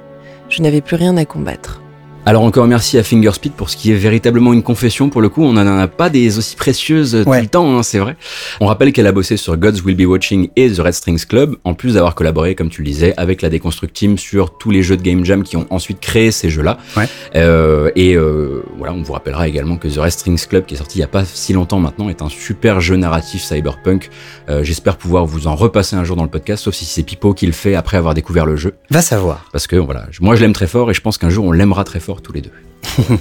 Je 0.48 0.62
n'avais 0.62 0.82
plus 0.82 0.96
rien 0.96 1.18
à 1.18 1.26
combattre. 1.26 1.83
Alors 2.26 2.44
encore 2.44 2.68
merci 2.68 2.98
à 2.98 3.04
Fingerspeed 3.04 3.52
pour 3.52 3.70
ce 3.70 3.76
qui 3.76 3.92
est 3.92 3.96
véritablement 3.96 4.54
une 4.54 4.64
confession. 4.64 5.10
Pour 5.10 5.20
le 5.22 5.28
coup, 5.28 5.44
on 5.44 5.52
n'en 5.52 5.78
a 5.78 5.88
pas 5.90 6.10
des 6.10 6.38
aussi 6.38 6.56
précieuses 6.56 7.22
tout 7.26 7.30
le 7.34 7.48
temps, 7.48 7.78
hein, 7.78 7.84
c'est 7.84 8.00
vrai. 8.00 8.16
On 8.62 8.68
rappelle 8.68 8.94
qu'elle 8.94 9.08
a 9.08 9.12
bossé 9.12 9.36
sur 9.36 9.58
Gods 9.58 9.82
Will 9.84 9.98
Be 9.98 10.08
Watching 10.08 10.48
et 10.56 10.72
The 10.72 10.80
Red 10.80 10.94
Strings 10.94 11.26
Club, 11.26 11.58
en 11.66 11.74
plus 11.74 11.96
d'avoir 11.96 12.16
collaboré, 12.16 12.56
comme 12.56 12.70
tu 12.70 12.82
le 12.82 12.88
disais, 12.88 13.14
avec 13.18 13.42
la 13.42 13.50
Deconstruct 13.50 13.94
Team 13.94 14.18
sur 14.18 14.58
tous 14.58 14.72
les 14.72 14.84
jeux 14.84 14.96
de 14.96 15.02
Game 15.02 15.26
Jam 15.26 15.44
qui 15.44 15.58
ont 15.58 15.68
ensuite 15.70 16.00
créé 16.00 16.32
ces 16.32 16.50
jeux-là. 16.50 16.78
Ouais. 16.96 17.10
Euh, 17.36 17.92
et 17.98 18.16
euh, 18.16 18.64
voilà, 18.78 18.94
on 18.94 19.02
vous 19.02 19.12
rappellera 19.12 19.50
également 19.50 19.76
que 19.76 19.90
The 19.90 19.98
Red 19.98 20.12
Strings 20.12 20.48
Club, 20.48 20.66
qui 20.66 20.76
est 20.76 20.78
sorti 20.78 21.00
il 21.00 21.02
y 21.02 21.06
a 21.06 21.08
pas 21.10 21.26
si 21.26 21.52
longtemps 21.52 21.80
maintenant, 21.82 22.08
est 22.08 22.22
un 22.22 22.30
super 22.30 22.80
jeu 22.80 22.96
narratif 22.96 23.44
cyberpunk. 23.44 24.10
Euh, 24.50 24.64
J'espère 24.64 24.96
pouvoir 24.96 25.26
vous 25.26 25.48
en 25.48 25.56
repasser 25.58 25.98
un 25.98 26.06
jour 26.06 26.16
dans 26.16 26.24
le 26.24 26.30
podcast, 26.30 26.64
sauf 26.64 26.74
si 26.74 26.86
c'est 26.86 27.04
Pipo 27.04 27.34
qui 27.34 27.48
le 27.48 27.52
fait 27.52 27.76
après 27.76 27.98
avoir 27.98 28.14
découvert 28.14 28.46
le 28.46 28.56
jeu, 28.56 28.76
Va 28.90 29.02
savoir. 29.02 29.50
parce 29.52 29.68
que 29.68 29.76
voilà, 29.76 30.06
moi 30.22 30.36
je 30.38 30.42
l'aime 30.42 30.54
très 30.54 30.68
fort 30.68 30.90
et 30.90 30.94
je 30.94 31.02
pense 31.02 31.18
qu'un 31.18 31.30
jour 31.30 31.44
on 31.44 31.52
l'aimera 31.52 31.84
très 31.84 32.00
fort 32.00 32.13
tous 32.22 32.34
les 32.34 32.42
deux. 32.42 32.52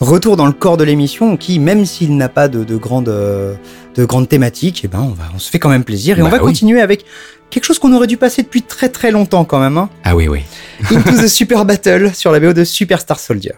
Retour 0.00 0.36
dans 0.36 0.44
le 0.46 0.52
corps 0.52 0.76
de 0.76 0.84
l'émission 0.84 1.38
qui, 1.38 1.58
même 1.58 1.86
s'il 1.86 2.16
n'a 2.18 2.28
pas 2.28 2.48
de, 2.48 2.64
de 2.64 2.76
grande 2.76 3.08
euh, 3.08 3.54
de 3.94 4.04
grande 4.04 4.28
thématique, 4.28 4.82
eh 4.84 4.88
ben 4.88 5.00
on 5.00 5.08
va 5.14 5.24
on 5.34 5.38
se 5.38 5.50
fait 5.50 5.58
quand 5.58 5.70
même 5.70 5.84
plaisir 5.84 6.18
et 6.18 6.22
on 6.22 6.26
Bah 6.26 6.32
va 6.32 6.36
oui. 6.42 6.50
continuer 6.52 6.82
avec 6.82 7.06
quelque 7.48 7.64
chose 7.64 7.78
qu'on 7.78 7.94
aurait 7.94 8.06
dû 8.06 8.18
passer 8.18 8.42
depuis 8.42 8.60
très 8.60 8.90
très 8.90 9.10
longtemps 9.10 9.46
quand 9.46 9.58
même. 9.58 9.78
Hein. 9.78 9.88
Ah 10.04 10.14
oui, 10.14 10.28
oui. 10.28 10.40
Into 10.94 11.12
the 11.22 11.28
Super 11.28 11.64
Battle 11.64 12.10
sur 12.14 12.30
la 12.30 12.40
BO 12.40 12.52
de 12.52 12.64
Superstar 12.64 13.18
Soldier. 13.18 13.54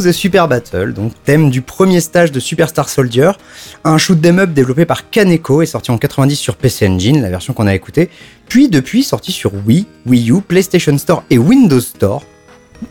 The 0.00 0.12
Super 0.12 0.48
Battle, 0.48 0.92
donc 0.92 1.12
thème 1.24 1.50
du 1.50 1.62
premier 1.62 2.00
stage 2.00 2.32
de 2.32 2.40
Superstar 2.40 2.88
Soldier, 2.88 3.32
un 3.84 3.98
shoot 3.98 4.18
'em 4.24 4.38
up 4.38 4.52
développé 4.52 4.84
par 4.84 5.10
Kaneko 5.10 5.62
et 5.62 5.66
sorti 5.66 5.90
en 5.90 5.98
90 5.98 6.36
sur 6.36 6.56
PC 6.56 6.88
Engine, 6.88 7.22
la 7.22 7.28
version 7.28 7.52
qu'on 7.52 7.66
a 7.66 7.74
écoutée, 7.74 8.10
puis 8.48 8.68
depuis 8.68 9.02
sorti 9.02 9.30
sur 9.32 9.52
Wii, 9.66 9.86
Wii 10.06 10.30
U, 10.30 10.40
PlayStation 10.40 10.96
Store 10.98 11.22
et 11.30 11.38
Windows 11.38 11.80
Store, 11.80 12.24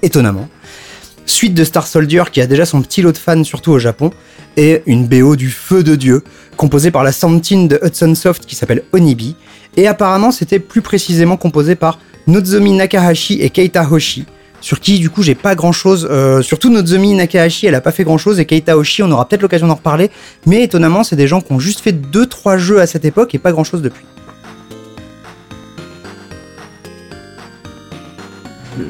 étonnamment. 0.01 0.47
Suite 1.25 1.53
de 1.53 1.63
Star 1.63 1.87
Soldier 1.87 2.23
qui 2.31 2.41
a 2.41 2.47
déjà 2.47 2.65
son 2.65 2.81
petit 2.81 3.01
lot 3.01 3.11
de 3.11 3.17
fans 3.17 3.43
surtout 3.43 3.71
au 3.71 3.79
Japon, 3.79 4.11
et 4.55 4.83
une 4.85 5.07
BO 5.07 5.35
du 5.35 5.49
feu 5.49 5.83
de 5.83 5.95
Dieu, 5.95 6.23
composée 6.57 6.91
par 6.91 7.03
la 7.03 7.11
soundteam 7.11 7.67
de 7.67 7.79
Hudson 7.83 8.15
Soft 8.15 8.45
qui 8.45 8.55
s'appelle 8.55 8.83
Onibi, 8.93 9.35
et 9.75 9.87
apparemment 9.87 10.31
c'était 10.31 10.59
plus 10.59 10.81
précisément 10.81 11.37
composé 11.37 11.75
par 11.75 11.99
Nozomi 12.27 12.71
Nakahashi 12.71 13.41
et 13.41 13.49
Keita 13.49 13.87
Hoshi, 13.89 14.25
sur 14.63 14.79
qui 14.79 14.97
du 14.97 15.09
coup 15.09 15.21
j'ai 15.21 15.35
pas 15.35 15.55
grand 15.55 15.73
chose, 15.73 16.09
surtout 16.41 16.69
Nozomi 16.69 17.13
Nakahashi 17.13 17.67
elle 17.67 17.75
a 17.75 17.81
pas 17.81 17.91
fait 17.91 18.05
grand 18.05 18.17
chose 18.17 18.39
et 18.39 18.45
Keita 18.45 18.77
Hoshi 18.77 19.03
on 19.03 19.11
aura 19.11 19.27
peut-être 19.27 19.41
l'occasion 19.41 19.67
d'en 19.67 19.75
reparler, 19.75 20.09
mais 20.45 20.63
étonnamment 20.63 21.03
c'est 21.03 21.17
des 21.17 21.27
gens 21.27 21.41
qui 21.41 21.51
ont 21.51 21.59
juste 21.59 21.81
fait 21.81 21.91
2-3 21.91 22.57
jeux 22.57 22.79
à 22.79 22.87
cette 22.87 23.05
époque 23.05 23.35
et 23.35 23.39
pas 23.39 23.51
grand 23.51 23.65
chose 23.65 23.81
depuis. 23.81 24.05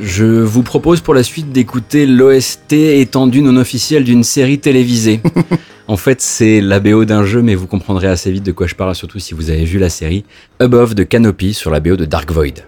Je 0.02 0.26
vous 0.26 0.64
propose 0.64 1.02
pour 1.02 1.14
la 1.14 1.24
suite 1.24 1.52
d'écouter 1.52 2.06
l'OST 2.06 2.74
étendue 2.74 3.42
non 3.42 3.58
officielle 3.58 4.04
d'une 4.04 4.24
série 4.24 4.60
télévisée. 4.60 5.22
en 5.88 5.98
fait, 5.98 6.22
c'est 6.22 6.62
la 6.62 6.80
BO 6.80 7.06
d'un 7.06 7.26
jeu, 7.26 7.42
mais 7.42 7.56
vous 7.56 7.68
comprendrez 7.68 8.08
assez 8.08 8.32
vite 8.32 8.44
de 8.44 8.52
quoi 8.52 8.68
je 8.68 8.76
parle, 8.76 8.96
surtout 8.96 9.20
si 9.20 9.34
vous 9.34 9.50
avez 9.50 9.66
vu 9.66 9.80
la 9.80 9.90
série 9.90 10.24
Above 10.60 10.94
de 10.94 11.04
Canopy 11.04 11.54
sur 11.54 11.70
la 11.70 11.80
BO 11.80 11.96
de 11.96 12.06
Dark 12.06 12.32
Void. 12.32 12.64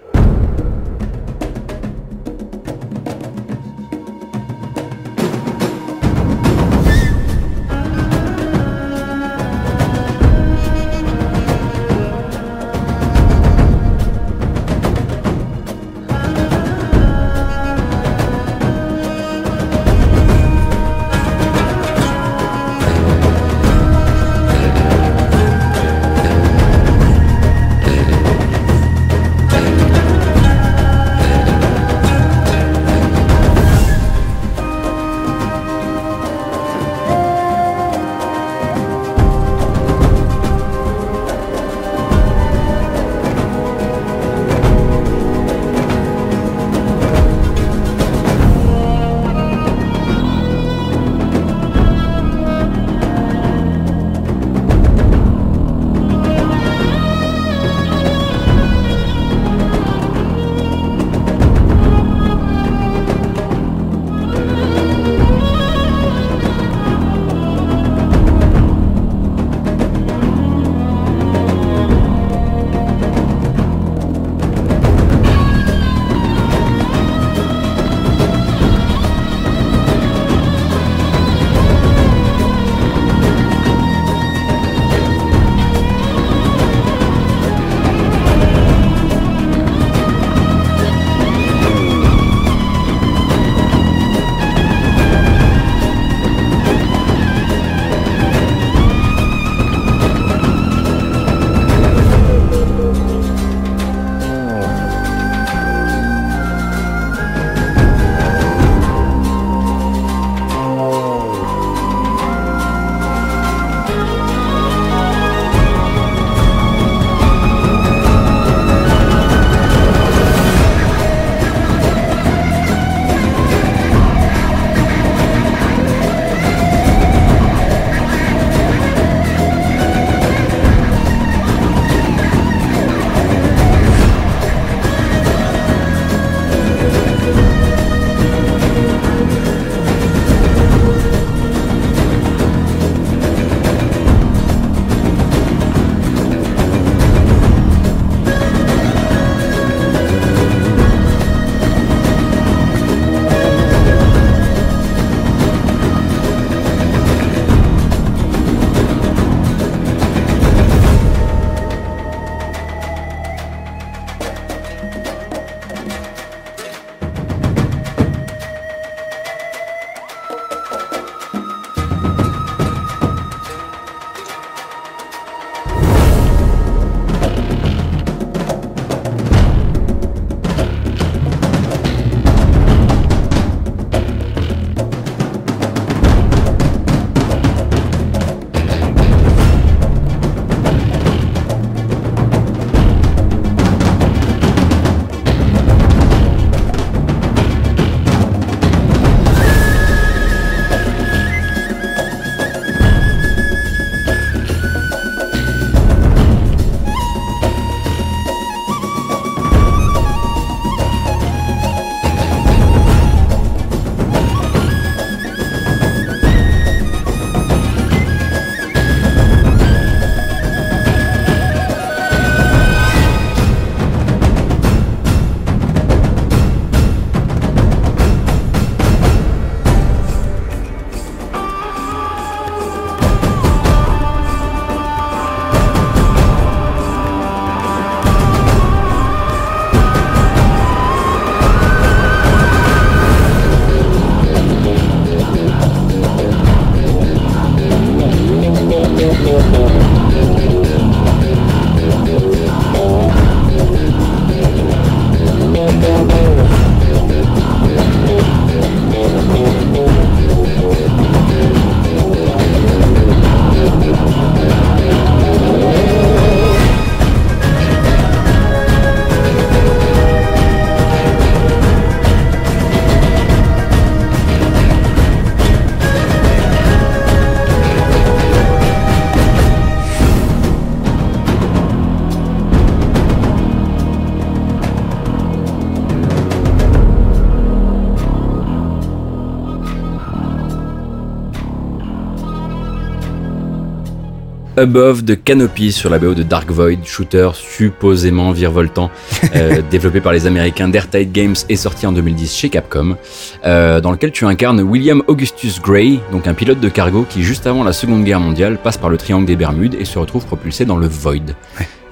Above 294.66 295.04
de 295.04 295.14
Canopy 295.14 295.70
sur 295.70 295.90
la 295.90 296.00
BO 296.00 296.14
de 296.14 296.24
Dark 296.24 296.50
Void, 296.50 296.84
shooter 296.84 297.30
supposément 297.34 298.32
virevoltant, 298.32 298.90
euh, 299.36 299.62
développé 299.70 300.00
par 300.00 300.12
les 300.12 300.26
Américains 300.26 300.66
d'Airtight 300.66 301.12
Games 301.12 301.36
et 301.48 301.54
sorti 301.54 301.86
en 301.86 301.92
2010 301.92 302.34
chez 302.34 302.48
Capcom, 302.48 302.96
euh, 303.44 303.80
dans 303.80 303.92
lequel 303.92 304.10
tu 304.10 304.24
incarnes 304.24 304.60
William 304.60 305.04
Augustus 305.06 305.62
Gray, 305.62 306.00
donc 306.10 306.26
un 306.26 306.34
pilote 306.34 306.58
de 306.58 306.68
cargo 306.68 307.06
qui, 307.08 307.22
juste 307.22 307.46
avant 307.46 307.62
la 307.62 307.72
Seconde 307.72 308.02
Guerre 308.02 308.18
mondiale, 308.18 308.58
passe 308.58 308.76
par 308.76 308.90
le 308.90 308.96
triangle 308.96 309.24
des 309.24 309.36
Bermudes 309.36 309.76
et 309.78 309.84
se 309.84 310.00
retrouve 310.00 310.26
propulsé 310.26 310.64
dans 310.64 310.78
le 310.78 310.88
Void. 310.88 311.36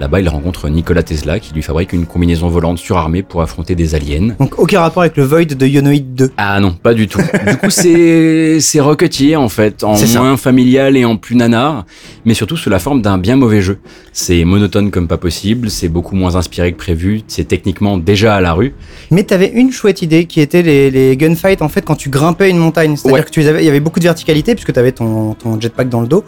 Là-bas, 0.01 0.19
il 0.19 0.27
rencontre 0.27 0.67
Nikola 0.67 1.03
Tesla 1.03 1.39
qui 1.39 1.53
lui 1.53 1.61
fabrique 1.61 1.93
une 1.93 2.05
combinaison 2.05 2.49
volante 2.49 2.77
surarmée 2.77 3.23
pour 3.23 3.41
affronter 3.41 3.75
des 3.75 3.95
aliens. 3.95 4.35
Donc 4.39 4.59
aucun 4.59 4.81
rapport 4.81 5.03
avec 5.03 5.15
le 5.15 5.23
Void 5.23 5.45
de 5.45 5.65
Yonoid 5.65 6.03
2. 6.15 6.31
Ah 6.35 6.59
non, 6.59 6.73
pas 6.73 6.93
du 6.93 7.07
tout. 7.07 7.21
du 7.47 7.55
coup, 7.57 7.69
c'est 7.69 8.59
c'est 8.59 8.81
rocketier 8.81 9.37
en 9.37 9.47
fait, 9.47 9.85
en 9.85 9.95
ça. 9.95 10.19
moins 10.19 10.35
familial 10.35 10.97
et 10.97 11.05
en 11.05 11.15
plus 11.15 11.35
nanar, 11.37 11.85
mais 12.25 12.33
surtout 12.33 12.57
sous 12.57 12.69
la 12.69 12.79
forme 12.79 13.01
d'un 13.01 13.17
bien 13.17 13.37
mauvais 13.37 13.61
jeu. 13.61 13.77
C'est 14.11 14.43
monotone 14.43 14.91
comme 14.91 15.07
pas 15.07 15.17
possible, 15.17 15.69
c'est 15.69 15.87
beaucoup 15.87 16.15
moins 16.15 16.35
inspiré 16.35 16.73
que 16.73 16.77
prévu, 16.77 17.21
c'est 17.27 17.47
techniquement 17.47 17.97
déjà 17.97 18.35
à 18.35 18.41
la 18.41 18.51
rue. 18.51 18.73
Mais 19.11 19.23
t'avais 19.23 19.47
une 19.49 19.71
chouette 19.71 20.01
idée 20.01 20.25
qui 20.25 20.41
était 20.41 20.61
les, 20.61 20.91
les 20.91 21.15
gunfights 21.15 21.61
en 21.61 21.69
fait 21.69 21.83
quand 21.85 21.95
tu 21.95 22.09
grimpais 22.09 22.49
une 22.49 22.57
montagne. 22.57 22.97
C'est-à-dire 22.97 23.15
Ouais. 23.19 23.23
que 23.23 23.29
tu 23.31 23.39
les 23.39 23.47
avais, 23.47 23.63
il 23.63 23.65
y 23.65 23.69
avait 23.69 23.79
beaucoup 23.79 23.99
de 23.99 24.05
verticalité 24.05 24.55
puisque 24.55 24.73
t'avais 24.73 24.91
ton, 24.91 25.35
ton 25.35 25.59
jetpack 25.59 25.87
dans 25.87 26.01
le 26.01 26.07
dos. 26.07 26.25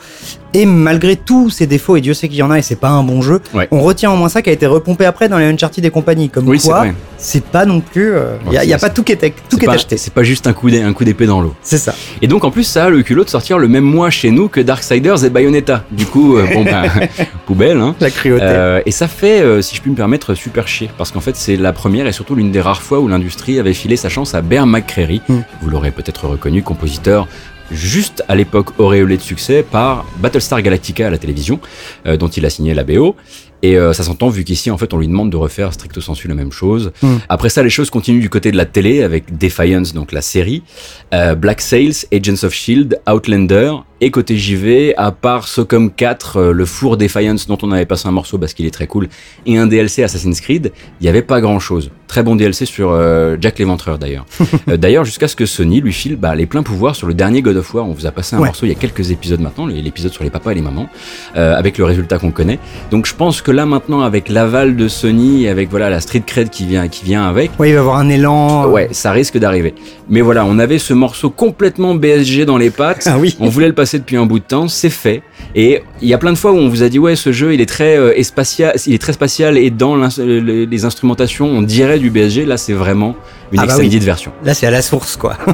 Et 0.57 0.65
malgré 0.65 1.15
tous 1.15 1.49
ces 1.51 1.67
défauts, 1.67 1.97
et 1.97 2.01
Dieu 2.01 2.13
sait 2.13 2.27
qu'il 2.27 2.37
y 2.37 2.43
en 2.43 2.49
a 2.49 2.57
et 2.57 2.61
c'est 2.61 2.75
pas 2.79 2.89
un 2.89 3.03
bon 3.03 3.21
jeu, 3.21 3.41
Ouais. 3.53 3.67
on 3.71 3.81
retient 3.81 4.11
au 4.11 4.15
moins 4.15 4.29
ça 4.29 4.41
qui 4.41 4.49
a 4.49 4.53
été 4.53 4.65
repompé 4.65 5.05
après 5.05 5.29
dans 5.29 5.37
les 5.37 5.45
Uncharted 5.45 5.85
et 5.85 5.89
compagnie. 5.91 6.29
Comme 6.29 6.47
Oui, 6.47 6.59
quoi, 6.59 6.85
c'est 7.17 7.43
pas 7.43 7.65
non 7.65 7.79
plus. 7.79 8.13
Il 8.47 8.53
y 8.53 8.57
a, 8.57 8.65
y 8.65 8.73
a 8.73 8.77
pas 8.79 8.89
tout 8.89 9.03
qui 9.03 9.11
est, 9.11 9.33
tout 9.49 9.57
qui 9.57 9.65
est 9.65 9.69
acheté. 9.69 9.97
C'est 9.97 10.13
pas 10.13 10.23
juste 10.23 10.47
un 10.47 10.53
coup 10.53 10.69
d'épée 10.69 11.25
dans 11.27 11.41
l'eau. 11.41 11.53
C'est 11.61 11.77
ça. 11.77 11.93
Et 12.21 12.27
donc 12.27 12.43
en 12.43 12.51
plus 12.51 12.63
ça 12.63 12.85
a 12.85 12.89
le 12.89 13.03
culot 13.03 13.23
de 13.23 13.29
sortir 13.29 13.57
le 13.59 13.67
même 13.67 13.83
mois 13.83 14.09
chez 14.09 14.31
nous 14.31 14.47
que 14.47 14.59
Darksiders 14.59 15.23
et 15.25 15.29
Bayonetta. 15.29 15.83
Du 15.91 16.05
coup, 16.05 16.37
euh, 16.37 16.47
bon 16.53 16.63
ben, 16.63 16.85
poubelle 17.45 17.79
hein. 17.79 17.95
La 17.99 18.09
cruauté. 18.09 18.43
Euh, 18.43 18.81
et 18.85 18.91
ça 18.91 19.07
fait, 19.07 19.41
euh, 19.41 19.61
si 19.61 19.75
je 19.75 19.81
puis 19.81 19.91
me 19.91 19.95
permettre, 19.95 20.33
super 20.33 20.67
chier. 20.67 20.89
Parce 20.97 21.11
qu'en 21.11 21.21
fait, 21.21 21.35
c'est 21.35 21.55
la 21.55 21.73
première 21.73 22.07
et 22.07 22.11
surtout 22.11 22.35
l'une 22.35 22.51
des 22.51 22.61
rares 22.61 22.81
fois 22.81 22.99
où 22.99 23.07
l'industrie 23.07 23.59
avait 23.59 23.73
filé 23.73 23.95
sa 23.95 24.09
chance 24.09 24.33
à 24.35 24.41
Bear 24.41 24.65
McCreary. 24.65 25.21
Mm. 25.27 25.37
Vous 25.61 25.69
l'aurez 25.69 25.91
peut-être 25.91 26.27
reconnu, 26.27 26.63
compositeur 26.63 27.27
juste 27.71 28.23
à 28.27 28.35
l'époque 28.35 28.79
auréolé 28.79 29.17
de 29.17 29.21
succès 29.21 29.63
par 29.63 30.05
Battlestar 30.17 30.61
Galactica 30.61 31.07
à 31.07 31.09
la 31.09 31.17
télévision, 31.17 31.59
euh, 32.05 32.17
dont 32.17 32.27
il 32.27 32.45
a 32.45 32.49
signé 32.49 32.73
la 32.73 32.83
BO. 32.83 33.15
Et 33.63 33.77
euh, 33.77 33.91
ça 33.93 34.03
s'entend 34.03 34.29
vu 34.29 34.43
qu'ici, 34.43 34.69
en 34.69 34.77
fait, 34.77 34.93
on 34.93 34.97
lui 34.99 35.07
demande 35.07 35.31
de 35.31 35.37
refaire 35.37 35.73
stricto 35.73 35.99
sensu 36.01 36.27
la 36.27 36.35
même 36.35 36.51
chose. 36.51 36.91
Mm. 37.01 37.15
Après 37.29 37.49
ça, 37.49 37.63
les 37.63 37.69
choses 37.69 37.89
continuent 37.89 38.21
du 38.21 38.29
côté 38.29 38.51
de 38.51 38.57
la 38.57 38.65
télé 38.65 39.01
avec 39.03 39.37
Defiance, 39.37 39.93
donc 39.93 40.11
la 40.11 40.21
série, 40.21 40.63
euh, 41.13 41.35
Black 41.35 41.61
Sails, 41.61 42.05
Agents 42.13 42.43
of 42.45 42.53
Shield, 42.53 42.99
Outlander. 43.09 43.73
Et 43.99 44.11
côté 44.11 44.37
JV, 44.37 44.93
à 44.95 45.11
part 45.11 45.47
Socom 45.47 45.89
4, 45.89 46.37
euh, 46.37 46.51
le 46.51 46.65
four 46.65 46.97
Defiance 46.97 47.47
dont 47.47 47.57
on 47.63 47.71
avait 47.71 47.87
passé 47.87 48.07
un 48.07 48.11
morceau 48.11 48.37
parce 48.37 48.53
qu'il 48.53 48.67
est 48.67 48.71
très 48.71 48.85
cool, 48.85 49.09
et 49.47 49.57
un 49.57 49.65
DLC 49.65 50.03
Assassin's 50.03 50.39
Creed, 50.39 50.71
il 51.01 51.03
n'y 51.03 51.09
avait 51.09 51.23
pas 51.23 51.41
grand 51.41 51.57
chose. 51.59 51.89
Très 52.07 52.21
bon 52.21 52.35
DLC 52.35 52.65
sur 52.67 52.91
euh, 52.91 53.37
Jack 53.41 53.57
l'Éventreur 53.57 53.97
d'ailleurs. 53.97 54.25
Euh, 54.69 54.75
d'ailleurs, 54.75 55.05
jusqu'à 55.05 55.27
ce 55.29 55.35
que 55.35 55.45
Sony 55.45 55.79
lui 55.81 55.93
file 55.93 56.15
bah, 56.17 56.35
les 56.35 56.45
pleins 56.45 56.63
pouvoirs 56.63 56.95
sur 56.95 57.07
le 57.07 57.13
dernier 57.13 57.41
God 57.41 57.55
of 57.57 57.73
War. 57.73 57.87
On 57.87 57.93
vous 57.93 58.05
a 58.05 58.11
passé 58.11 58.35
un 58.35 58.39
Ouais. 58.39 58.47
morceau 58.47 58.65
il 58.65 58.69
y 58.69 58.71
a 58.71 58.75
quelques 58.75 59.11
épisodes 59.11 59.39
maintenant, 59.39 59.65
l'épisode 59.65 60.11
sur 60.11 60.23
les 60.23 60.29
papas 60.29 60.51
et 60.51 60.55
les 60.55 60.61
mamans, 60.61 60.89
euh, 61.37 61.55
avec 61.55 61.77
le 61.77 61.85
résultat 61.85 62.17
qu'on 62.19 62.31
connaît. 62.31 62.59
Donc 62.91 63.05
je 63.05 63.15
pense 63.15 63.41
que 63.41 63.46
là 63.51 63.65
maintenant, 63.65 64.01
avec 64.01 64.29
l'aval 64.29 64.75
de 64.75 64.87
Sony, 64.87 65.45
et 65.45 65.49
avec 65.49 65.69
voilà 65.69 65.89
la 65.89 65.99
street 65.99 66.23
cred 66.25 66.49
qui 66.49 66.65
vient, 66.65 66.87
qui 66.87 67.05
vient 67.05 67.27
avec, 67.27 67.51
Ouais, 67.59 67.69
il 67.69 67.73
va 67.73 67.77
y 67.77 67.79
avoir 67.79 67.97
un 67.97 68.09
élan. 68.09 68.67
Ouais, 68.69 68.89
ça 68.91 69.11
risque 69.11 69.37
d'arriver. 69.37 69.73
Mais 70.09 70.21
voilà, 70.21 70.45
on 70.45 70.59
avait 70.59 70.79
ce 70.79 70.93
morceau 70.93 71.29
complètement 71.29 71.95
BSG 71.95 72.45
dans 72.45 72.57
les 72.57 72.69
pattes. 72.69 73.03
Ah 73.05 73.17
oui. 73.19 73.35
On 73.39 73.49
voulait 73.49 73.67
le 73.67 73.73
passer 73.73 73.99
depuis 73.99 74.15
un 74.17 74.25
bout 74.25 74.39
de 74.39 74.43
temps, 74.45 74.67
c'est 74.67 74.89
fait. 74.89 75.21
Et 75.55 75.81
il 76.01 76.07
y 76.07 76.13
a 76.13 76.17
plein 76.17 76.31
de 76.31 76.37
fois 76.37 76.51
où 76.51 76.57
on 76.57 76.69
vous 76.69 76.83
a 76.83 76.89
dit 76.89 76.99
ouais, 76.99 77.15
ce 77.15 77.31
jeu, 77.31 77.53
il 77.53 77.61
est 77.61 77.65
très 77.65 77.97
euh, 77.97 78.13
espatia- 78.17 78.73
il 78.87 78.93
est 78.93 79.01
très 79.01 79.13
spatial 79.13 79.57
et 79.57 79.69
dans 79.69 79.95
les 80.17 80.85
instrumentations, 80.85 81.47
on 81.47 81.61
dirait 81.61 81.99
du 81.99 82.09
BSG. 82.09 82.45
Là, 82.45 82.57
c'est 82.57 82.73
vraiment 82.73 83.15
une 83.51 83.59
Ah 83.59 83.65
bah 83.65 83.73
extended 83.73 84.03
version. 84.03 84.31
Là, 84.43 84.53
c'est 84.53 84.67
à 84.67 84.71
la 84.71 84.81
source, 84.81 85.15
quoi. 85.17 85.37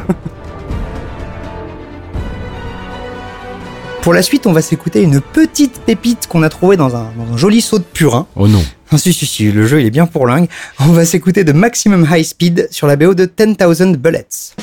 Pour 4.04 4.14
la 4.14 4.22
suite, 4.22 4.48
on 4.48 4.52
va 4.52 4.62
s'écouter 4.62 5.02
une 5.02 5.22
petite 5.22 5.80
pépite 5.80 6.28
qu'on 6.28 6.44
a 6.44 6.50
trouvée 6.50 6.76
dans 6.76 6.94
un, 6.94 7.14
dans 7.18 7.34
un 7.34 7.38
joli 7.38 7.62
seau 7.62 7.80
de 7.80 7.86
purin. 7.86 8.28
Oh 8.36 8.50
non. 8.50 8.62
Ah, 8.92 8.98
si, 8.98 9.14
si, 9.14 9.26
si, 9.26 9.50
le 9.50 9.66
jeu, 9.66 9.80
il 9.80 9.88
est 9.88 9.92
bien 9.92 10.08
pour 10.08 10.28
lingue. 10.28 10.50
On 10.82 10.92
va 10.92 11.06
s'écouter 11.06 11.46
de 11.46 11.54
Maximum 11.54 12.06
High 12.12 12.26
Speed 12.26 12.68
sur 12.70 12.86
la 12.86 12.98
BO 12.98 13.14
de 13.14 13.24
10,000 13.24 13.96
Bullets. 13.96 14.56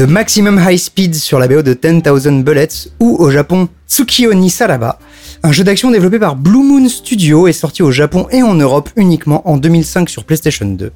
De 0.00 0.06
Maximum 0.06 0.58
High 0.66 0.78
Speed 0.78 1.14
sur 1.14 1.38
la 1.38 1.46
BO 1.46 1.60
de 1.60 1.74
10,000 1.74 2.42
Bullets 2.42 2.88
ou 3.00 3.16
au 3.18 3.30
Japon 3.30 3.68
Tsukiyo 3.86 4.32
ni 4.32 4.48
Saraba, 4.48 4.98
un 5.42 5.52
jeu 5.52 5.62
d'action 5.62 5.90
développé 5.90 6.18
par 6.18 6.36
Blue 6.36 6.62
Moon 6.64 6.88
Studio 6.88 7.46
et 7.48 7.52
sorti 7.52 7.82
au 7.82 7.90
Japon 7.90 8.26
et 8.30 8.42
en 8.42 8.54
Europe 8.54 8.88
uniquement 8.96 9.46
en 9.46 9.58
2005 9.58 10.08
sur 10.08 10.24
PlayStation 10.24 10.64
2. 10.64 10.90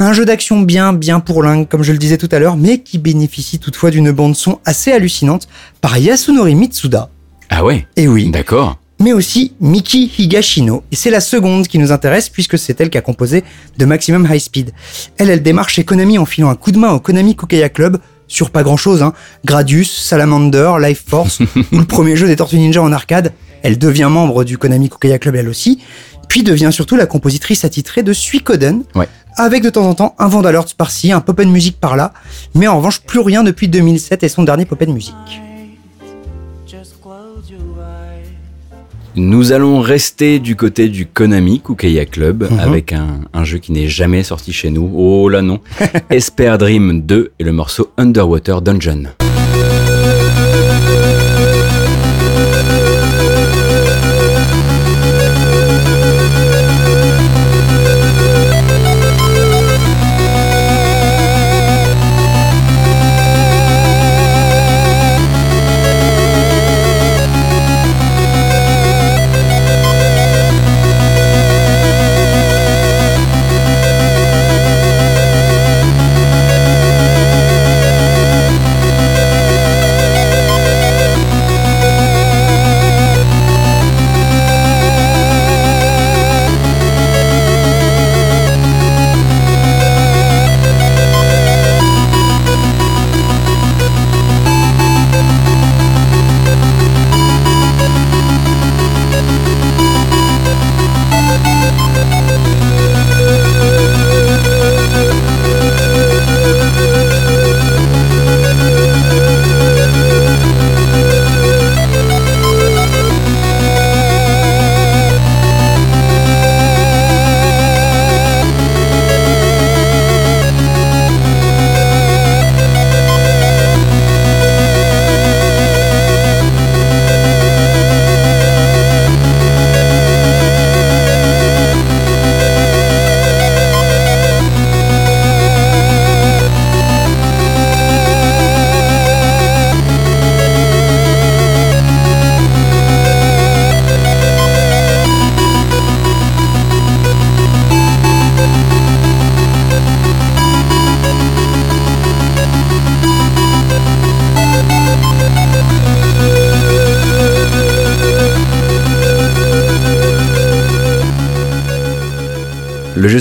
Un 0.00 0.12
jeu 0.12 0.24
d'action 0.24 0.60
bien, 0.62 0.92
bien 0.92 1.20
pourlingue, 1.20 1.68
comme 1.68 1.84
je 1.84 1.92
le 1.92 1.98
disais 1.98 2.18
tout 2.18 2.28
à 2.32 2.40
l'heure, 2.40 2.56
mais 2.56 2.80
qui 2.80 2.98
bénéficie 2.98 3.60
toutefois 3.60 3.92
d'une 3.92 4.10
bande-son 4.10 4.58
assez 4.64 4.90
hallucinante 4.90 5.46
par 5.80 5.96
Yasunori 5.96 6.56
Mitsuda. 6.56 7.10
Ah 7.48 7.64
ouais? 7.64 7.86
Et 7.94 8.08
oui, 8.08 8.30
D'accord. 8.30 8.76
mais 8.98 9.12
aussi 9.12 9.52
Miki 9.60 10.10
Higashino. 10.18 10.82
Et 10.90 10.96
c'est 10.96 11.10
la 11.10 11.20
seconde 11.20 11.68
qui 11.68 11.78
nous 11.78 11.92
intéresse 11.92 12.28
puisque 12.28 12.58
c'est 12.58 12.80
elle 12.80 12.90
qui 12.90 12.98
a 12.98 13.02
composé 13.02 13.44
de 13.78 13.84
Maximum 13.84 14.26
High 14.28 14.40
Speed. 14.40 14.72
Elle, 15.16 15.30
elle 15.30 15.44
démarre 15.44 15.68
chez 15.68 15.84
Konami 15.84 16.18
en 16.18 16.26
filant 16.26 16.50
un 16.50 16.56
coup 16.56 16.72
de 16.72 16.78
main 16.78 16.90
au 16.90 16.98
Konami 16.98 17.36
Kukeiya 17.36 17.68
Club 17.68 18.00
sur 18.28 18.50
pas 18.50 18.62
grand 18.62 18.76
chose, 18.76 19.02
hein. 19.02 19.12
Gradius, 19.44 19.90
Salamander, 19.90 20.72
Life 20.80 21.04
Force 21.06 21.40
ou 21.72 21.78
le 21.78 21.84
premier 21.84 22.16
jeu 22.16 22.26
des 22.26 22.36
Tortues 22.36 22.58
Ninja 22.58 22.82
en 22.82 22.92
arcade. 22.92 23.32
Elle 23.62 23.78
devient 23.78 24.08
membre 24.10 24.44
du 24.44 24.58
Konami 24.58 24.88
Kukeiya 24.90 25.18
Club 25.18 25.36
elle 25.36 25.48
aussi, 25.48 25.80
puis 26.28 26.42
devient 26.42 26.70
surtout 26.72 26.96
la 26.96 27.06
compositrice 27.06 27.64
attitrée 27.64 28.02
de 28.02 28.12
Suikoden, 28.12 28.82
Ouais. 28.94 29.08
avec 29.36 29.62
de 29.62 29.70
temps 29.70 29.88
en 29.88 29.94
temps 29.94 30.14
un 30.18 30.28
Vandalord 30.28 30.66
par-ci, 30.76 31.12
un 31.12 31.20
Pop 31.20 31.40
Music 31.44 31.78
par-là, 31.80 32.12
mais 32.54 32.66
en 32.68 32.76
revanche 32.78 33.00
plus 33.00 33.20
rien 33.20 33.42
depuis 33.42 33.68
2007 33.68 34.22
et 34.22 34.28
son 34.28 34.42
dernier 34.44 34.64
Pop 34.66 34.80
Music. 34.86 35.14
Nous 39.16 39.52
allons 39.52 39.80
rester 39.80 40.38
du 40.38 40.56
côté 40.56 40.88
du 40.88 41.06
Konami 41.06 41.60
Kukeiya 41.60 42.04
Club 42.04 42.46
Mhm. 42.50 42.58
avec 42.60 42.92
un, 42.92 43.20
un 43.32 43.44
jeu 43.44 43.58
qui 43.58 43.72
n'est 43.72 43.88
jamais 43.88 44.22
sorti 44.22 44.52
chez 44.52 44.70
nous. 44.70 44.90
Oh 44.94 45.28
là 45.30 45.40
non. 45.42 45.60
Esper 46.10 46.56
Dream 46.58 47.00
2 47.00 47.32
et 47.38 47.44
le 47.44 47.52
morceau 47.52 47.90
Underwater 47.96 48.60
Dungeon. 48.60 49.04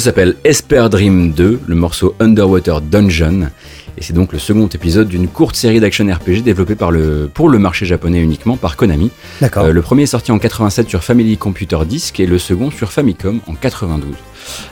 S'appelle 0.06 0.36
Esper 0.44 0.88
Dream 0.92 1.32
2, 1.32 1.62
le 1.66 1.76
morceau 1.76 2.14
Underwater 2.20 2.80
Dungeon. 2.80 3.50
Et 3.98 4.04
c'est 4.04 4.14
donc 4.14 4.34
le 4.34 4.38
second 4.38 4.68
épisode 4.68 5.08
d'une 5.08 5.28
courte 5.28 5.56
série 5.56 5.80
d'action 5.80 6.06
RPG 6.06 6.44
développée 6.44 6.76
par 6.76 6.92
le, 6.92 7.28
pour 7.34 7.50
le 7.50 7.58
marché 7.58 7.88
japonais 7.88 8.20
uniquement 8.20 8.56
par 8.56 8.76
Konami. 8.76 9.10
D'accord. 9.42 9.66
Euh, 9.66 9.72
le 9.72 9.82
premier 9.82 10.04
est 10.04 10.06
sorti 10.06 10.32
en 10.32 10.38
87 10.38 10.88
sur 10.90 11.04
Family 11.04 11.38
Computer 11.38 11.80
Disk 11.88 12.20
et 12.20 12.28
le 12.28 12.38
second 12.38 12.70
sur 12.70 12.92
Famicom 12.92 13.40
en 13.48 13.56
92. 13.56 14.14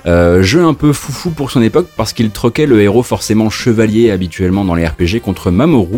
Euh, 0.06 0.44
jeu 0.44 0.64
un 0.64 0.76
peu 0.76 0.94
foufou 0.94 1.32
pour 1.32 1.50
son 1.50 1.64
époque 1.64 1.88
parce 1.98 2.14
qu'il 2.14 2.30
troquait 2.30 2.68
le 2.68 2.80
héros 2.80 3.02
forcément 3.02 3.50
chevalier 3.50 4.12
habituellement 4.12 4.66
dans 4.66 4.76
les 4.76 4.86
RPG 4.86 5.20
contre 5.24 5.50
Mamoru, 5.50 5.98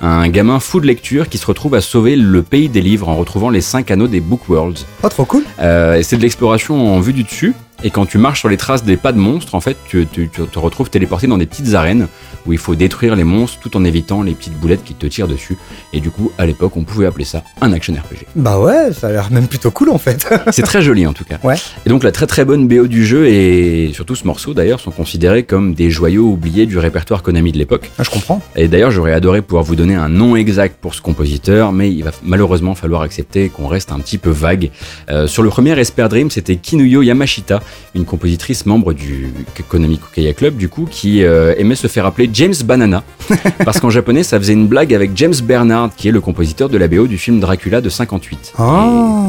un 0.00 0.26
gamin 0.30 0.58
fou 0.58 0.80
de 0.80 0.86
lecture 0.86 1.28
qui 1.28 1.36
se 1.36 1.44
retrouve 1.44 1.74
à 1.74 1.82
sauver 1.82 2.16
le 2.16 2.42
pays 2.42 2.70
des 2.70 2.80
livres 2.80 3.10
en 3.10 3.16
retrouvant 3.16 3.50
les 3.50 3.60
5 3.60 3.90
anneaux 3.90 4.08
des 4.08 4.20
Book 4.20 4.48
Worlds. 4.48 4.86
Oh, 5.02 5.08
trop 5.10 5.26
cool. 5.26 5.44
Euh, 5.60 5.96
et 5.96 6.02
c'est 6.02 6.16
de 6.16 6.22
l'exploration 6.22 6.94
en 6.94 7.00
vue 7.00 7.12
du 7.12 7.24
dessus. 7.24 7.54
Et 7.82 7.90
quand 7.90 8.06
tu 8.06 8.18
marches 8.18 8.40
sur 8.40 8.48
les 8.48 8.56
traces 8.56 8.84
des 8.84 8.96
pas 8.96 9.12
de 9.12 9.18
monstres, 9.18 9.54
en 9.54 9.60
fait, 9.60 9.76
tu, 9.88 10.06
te 10.06 10.58
retrouves 10.58 10.90
téléporté 10.90 11.26
dans 11.26 11.38
des 11.38 11.46
petites 11.46 11.74
arènes 11.74 12.08
où 12.46 12.52
il 12.52 12.58
faut 12.58 12.74
détruire 12.74 13.16
les 13.16 13.24
monstres 13.24 13.58
tout 13.60 13.76
en 13.76 13.84
évitant 13.84 14.22
les 14.22 14.34
petites 14.34 14.58
boulettes 14.58 14.84
qui 14.84 14.94
te 14.94 15.06
tirent 15.06 15.28
dessus. 15.28 15.56
Et 15.92 16.00
du 16.00 16.10
coup, 16.10 16.32
à 16.38 16.46
l'époque, 16.46 16.76
on 16.76 16.84
pouvait 16.84 17.06
appeler 17.06 17.24
ça 17.24 17.42
un 17.60 17.72
action 17.72 17.94
RPG. 17.94 18.26
Bah 18.36 18.58
ouais, 18.58 18.92
ça 18.92 19.08
a 19.08 19.12
l'air 19.12 19.30
même 19.30 19.46
plutôt 19.46 19.70
cool 19.70 19.90
en 19.90 19.98
fait. 19.98 20.26
C'est 20.50 20.62
très 20.62 20.82
joli 20.82 21.06
en 21.06 21.12
tout 21.12 21.24
cas. 21.24 21.38
Ouais. 21.42 21.56
Et 21.86 21.88
donc 21.88 22.04
la 22.04 22.12
très 22.12 22.26
très 22.26 22.44
bonne 22.44 22.68
BO 22.68 22.86
du 22.86 23.04
jeu 23.04 23.28
et 23.28 23.92
surtout 23.92 24.14
ce 24.14 24.26
morceau 24.26 24.54
d'ailleurs 24.54 24.80
sont 24.80 24.90
considérés 24.90 25.42
comme 25.42 25.74
des 25.74 25.90
joyaux 25.90 26.26
oubliés 26.26 26.66
du 26.66 26.78
répertoire 26.78 27.22
Konami 27.22 27.52
de 27.52 27.58
l'époque. 27.58 27.90
Ah, 27.98 28.02
je 28.02 28.10
comprends. 28.10 28.42
Et 28.56 28.68
d'ailleurs 28.68 28.90
j'aurais 28.90 29.12
adoré 29.12 29.42
pouvoir 29.42 29.64
vous 29.64 29.76
donner 29.76 29.94
un 29.94 30.08
nom 30.08 30.36
exact 30.36 30.76
pour 30.80 30.94
ce 30.94 31.00
compositeur, 31.00 31.72
mais 31.72 31.92
il 31.92 32.04
va 32.04 32.12
malheureusement 32.22 32.74
falloir 32.74 33.02
accepter 33.02 33.48
qu'on 33.48 33.66
reste 33.66 33.92
un 33.92 33.98
petit 33.98 34.18
peu 34.18 34.30
vague. 34.30 34.70
Euh, 35.10 35.26
sur 35.26 35.42
le 35.42 35.50
premier 35.50 35.78
Esper 35.78 36.08
Dream, 36.08 36.30
c'était 36.30 36.56
Kinuyo 36.56 37.02
Yamashita, 37.02 37.60
une 37.94 38.04
compositrice 38.04 38.66
membre 38.66 38.92
du 38.92 39.32
Konami 39.68 39.98
Kukeiya 39.98 40.32
Club 40.32 40.56
du 40.56 40.68
coup, 40.68 40.86
qui 40.90 41.22
euh, 41.22 41.54
aimait 41.58 41.74
se 41.74 41.86
faire 41.86 42.06
appeler 42.06 42.28
James 42.40 42.54
Banana, 42.64 43.02
parce 43.66 43.80
qu'en 43.80 43.90
japonais 43.90 44.22
ça 44.22 44.38
faisait 44.38 44.54
une 44.54 44.66
blague 44.66 44.94
avec 44.94 45.10
James 45.14 45.34
Bernard, 45.44 45.90
qui 45.94 46.08
est 46.08 46.10
le 46.10 46.22
compositeur 46.22 46.70
de 46.70 46.78
la 46.78 46.88
BO 46.88 47.06
du 47.06 47.18
film 47.18 47.38
Dracula 47.38 47.82
de 47.82 47.90
58. 47.90 48.54
Ah. 48.56 48.86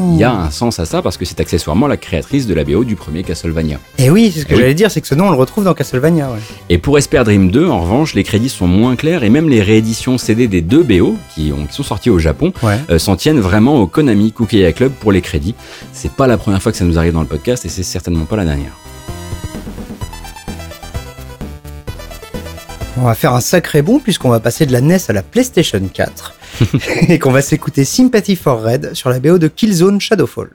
Et 0.08 0.14
il 0.14 0.18
y 0.18 0.24
a 0.24 0.32
un 0.32 0.50
sens 0.50 0.78
à 0.80 0.86
ça 0.86 1.02
parce 1.02 1.18
que 1.18 1.26
c'est 1.26 1.38
accessoirement 1.38 1.86
la 1.88 1.98
créatrice 1.98 2.46
de 2.46 2.54
la 2.54 2.64
BO 2.64 2.84
du 2.84 2.96
premier 2.96 3.22
Castlevania. 3.22 3.78
Et 3.98 4.08
oui, 4.08 4.30
c'est 4.32 4.40
ce 4.40 4.46
que 4.46 4.52
Eh 4.52 4.54
oui. 4.54 4.60
j'allais 4.62 4.72
dire, 4.74 4.90
c'est 4.90 5.02
que 5.02 5.06
ce 5.06 5.14
nom 5.14 5.26
on 5.26 5.30
le 5.30 5.36
retrouve 5.36 5.64
dans 5.64 5.74
Castlevania. 5.74 6.30
Ouais. 6.30 6.38
Et 6.70 6.78
pour 6.78 6.96
Esper 6.96 7.22
Dream 7.24 7.50
2, 7.50 7.68
en 7.68 7.82
revanche, 7.82 8.14
les 8.14 8.24
crédits 8.24 8.48
sont 8.48 8.66
moins 8.66 8.96
clairs 8.96 9.24
et 9.24 9.28
même 9.28 9.50
les 9.50 9.60
rééditions 9.60 10.16
CD 10.16 10.48
des 10.48 10.62
deux 10.62 10.82
BO 10.82 11.16
qui, 11.34 11.52
ont, 11.52 11.66
qui 11.66 11.74
sont 11.74 11.82
sortis 11.82 12.08
au 12.08 12.18
Japon 12.18 12.54
Ouais. 12.62 12.78
euh, 12.88 12.98
s'en 12.98 13.16
tiennent 13.16 13.40
vraiment 13.40 13.78
au 13.82 13.86
Konami 13.86 14.32
Kukeiya 14.32 14.72
Club 14.72 14.90
pour 14.92 15.12
les 15.12 15.20
crédits. 15.20 15.54
C'est 15.92 16.12
pas 16.12 16.26
la 16.26 16.38
première 16.38 16.62
fois 16.62 16.72
que 16.72 16.78
ça 16.78 16.84
nous 16.86 16.96
arrive 16.98 17.12
dans 17.12 17.20
le 17.20 17.26
podcast 17.26 17.66
et 17.66 17.68
c'est 17.68 17.82
certainement 17.82 18.24
pas 18.24 18.36
la 18.36 18.46
dernière. 18.46 18.72
On 22.98 23.04
va 23.04 23.14
faire 23.14 23.32
un 23.34 23.40
sacré 23.40 23.80
bond 23.80 24.00
puisqu'on 24.00 24.28
va 24.28 24.40
passer 24.40 24.66
de 24.66 24.72
la 24.72 24.80
NES 24.80 24.98
à 25.08 25.12
la 25.12 25.22
PlayStation 25.22 25.80
4 25.92 26.34
et 27.08 27.18
qu'on 27.18 27.32
va 27.32 27.40
s'écouter 27.40 27.84
Sympathy 27.84 28.36
for 28.36 28.62
Red 28.62 28.94
sur 28.94 29.08
la 29.08 29.18
BO 29.18 29.38
de 29.38 29.48
Killzone 29.48 30.00
Shadowfall. 30.00 30.50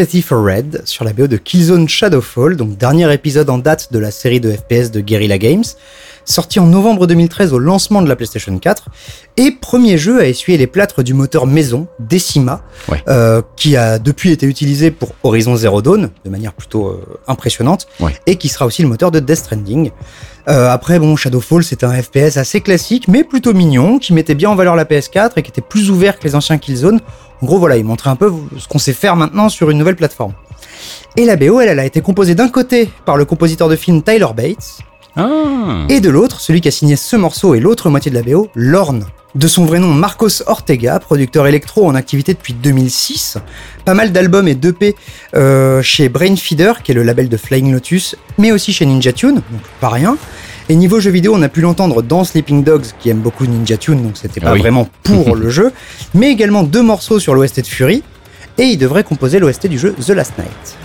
For 0.00 0.42
Red 0.42 0.80
sur 0.86 1.04
la 1.04 1.12
BO 1.12 1.26
de 1.26 1.36
Killzone 1.36 1.86
Shadowfall, 1.86 2.56
donc 2.56 2.78
dernier 2.78 3.12
épisode 3.12 3.50
en 3.50 3.58
date 3.58 3.92
de 3.92 3.98
la 3.98 4.10
série 4.10 4.40
de 4.40 4.50
FPS 4.50 4.90
de 4.90 5.00
Guerrilla 5.00 5.36
Games, 5.36 5.64
sorti 6.24 6.58
en 6.58 6.64
novembre 6.64 7.06
2013 7.06 7.52
au 7.52 7.58
lancement 7.58 8.00
de 8.00 8.08
la 8.08 8.16
PlayStation 8.16 8.58
4, 8.58 8.86
et 9.40 9.50
premier 9.52 9.96
jeu 9.96 10.20
à 10.20 10.26
essuyer 10.26 10.58
les 10.58 10.66
plâtres 10.66 11.02
du 11.02 11.14
moteur 11.14 11.46
maison 11.46 11.88
Decima, 11.98 12.62
Ouais. 12.88 13.02
euh, 13.08 13.40
qui 13.56 13.74
a 13.76 13.98
depuis 13.98 14.32
été 14.32 14.44
utilisé 14.46 14.90
pour 14.90 15.12
Horizon 15.22 15.56
Zero 15.56 15.80
Dawn 15.80 16.10
de 16.24 16.30
manière 16.30 16.52
plutôt 16.52 16.88
euh, 16.88 17.00
impressionnante, 17.26 17.86
Ouais. 18.00 18.14
et 18.26 18.36
qui 18.36 18.48
sera 18.48 18.66
aussi 18.66 18.82
le 18.82 18.88
moteur 18.88 19.10
de 19.10 19.18
Death 19.18 19.36
Stranding. 19.38 19.92
Euh, 20.48 20.68
après, 20.70 20.98
bon, 20.98 21.16
Shadowfall, 21.16 21.64
c'était 21.64 21.86
un 21.86 22.02
FPS 22.02 22.36
assez 22.36 22.60
classique, 22.60 23.08
mais 23.08 23.24
plutôt 23.24 23.54
mignon, 23.54 23.98
qui 23.98 24.12
mettait 24.12 24.34
bien 24.34 24.50
en 24.50 24.54
valeur 24.56 24.76
la 24.76 24.84
PS4 24.84 25.32
et 25.38 25.42
qui 25.42 25.50
était 25.50 25.60
plus 25.62 25.90
ouvert 25.90 26.18
que 26.18 26.24
les 26.24 26.34
anciens 26.34 26.58
Killzone. 26.58 27.00
En 27.40 27.46
gros, 27.46 27.58
voilà, 27.58 27.78
il 27.78 27.84
montrait 27.84 28.10
un 28.10 28.16
peu 28.16 28.30
ce 28.58 28.68
qu'on 28.68 28.78
sait 28.78 28.92
faire 28.92 29.16
maintenant 29.16 29.48
sur 29.48 29.70
une 29.70 29.78
nouvelle 29.78 29.96
plateforme. 29.96 30.34
Et 31.16 31.24
la 31.24 31.36
BO, 31.36 31.60
elle, 31.60 31.68
elle 31.70 31.78
a 31.78 31.86
été 31.86 32.02
composée 32.02 32.34
d'un 32.34 32.48
côté 32.48 32.90
par 33.06 33.16
le 33.16 33.24
compositeur 33.24 33.68
de 33.70 33.76
film 33.76 34.02
Tyler 34.02 34.26
Bates, 34.36 34.80
Ah 35.16 35.84
et 35.88 36.00
de 36.00 36.08
l'autre, 36.10 36.40
celui 36.40 36.60
qui 36.60 36.68
a 36.68 36.70
signé 36.70 36.96
ce 36.96 37.16
morceau 37.16 37.54
et 37.54 37.60
l'autre 37.60 37.90
moitié 37.90 38.10
de 38.10 38.16
la 38.16 38.22
BO, 38.22 38.48
Lorne. 38.54 39.06
De 39.36 39.46
son 39.46 39.64
vrai 39.64 39.78
nom 39.78 39.88
Marcos 39.94 40.42
Ortega, 40.46 40.98
producteur 40.98 41.46
électro 41.46 41.86
en 41.86 41.94
activité 41.94 42.34
depuis 42.34 42.52
2006. 42.52 43.38
Pas 43.84 43.94
mal 43.94 44.10
d'albums 44.10 44.48
et 44.48 44.56
d'EP 44.56 44.96
euh, 45.36 45.82
chez 45.82 46.08
Brainfeeder, 46.08 46.82
qui 46.82 46.90
est 46.90 46.94
le 46.96 47.04
label 47.04 47.28
de 47.28 47.36
Flying 47.36 47.72
Lotus, 47.72 48.16
mais 48.38 48.50
aussi 48.50 48.72
chez 48.72 48.86
Ninja 48.86 49.12
Tune, 49.12 49.36
donc 49.36 49.60
pas 49.80 49.88
rien. 49.88 50.16
Et 50.68 50.74
niveau 50.74 50.98
jeu 50.98 51.10
vidéo, 51.12 51.32
on 51.36 51.42
a 51.42 51.48
pu 51.48 51.60
l'entendre 51.60 52.02
dans 52.02 52.24
Sleeping 52.24 52.64
Dogs, 52.64 52.86
qui 52.98 53.08
aime 53.08 53.20
beaucoup 53.20 53.46
Ninja 53.46 53.76
Tune, 53.76 54.02
donc 54.02 54.16
c'était 54.16 54.40
Ah 54.42 54.46
pas 54.46 54.52
oui. 54.54 54.60
vraiment 54.60 54.88
pour 55.04 55.36
le 55.36 55.48
jeu, 55.48 55.72
mais 56.14 56.30
également 56.30 56.64
deux 56.64 56.82
morceaux 56.82 57.20
sur 57.20 57.34
l'OST 57.34 57.60
de 57.60 57.66
Fury, 57.66 58.02
et 58.58 58.64
il 58.64 58.78
devrait 58.78 59.04
composer 59.04 59.38
l'OST 59.38 59.68
du 59.68 59.78
jeu 59.78 59.94
The 60.04 60.10
Last 60.10 60.32
Night. 60.38 60.76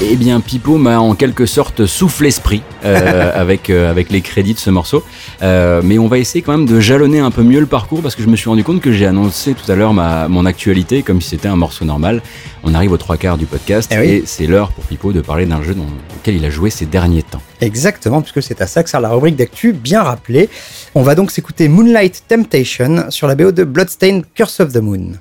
Eh 0.00 0.14
bien, 0.14 0.38
Pipo 0.38 0.76
m'a 0.78 1.00
en 1.00 1.16
quelque 1.16 1.44
sorte 1.44 1.84
soufflé 1.84 2.28
l'esprit 2.28 2.62
euh, 2.84 3.32
avec, 3.34 3.68
euh, 3.68 3.90
avec 3.90 4.10
les 4.10 4.20
crédits 4.20 4.54
de 4.54 4.58
ce 4.58 4.70
morceau. 4.70 5.02
Euh, 5.42 5.80
mais 5.82 5.98
on 5.98 6.06
va 6.06 6.18
essayer 6.18 6.40
quand 6.40 6.52
même 6.52 6.66
de 6.66 6.78
jalonner 6.78 7.18
un 7.18 7.32
peu 7.32 7.42
mieux 7.42 7.58
le 7.58 7.66
parcours 7.66 8.00
parce 8.00 8.14
que 8.14 8.22
je 8.22 8.28
me 8.28 8.36
suis 8.36 8.48
rendu 8.48 8.62
compte 8.62 8.80
que 8.80 8.92
j'ai 8.92 9.06
annoncé 9.06 9.54
tout 9.54 9.70
à 9.70 9.74
l'heure 9.74 9.92
ma, 9.92 10.28
mon 10.28 10.46
actualité 10.46 11.02
comme 11.02 11.20
si 11.20 11.30
c'était 11.30 11.48
un 11.48 11.56
morceau 11.56 11.84
normal. 11.84 12.22
On 12.62 12.74
arrive 12.74 12.92
aux 12.92 12.96
trois 12.96 13.16
quarts 13.16 13.38
du 13.38 13.46
podcast 13.46 13.90
Eh 13.92 13.98
oui. 13.98 14.06
et 14.06 14.22
c'est 14.24 14.46
l'heure 14.46 14.70
pour 14.70 14.84
Pipo 14.84 15.12
de 15.12 15.20
parler 15.20 15.46
d'un 15.46 15.64
jeu 15.64 15.74
dont, 15.74 15.86
auquel 16.16 16.36
il 16.36 16.44
a 16.44 16.50
joué 16.50 16.70
ces 16.70 16.86
derniers 16.86 17.24
temps. 17.24 17.42
Exactement, 17.60 18.22
puisque 18.22 18.40
c'est 18.42 18.60
à 18.60 18.68
ça 18.68 18.84
que 18.84 18.90
sert 18.90 19.00
la 19.00 19.08
rubrique 19.08 19.34
d'actu 19.34 19.72
bien 19.72 20.04
rappelée. 20.04 20.48
On 20.94 21.02
va 21.02 21.16
donc 21.16 21.32
s'écouter 21.32 21.66
Moonlight 21.66 22.22
Temptation 22.28 23.06
sur 23.08 23.26
la 23.26 23.34
BO 23.34 23.50
de 23.50 23.64
Bloodstained 23.64 24.22
Curse 24.32 24.60
of 24.60 24.72
the 24.72 24.80
Moon. 24.80 25.14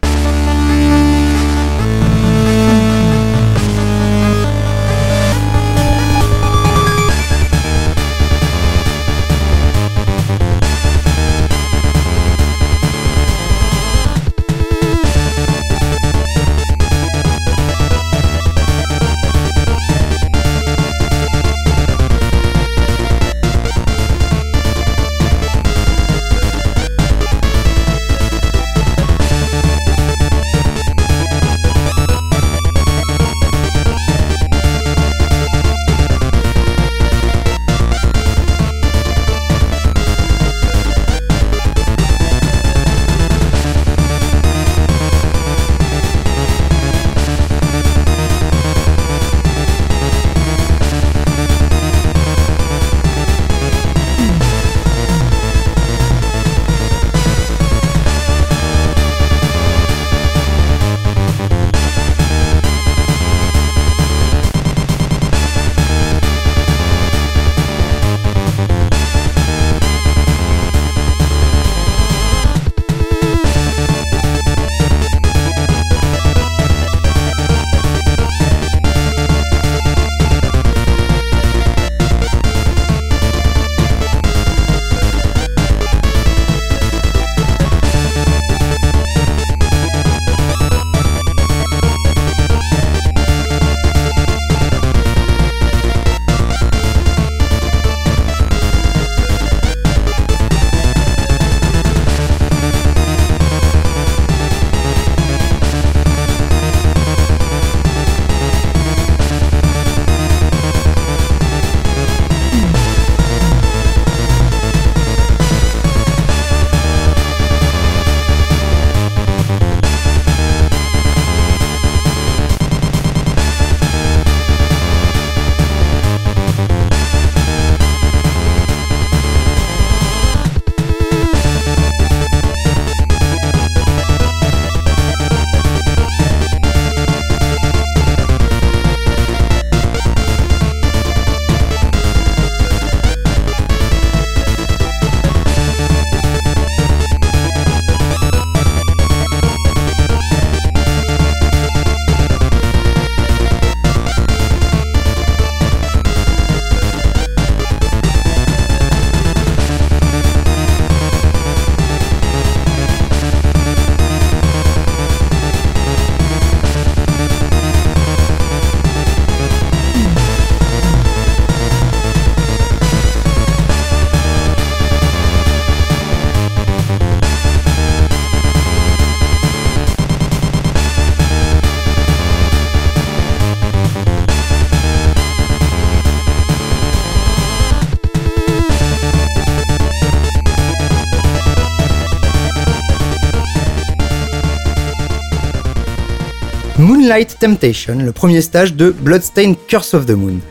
Moonlight 197.07 197.37
Temptation, 197.39 197.99
le 197.99 198.11
premier 198.11 198.41
stage 198.41 198.73
de 198.73 198.89
Bloodstained 198.89 199.55
Curse 199.69 199.93
of 199.93 200.05
the 200.05 200.11
Moon. 200.11 200.41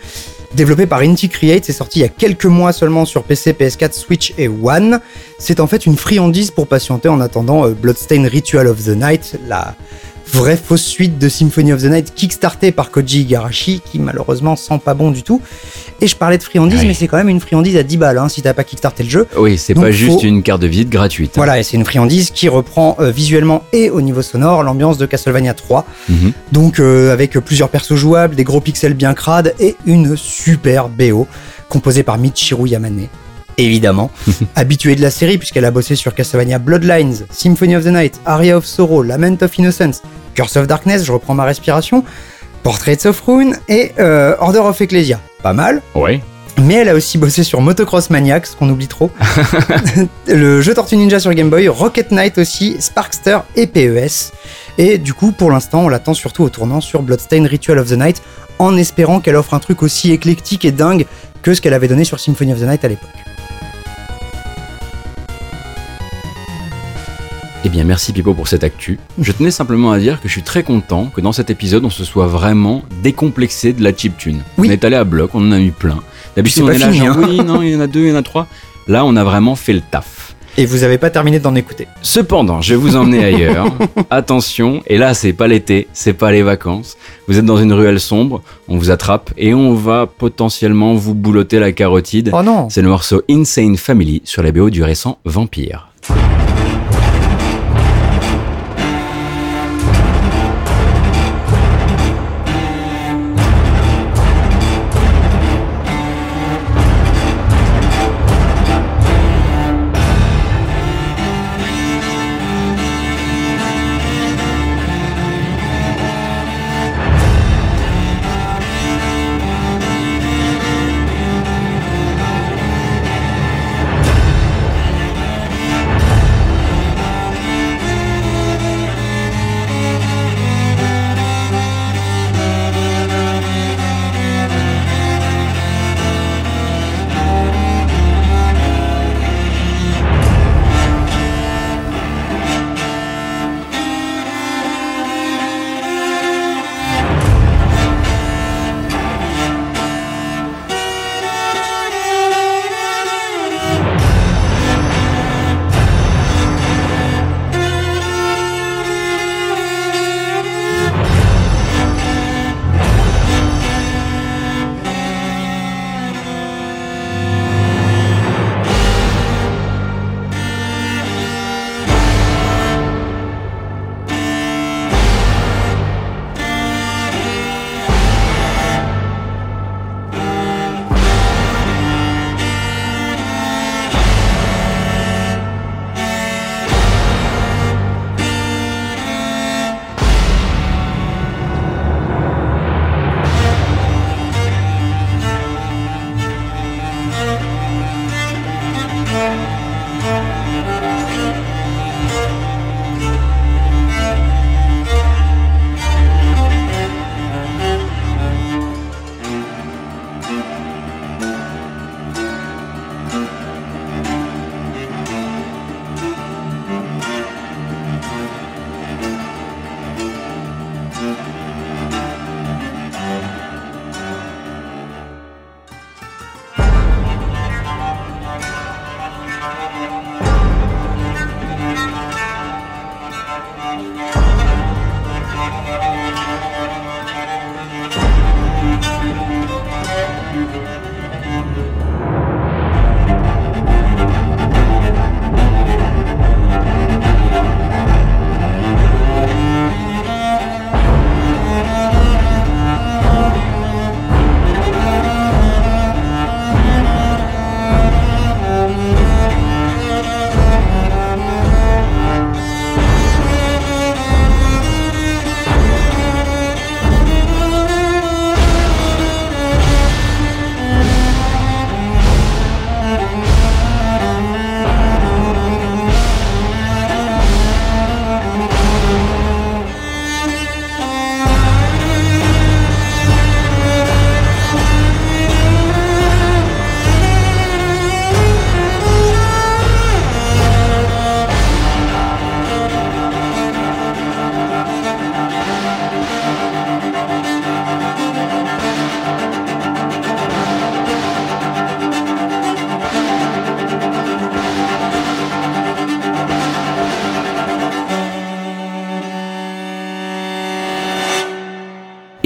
Développé 0.55 0.87
par 0.87 1.01
Inti 1.01 1.29
Create, 1.29 1.67
c'est 1.67 1.75
sorti 1.75 1.99
il 1.99 2.03
y 2.03 2.07
a 2.07 2.09
quelques 2.09 2.47
mois 2.47 2.73
seulement 2.73 3.05
sur 3.05 3.25
PC, 3.25 3.53
PS4, 3.53 3.93
Switch 3.93 4.33
et 4.39 4.49
One. 4.49 5.01
C'est 5.39 5.61
en 5.61 5.67
fait 5.67 5.85
une 5.85 5.99
friandise 5.99 6.51
pour 6.51 6.67
patienter 6.67 7.11
en 7.11 7.21
attendant 7.21 7.67
euh, 7.67 7.73
Bloodstained 7.73 8.27
Ritual 8.27 8.69
of 8.69 8.83
the 8.83 8.97
Night, 8.97 9.39
la 9.47 9.75
vraie 10.33 10.57
fausse 10.57 10.87
suite 10.87 11.19
de 11.19 11.29
Symphony 11.29 11.75
of 11.75 11.83
the 11.83 11.91
Night 11.91 12.15
kickstartée 12.15 12.73
par 12.73 12.91
Koji 12.91 13.21
Igarashi, 13.21 13.83
qui 13.85 13.99
malheureusement 13.99 14.57
sent 14.57 14.81
pas 14.83 14.95
bon 14.95 15.11
du 15.11 15.23
tout. 15.23 15.43
Et 16.03 16.07
je 16.07 16.15
parlais 16.15 16.37
de 16.37 16.43
friandise, 16.43 16.85
mais 16.85 16.93
c'est 16.93 17.09
quand 17.09 17.17
même 17.17 17.31
une 17.31 17.41
friandise 17.41 17.77
à 17.77 17.83
10 17.83 17.97
balles 17.97 18.19
hein, 18.19 18.29
si 18.29 18.43
t'as 18.43 18.53
pas 18.53 18.65
kickstarté 18.65 19.03
le 19.03 19.09
jeu. 19.09 19.27
Oui, 19.39 19.57
c'est 19.57 19.75
pas 19.75 19.91
juste 19.91 20.21
faut- 20.21 20.27
une 20.27 20.43
carte 20.43 20.61
de 20.61 20.67
visite 20.67 20.91
gratuite. 20.91 21.31
hein. 21.31 21.37
Voilà, 21.37 21.59
et 21.59 21.63
c'est 21.63 21.77
une 21.79 21.87
friandise 21.87 22.31
qui 22.31 22.49
reprend 22.51 22.97
euh, 23.01 23.11
visuellement 23.11 23.63
et 23.73 23.89
au 23.89 24.03
niveau 24.03 24.21
sonore 24.21 24.63
l'ambiance 24.63 24.99
de 24.99 25.07
Castlevania 25.07 25.55
3. 25.55 25.87
Mhm. 26.11 26.33
Donc 26.53 26.81
euh, 26.81 27.13
avec 27.13 27.33
plusieurs 27.39 27.71
persos 27.71 27.95
jouables, 27.97 28.35
des 28.35 28.45
gros 28.45 28.61
pixels 28.61 28.93
bien 28.95 29.15
crades 29.15 29.55
et 29.59 29.75
une 29.87 30.17
super 30.17 30.89
BO 30.91 31.27
composée 31.71 32.03
par 32.03 32.19
Michiru 32.19 32.69
Yamane. 32.69 33.07
Évidemment, 33.59 34.11
habituée 34.55 34.97
de 34.97 35.01
la 35.03 35.11
série 35.11 35.39
puisqu'elle 35.39 35.65
a 35.65 35.71
bossé 35.71 35.97
sur 35.97 36.15
Castlevania 36.15 36.59
Bloodlines, 36.59 37.25
Symphony 37.31 37.75
of 37.75 37.85
the 37.85 37.89
Night, 37.89 38.21
Aria 38.27 38.59
of 38.59 38.67
Sorrow, 38.67 39.03
Lament 39.03 39.39
of 39.43 39.57
Innocence, 39.59 40.03
Curse 40.35 40.57
of 40.59 40.67
Darkness, 40.67 41.05
je 41.05 41.13
reprends 41.13 41.33
ma 41.33 41.45
respiration, 41.45 42.05
Portraits 42.67 43.07
of 43.07 43.21
Ruin 43.21 43.53
et 43.69 43.93
euh, 44.01 44.35
Order 44.41 44.59
of 44.59 44.81
Ecclesia. 44.81 45.21
Pas 45.41 45.53
mal, 45.53 45.83
Ouais. 45.95 46.21
mais 46.61 46.75
elle 46.75 46.89
a 46.89 46.95
aussi 46.97 47.17
bossé 47.17 47.45
sur 47.45 47.61
Motocross 47.61 48.11
Maniacs, 48.11 48.57
qu'on 48.59 48.69
oublie 48.69 48.89
trop, 48.89 49.13
le 50.27 50.61
jeu 50.63 50.75
Tortue 50.75 50.97
Ninja 50.97 51.21
sur 51.21 51.33
Game 51.33 51.49
Boy, 51.49 51.69
Rocket 51.69 52.11
Knight 52.11 52.39
aussi, 52.39 52.75
Sparkster 52.81 53.39
et 53.55 53.69
PES. 53.69 54.33
Et 54.79 54.99
du 54.99 55.15
coup, 55.15 55.31
pour 55.31 55.53
l'instant, 55.53 55.85
on 55.85 55.89
l'attend 55.89 56.13
surtout 56.13 56.43
au 56.43 56.49
tournant 56.49 56.81
sur 56.81 57.03
Bloodstained 57.03 57.47
Ritual 57.47 57.79
of 57.79 57.89
the 57.89 57.97
Night, 57.97 58.21
en 58.59 58.77
espérant 58.77 59.21
qu'elle 59.21 59.37
offre 59.37 59.55
un 59.55 59.61
truc 59.61 59.85
aussi 59.85 60.11
éclectique 60.11 60.65
et 60.65 60.73
dingue 60.73 61.07
que 61.43 61.55
ce 61.55 61.61
qu'elle 61.61 61.73
avait 61.75 61.87
donné 61.87 62.03
sur 62.03 62.19
Symphony 62.19 62.53
of 62.53 62.59
the 62.59 62.65
Night 62.65 62.85
à 62.85 62.89
l'époque. 62.89 63.11
Eh 67.67 67.69
bien, 67.69 67.83
merci 67.83 68.13
Pipo 68.13 68.33
pour 68.33 68.47
cette 68.47 68.63
actu. 68.63 68.97
Je 69.21 69.33
tenais 69.33 69.51
simplement 69.51 69.91
à 69.91 69.99
dire 69.99 70.21
que 70.21 70.29
je 70.29 70.33
suis 70.33 70.45
très 70.45 70.63
content 70.63 71.07
que 71.07 71.21
dans 71.21 71.33
cet 71.33 71.51
épisode, 71.51 71.85
on 71.85 71.91
se 71.91 72.05
soit 72.05 72.29
vraiment 72.29 72.85
décomplexé 73.03 73.73
de 73.73 73.83
la 73.83 73.93
chiptune. 73.93 74.43
Oui. 74.57 74.69
On 74.69 74.71
est 74.71 74.85
allé 74.85 74.95
à 74.95 75.03
bloc, 75.03 75.35
on 75.35 75.41
en 75.41 75.51
a 75.51 75.59
eu 75.59 75.73
plein. 75.73 75.99
D'habitude, 76.37 76.63
on 76.63 76.67
pas 76.67 76.75
est 76.75 76.79
là, 76.79 76.93
genre, 76.93 77.09
hein. 77.19 77.27
oui, 77.29 77.43
non, 77.43 77.63
il 77.63 77.71
y 77.71 77.77
en 77.77 77.81
a 77.81 77.89
deux, 77.89 78.03
il 78.03 78.11
y 78.11 78.13
en 78.13 78.15
a 78.15 78.23
trois. 78.23 78.47
Là, 78.87 79.05
on 79.05 79.17
a 79.17 79.25
vraiment 79.25 79.57
fait 79.57 79.73
le 79.73 79.81
taf. 79.81 80.37
Et 80.57 80.65
vous 80.65 80.85
avez 80.85 80.97
pas 80.97 81.11
terminé 81.11 81.41
d'en 81.41 81.57
écouter. 81.57 81.89
Cependant, 82.03 82.63
je 82.63 82.75
vais 82.75 82.81
vous 82.81 82.95
emmener 82.95 83.25
ailleurs. 83.25 83.67
Attention, 84.11 84.81
et 84.87 84.97
là, 84.97 85.13
c'est 85.13 85.33
pas 85.33 85.49
l'été, 85.49 85.89
c'est 85.93 86.13
pas 86.13 86.31
les 86.31 86.45
vacances. 86.45 86.97
Vous 87.27 87.37
êtes 87.37 87.45
dans 87.45 87.59
une 87.59 87.73
ruelle 87.73 87.99
sombre, 87.99 88.43
on 88.69 88.79
vous 88.79 88.93
attrape 88.93 89.33
et 89.37 89.55
on 89.55 89.75
va 89.75 90.07
potentiellement 90.07 90.95
vous 90.95 91.17
boulotter 91.17 91.59
la 91.59 91.73
carotide. 91.73 92.31
Oh 92.33 92.45
non 92.45 92.71
C'est 92.71 92.83
le 92.83 92.89
morceau 92.89 93.23
Insane 93.29 93.77
Family 93.77 94.23
sur 94.23 94.45
la 94.45 94.53
BO 94.53 94.71
du 94.71 94.85
récent 94.85 95.19
Vampire. 95.25 95.89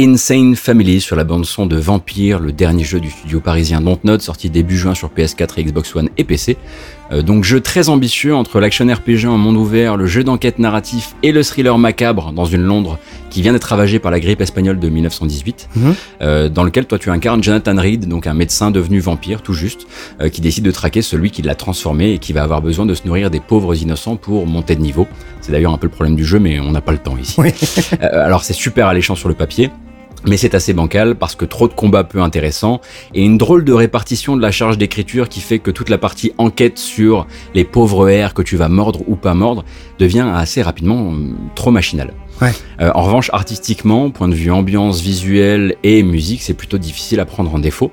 Insane 0.02 0.56
Family 0.56 0.98
sur 1.02 1.14
la 1.14 1.24
bande 1.24 1.44
son 1.44 1.66
de 1.66 1.77
Vampire, 1.77 2.39
le 2.40 2.52
dernier 2.52 2.85
jeu 2.85 3.01
du 3.01 3.10
studio 3.10 3.39
parisien 3.39 3.82
Dontnod, 3.82 4.22
sorti 4.22 4.48
début 4.48 4.78
juin 4.78 4.94
sur 4.94 5.10
PS4 5.10 5.59
et 5.59 5.64
Xbox 5.64 5.94
One 5.94 6.09
et 6.16 6.24
PC. 6.24 6.56
Euh, 7.12 7.20
donc 7.20 7.44
jeu 7.44 7.60
très 7.60 7.90
ambitieux 7.90 8.35
entre 8.35 8.60
l'action 8.60 8.86
RPG 8.86 9.27
en 9.27 9.36
monde 9.36 9.56
ouvert, 9.56 9.98
le 9.98 10.06
jeu 10.06 10.24
d'enquête 10.24 10.59
narratif 10.59 11.14
et 11.22 11.32
le 11.32 11.43
thriller 11.43 11.77
macabre 11.77 12.32
dans 12.32 12.47
une 12.47 12.62
Londres 12.62 12.98
qui 13.28 13.43
vient 13.43 13.52
d'être 13.52 13.64
ravagée 13.64 13.98
par 13.98 14.10
la 14.10 14.20
grippe 14.20 14.40
espagnole 14.40 14.78
de 14.78 14.89
1918, 14.89 15.68
Mhm. 15.77 15.94
euh, 16.22 16.48
dans 16.48 16.64
lequel 16.64 16.86
toi 16.86 16.98
tu 16.98 17.10
incarnes 17.10 17.43
Jonathan 17.43 17.77
Reed, 17.77 18.09
donc 18.09 18.27
un 18.27 18.32
médecin 18.35 18.70
devenu 18.70 19.01
vampire 19.01 19.43
tout 19.43 19.52
juste, 19.52 19.86
euh, 20.22 20.31
qui 20.31 20.40
décide 20.40 20.64
de 20.64 20.70
traquer 20.70 21.02
celui 21.02 21.31
qui 21.31 21.43
l'a 21.43 21.55
transformé 21.55 22.12
et 22.12 22.18
qui 22.18 22.32
va 22.32 22.43
avoir 22.43 22.62
besoin 22.62 22.86
de 22.86 22.94
se 22.94 23.06
nourrir 23.06 23.31
des 23.31 23.40
pauvres 23.40 23.74
innocents 23.74 24.16
pour 24.16 24.47
monter 24.47 24.77
de 24.77 24.81
niveau. 24.81 25.06
C'est 25.43 25.52
d'ailleurs 25.52 25.74
un 25.74 25.78
peu 25.78 25.89
le 25.89 25.93
problème 25.93 26.16
du 26.16 26.24
jeu, 26.24 26.39
mais 26.39 26.59
on 26.59 26.72
n'a 26.72 26.81
pas 26.81 26.93
le 26.93 26.98
temps 26.98 27.18
ici. 27.18 27.35
Oui. 27.39 27.51
Alors 28.01 28.44
c'est 28.44 28.55
super 28.55 28.86
alléchant 28.86 29.14
sur 29.14 29.28
le 29.28 29.35
papier. 29.35 29.70
Mais 30.26 30.36
c'est 30.36 30.55
assez 30.55 30.74
bancal 30.74 31.14
parce 31.14 31.34
que 31.34 31.47
trop 31.47 31.66
de 31.66 31.72
combats 31.72 32.05
peu 32.05 32.20
intéressants 32.20 32.80
et 33.14 33.22
une 33.22 33.38
drôle 33.38 33.64
de 33.64 33.72
répartition 33.72 34.36
de 34.36 34.42
la 34.42 34.51
charge 34.51 34.76
d'écriture 34.76 35.28
qui 35.28 35.40
fait 35.40 35.59
que 35.59 35.70
toute 35.70 35.88
la 35.88 35.97
partie 35.97 36.32
enquête 36.36 36.78
sur 36.78 37.26
les 37.55 37.64
pauvres 37.64 38.09
airs 38.09 38.34
que 38.34 38.42
tu 38.42 38.56
vas 38.56 38.68
mordre 38.68 39.01
ou 39.06 39.16
pas 39.16 39.34
mordre 39.34 39.64
devient 39.98 40.30
assez 40.34 40.60
rapidement 40.60 41.09
hum, 41.09 41.36
trop 41.55 41.70
machinale. 41.70 42.12
Ouais. 42.41 42.53
Euh, 42.81 42.91
en 42.95 43.03
revanche, 43.03 43.31
artistiquement, 43.33 44.11
point 44.11 44.29
de 44.29 44.35
vue 44.35 44.51
ambiance, 44.51 45.01
visuel 45.01 45.77
et 45.83 46.03
musique, 46.03 46.43
c'est 46.43 46.55
plutôt 46.55 46.79
difficile 46.79 47.21
à 47.21 47.27
prendre 47.27 47.55
en 47.55 47.59
défaut. 47.59 47.91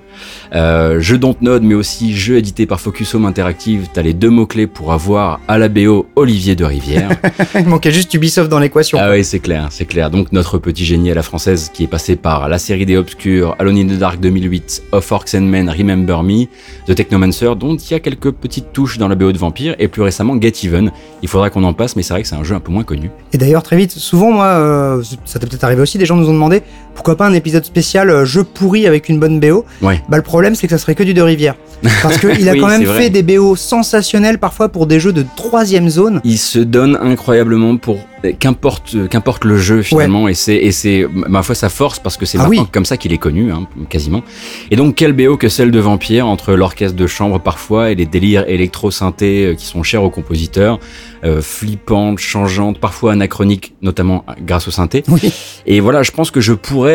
Euh, 0.56 0.99
jeu 1.02 1.18
Dontnod, 1.18 1.64
mais 1.64 1.76
aussi 1.76 2.15
jeu 2.15 2.38
édité 2.38 2.65
par 2.65 2.80
Focus 2.80 3.14
Home 3.15 3.26
Interactive, 3.26 3.88
t'as 3.94 4.02
les 4.02 4.14
deux 4.14 4.30
mots-clés 4.30 4.68
pour 4.68 4.94
avoir 4.94 5.41
à 5.48 5.57
la 5.57 5.68
BO 5.68 6.07
Olivier 6.15 6.56
de 6.56 6.64
Rivière. 6.64 7.10
Il 7.56 7.68
manquait 7.68 7.91
juste 7.91 8.14
Ubisoft 8.14 8.49
dans 8.49 8.60
l'équation. 8.60 8.98
Ah 9.02 9.11
oui, 9.11 9.24
c'est 9.24 9.40
clair, 9.40 9.68
c'est 9.72 9.86
clair. 9.86 10.10
Donc 10.10 10.32
notre 10.32 10.57
petit 10.57 10.86
génie 10.86 11.11
à 11.11 11.15
la 11.15 11.24
française 11.24 11.69
qui 11.74 11.84
est 11.84 11.88
passé 11.88 12.15
par 12.15 12.48
la 12.48 12.57
série 12.57 12.86
des 12.86 12.95
Obscurs, 12.95 13.56
Alone 13.60 13.78
in 13.78 13.88
the 13.88 13.99
Dark 13.99 14.19
2008, 14.22 14.84
Of 14.94 15.11
Orcs 15.11 15.36
and 15.36 15.41
Men, 15.41 15.69
Remember 15.69 16.24
Me, 16.24 16.45
The 16.88 16.95
Technomancer, 16.95 17.56
dont 17.57 17.76
il 17.76 17.91
y 17.91 17.94
a 17.94 17.99
quelques 17.99 18.32
petites 18.32 18.72
touches 18.72 18.98
dans 18.98 19.10
la 19.10 19.15
BO 19.15 19.34
de 19.34 19.38
Vampire, 19.38 19.76
et 19.80 19.90
plus 19.90 20.02
récemment 20.02 20.40
Get 20.40 20.53
Even. 20.64 20.91
Il 21.22 21.28
faudra 21.28 21.49
qu'on 21.49 21.64
en 21.64 21.74
passe, 21.74 21.95
mais 21.95 22.03
c'est 22.03 22.14
vrai 22.14 22.22
que 22.22 22.28
c'est 22.30 22.36
un 22.36 22.44
jeu 22.44 22.56
un 22.56 22.60
peu 22.60 22.72
moins 22.72 22.84
connu. 22.84 23.11
Et 23.34 23.38
d'ailleurs, 23.38 23.64
très 23.64 23.76
vite, 23.76 23.91
souvent, 23.91 24.36
moi, 24.38 24.45
euh, 24.45 25.03
ça 25.26 25.39
t'est 25.39 25.47
peut-être 25.47 25.64
arrivé 25.64 25.81
aussi, 25.81 25.97
des 25.97 26.05
gens 26.05 26.15
nous 26.15 26.30
ont 26.30 26.34
demandé 26.34 26.61
pourquoi 26.98 27.15
pas 27.15 27.28
un 27.28 27.34
épisode 27.34 27.64
spécial 27.64 28.10
euh, 28.10 28.26
jeu 28.26 28.44
pourri 28.44 28.88
avec 28.88 29.07
une 29.07 29.19
bonne 29.19 29.40
BO. 29.40 29.65
Ouais. 29.84 30.02
Bah, 30.10 30.18
le 30.18 30.24
problème, 30.24 30.56
c'est 30.56 30.68
que 30.68 30.72
ça 30.72 30.80
serait 30.80 30.95
que 30.95 31.03
du 31.03 31.14
De 31.14 31.22
Rivière. 31.22 31.56
Parce 32.02 32.18
qu'il 32.18 32.49
a 32.49 32.52
Oui, 32.57 32.60
quand 32.60 32.68
même 32.68 32.86
fait 32.88 33.11
des 33.11 33.22
BO 33.24 33.56
sensationnels 33.56 34.40
parfois 34.40 34.69
pour 34.69 34.88
des 34.88 34.99
jeux 34.99 35.14
de 35.14 35.24
troisième 35.36 35.90
zone. 35.90 36.22
Il 36.24 36.40
se 36.40 36.57
donne 36.60 36.98
incroyablement 36.99 37.78
pour 37.78 37.99
qu'importe 38.40 39.07
qu'importe 39.10 39.45
le 39.45 39.57
jeu 39.57 39.84
finalement 39.84 40.28
et 40.28 40.34
c'est 40.34 40.56
et 40.56 40.72
c'est 40.72 41.06
ma 41.14 41.44
foi 41.44 41.53
sa 41.53 41.69
force 41.69 41.99
parce 41.99 42.18
que 42.18 42.26
c'est 42.26 42.40
Ah 42.41 42.48
oui. 42.49 42.60
comme 42.72 42.84
ça 42.84 42.98
qu'il 42.98 43.14
est 43.14 43.19
connu 43.19 43.52
hein, 43.52 43.68
quasiment 43.91 44.24
et 44.72 44.76
donc 44.76 44.95
quel 44.95 45.14
BO 45.14 45.38
que 45.38 45.49
celle 45.49 45.69
de 45.69 45.80
Vampire 45.80 46.26
entre 46.26 46.53
l'orchestre 46.53 46.95
de 46.98 47.06
chambre 47.06 47.40
parfois 47.40 47.91
et 47.91 47.95
les 47.95 48.07
délires 48.07 48.44
électro 48.48 48.90
synthés 48.90 49.45
euh, 49.45 49.53
qui 49.53 49.68
sont 49.68 49.84
chers 49.84 50.02
aux 50.02 50.10
compositeurs 50.10 50.80
euh, 51.24 51.41
flippantes 51.44 52.18
changeantes 52.18 52.80
parfois 52.80 53.11
anachroniques 53.11 53.76
notamment 53.84 54.26
grâce 54.41 54.68
au 54.68 54.72
synthé 54.72 55.03
Oui. 55.10 55.32
et 55.68 55.80
voilà 55.80 56.02
je 56.02 56.10
pense 56.11 56.32
que 56.32 56.41
je 56.41 56.53
pourrais 56.53 56.86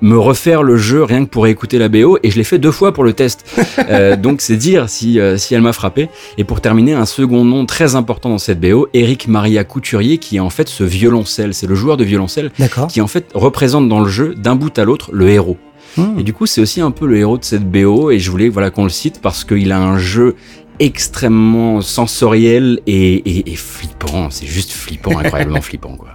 me 0.00 0.18
refaire 0.18 0.62
le 0.62 0.76
jeu 0.76 1.02
rien 1.02 1.24
que 1.24 1.30
pour 1.30 1.46
écouter 1.46 1.78
la 1.78 1.88
BO 1.88 2.18
et 2.22 2.30
je 2.30 2.36
l'ai 2.36 2.44
fait 2.44 2.58
deux 2.58 2.72
fois 2.72 2.92
pour 2.92 3.04
le 3.04 3.12
test 3.12 3.44
Euh, 3.90 4.16
donc 4.16 4.40
c'est 4.40 4.56
dire 4.56 4.88
si, 4.88 5.18
euh, 5.20 5.36
si 5.36 5.54
elle 5.54 5.60
m'a 5.60 5.72
frappé 5.72 6.08
et 6.38 6.44
pour 6.44 6.60
terminer, 6.60 6.94
un 6.94 7.04
second 7.06 7.44
nom 7.44 7.66
très 7.66 7.94
important 7.96 8.30
dans 8.30 8.38
cette 8.38 8.60
BO, 8.60 8.88
Eric 8.94 9.28
Maria 9.28 9.62
Couturier, 9.64 10.18
qui 10.18 10.36
est 10.36 10.40
en 10.40 10.48
fait 10.50 10.68
ce 10.68 10.84
violoncelle. 10.84 11.52
C'est 11.54 11.66
le 11.66 11.74
joueur 11.74 11.96
de 11.96 12.04
violoncelle 12.04 12.50
qui 12.88 13.00
en 13.00 13.06
fait 13.06 13.26
représente 13.34 13.88
dans 13.88 14.00
le 14.00 14.08
jeu, 14.08 14.34
d'un 14.34 14.56
bout 14.56 14.76
à 14.78 14.84
l'autre, 14.84 15.10
le 15.12 15.28
héros. 15.28 15.58
Hmm. 15.96 16.18
Et 16.18 16.22
du 16.22 16.32
coup, 16.32 16.46
c'est 16.46 16.60
aussi 16.60 16.80
un 16.80 16.90
peu 16.90 17.06
le 17.06 17.18
héros 17.18 17.36
de 17.38 17.44
cette 17.44 17.68
BO 17.70 18.10
et 18.10 18.18
je 18.18 18.30
voulais 18.30 18.48
voilà 18.48 18.70
qu'on 18.70 18.84
le 18.84 18.88
cite 18.90 19.20
parce 19.20 19.44
qu'il 19.44 19.70
a 19.70 19.78
un 19.80 19.98
jeu 19.98 20.34
extrêmement 20.80 21.80
sensoriel 21.82 22.80
et, 22.86 23.14
et- 23.14 23.52
et 23.52 23.56
flippant. 23.56 24.28
C'est 24.30 24.46
juste 24.46 24.72
flippant, 24.72 25.18
incroyablement 25.18 25.60
flippant 25.70 25.96
quoi. 25.96 26.13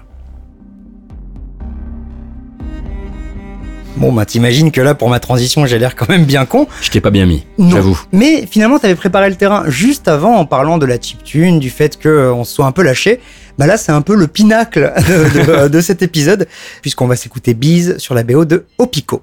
Bon, 3.98 4.14
bah, 4.14 4.26
t'imagines 4.26 4.72
que 4.72 4.80
là, 4.80 4.94
pour 4.96 5.10
ma 5.10 5.20
transition, 5.20 5.66
j'ai 5.66 5.78
l'air 5.78 5.96
quand 5.96 6.08
même 6.08 6.24
bien 6.24 6.46
con. 6.46 6.68
Je 6.82 6.90
t'ai 6.90 7.02
pas 7.02 7.10
bien 7.10 7.26
mis, 7.26 7.44
j'avoue. 7.58 8.00
Mais 8.14 8.46
finalement, 8.50 8.80
t'avais 8.80 8.96
préparé 8.96 9.30
le 9.30 9.36
terrain 9.36 9.64
juste 9.68 10.08
avant 10.08 10.36
en 10.38 10.46
parlant 10.46 10.78
de 10.78 10.86
la 10.86 11.00
chiptune, 11.00 11.60
du 11.60 11.70
fait 11.70 12.02
qu'on 12.02 12.44
se 12.46 12.54
soit 12.54 12.66
un 12.66 12.72
peu 12.72 12.84
lâché. 12.84 13.20
Bah 13.58 13.68
là, 13.68 13.76
c'est 13.76 13.92
un 13.92 14.02
peu 14.02 14.16
le 14.16 14.28
pinacle 14.28 14.94
de, 15.08 15.64
de- 15.64 15.68
de 15.68 15.82
cet 15.82 16.02
épisode, 16.02 16.48
puisqu'on 16.82 17.08
va 17.08 17.18
s'écouter 17.18 17.54
Bise 17.54 17.98
sur 17.98 18.16
la 18.16 18.24
BO 18.24 18.46
de 18.46 18.64
Opico. 18.78 19.22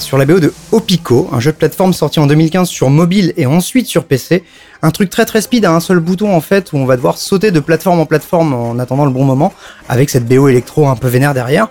Sur 0.00 0.18
la 0.18 0.24
BO 0.26 0.40
de 0.40 0.52
Opico, 0.72 1.28
un 1.32 1.40
jeu 1.40 1.52
de 1.52 1.56
plateforme 1.56 1.92
sorti 1.92 2.20
en 2.20 2.26
2015 2.26 2.68
sur 2.68 2.90
mobile 2.90 3.32
et 3.36 3.46
ensuite 3.46 3.86
sur 3.86 4.04
PC. 4.04 4.42
Un 4.82 4.90
truc 4.90 5.10
très 5.10 5.26
très 5.26 5.40
speed 5.40 5.64
à 5.64 5.72
un 5.72 5.80
seul 5.80 6.00
bouton 6.00 6.34
en 6.34 6.40
fait 6.40 6.72
où 6.72 6.76
on 6.78 6.86
va 6.86 6.96
devoir 6.96 7.18
sauter 7.18 7.50
de 7.50 7.60
plateforme 7.60 8.00
en 8.00 8.06
plateforme 8.06 8.54
en 8.54 8.78
attendant 8.78 9.04
le 9.04 9.10
bon 9.10 9.24
moment 9.24 9.52
avec 9.88 10.10
cette 10.10 10.26
BO 10.26 10.48
électro 10.48 10.88
un 10.88 10.96
peu 10.96 11.08
vénère 11.08 11.34
derrière. 11.34 11.68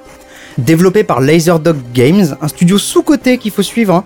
Développé 0.57 1.03
par 1.03 1.22
Laserdog 1.22 1.77
Games, 1.93 2.35
un 2.41 2.47
studio 2.47 2.77
sous-côté 2.77 3.38
qu'il 3.38 3.51
faut 3.51 3.64
suivre. 3.64 3.93
hein. 3.93 4.03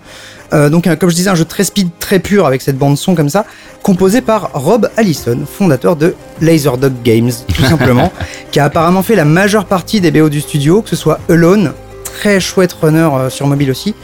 Euh, 0.52 0.68
donc 0.70 0.88
comme 0.98 1.10
je 1.10 1.16
disais 1.16 1.30
un 1.30 1.34
jeu 1.34 1.44
très 1.44 1.64
speed, 1.64 1.88
très 1.98 2.18
pur 2.18 2.46
avec 2.46 2.62
cette 2.62 2.78
bande 2.78 2.96
son 2.96 3.14
comme 3.14 3.28
ça, 3.28 3.44
composé 3.82 4.20
par 4.20 4.50
Rob 4.54 4.88
Allison, 4.96 5.40
fondateur 5.46 5.96
de 5.96 6.14
Laserdog 6.40 6.92
Games 7.02 7.32
tout 7.54 7.64
simplement, 7.64 8.12
qui 8.52 8.60
a 8.60 8.64
apparemment 8.64 9.02
fait 9.02 9.16
la 9.16 9.24
majeure 9.24 9.66
partie 9.66 10.00
des 10.00 10.10
BO 10.10 10.28
du 10.28 10.40
studio, 10.40 10.82
que 10.82 10.90
ce 10.90 10.96
soit 10.96 11.18
Alone, 11.28 11.72
très 12.04 12.40
chouette 12.40 12.72
runner 12.72 13.08
euh, 13.12 13.30
sur 13.30 13.46
mobile 13.46 13.70
aussi, 13.70 13.94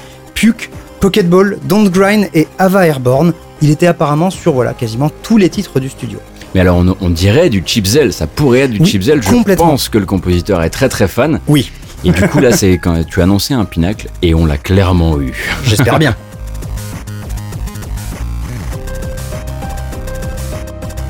Puke, 0.40 0.70
Pocketball, 1.00 1.58
Don't 1.64 1.90
Grind 1.90 2.30
et 2.32 2.48
Ava 2.58 2.86
Airborne. 2.86 3.34
Il 3.60 3.68
était 3.68 3.86
apparemment 3.86 4.30
sur 4.30 4.54
voilà 4.54 4.72
quasiment 4.72 5.10
tous 5.22 5.36
les 5.36 5.50
titres 5.50 5.80
du 5.80 5.90
studio. 5.90 6.18
Mais 6.54 6.62
alors, 6.62 6.78
on, 6.78 6.96
on 6.98 7.10
dirait 7.10 7.50
du 7.50 7.62
Chipzel, 7.66 8.10
ça 8.14 8.26
pourrait 8.26 8.60
être 8.60 8.70
du 8.70 8.80
Oui, 8.80 8.86
Chipzel. 8.86 9.22
Je 9.22 9.54
pense 9.54 9.90
que 9.90 9.98
le 9.98 10.06
compositeur 10.06 10.62
est 10.62 10.70
très 10.70 10.88
très 10.88 11.08
fan. 11.08 11.40
Oui, 11.46 11.70
Et 12.06 12.10
du 12.10 12.22
coup, 12.22 12.40
là, 12.40 12.52
c'est 12.52 12.78
quand 12.78 13.04
tu 13.06 13.20
as 13.20 13.24
annoncé 13.24 13.52
un 13.52 13.66
pinacle 13.66 14.08
et 14.22 14.34
on 14.34 14.46
l'a 14.46 14.56
clairement 14.56 15.20
eu. 15.20 15.34
j'espère 15.64 15.98
bien. 15.98 16.16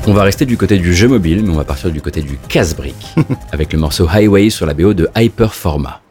On 0.07 0.13
va 0.13 0.23
rester 0.23 0.45
du 0.45 0.57
côté 0.57 0.77
du 0.77 0.93
jeu 0.93 1.07
mobile, 1.07 1.43
mais 1.45 1.51
on 1.51 1.57
va 1.57 1.63
partir 1.63 1.89
du 1.89 2.01
côté 2.01 2.21
du 2.21 2.37
casse-brique 2.49 3.15
avec 3.53 3.71
le 3.71 3.79
morceau 3.79 4.09
Highway 4.11 4.49
sur 4.49 4.65
la 4.65 4.73
BO 4.73 4.93
de 4.93 5.07
Hyperforma. 5.15 6.01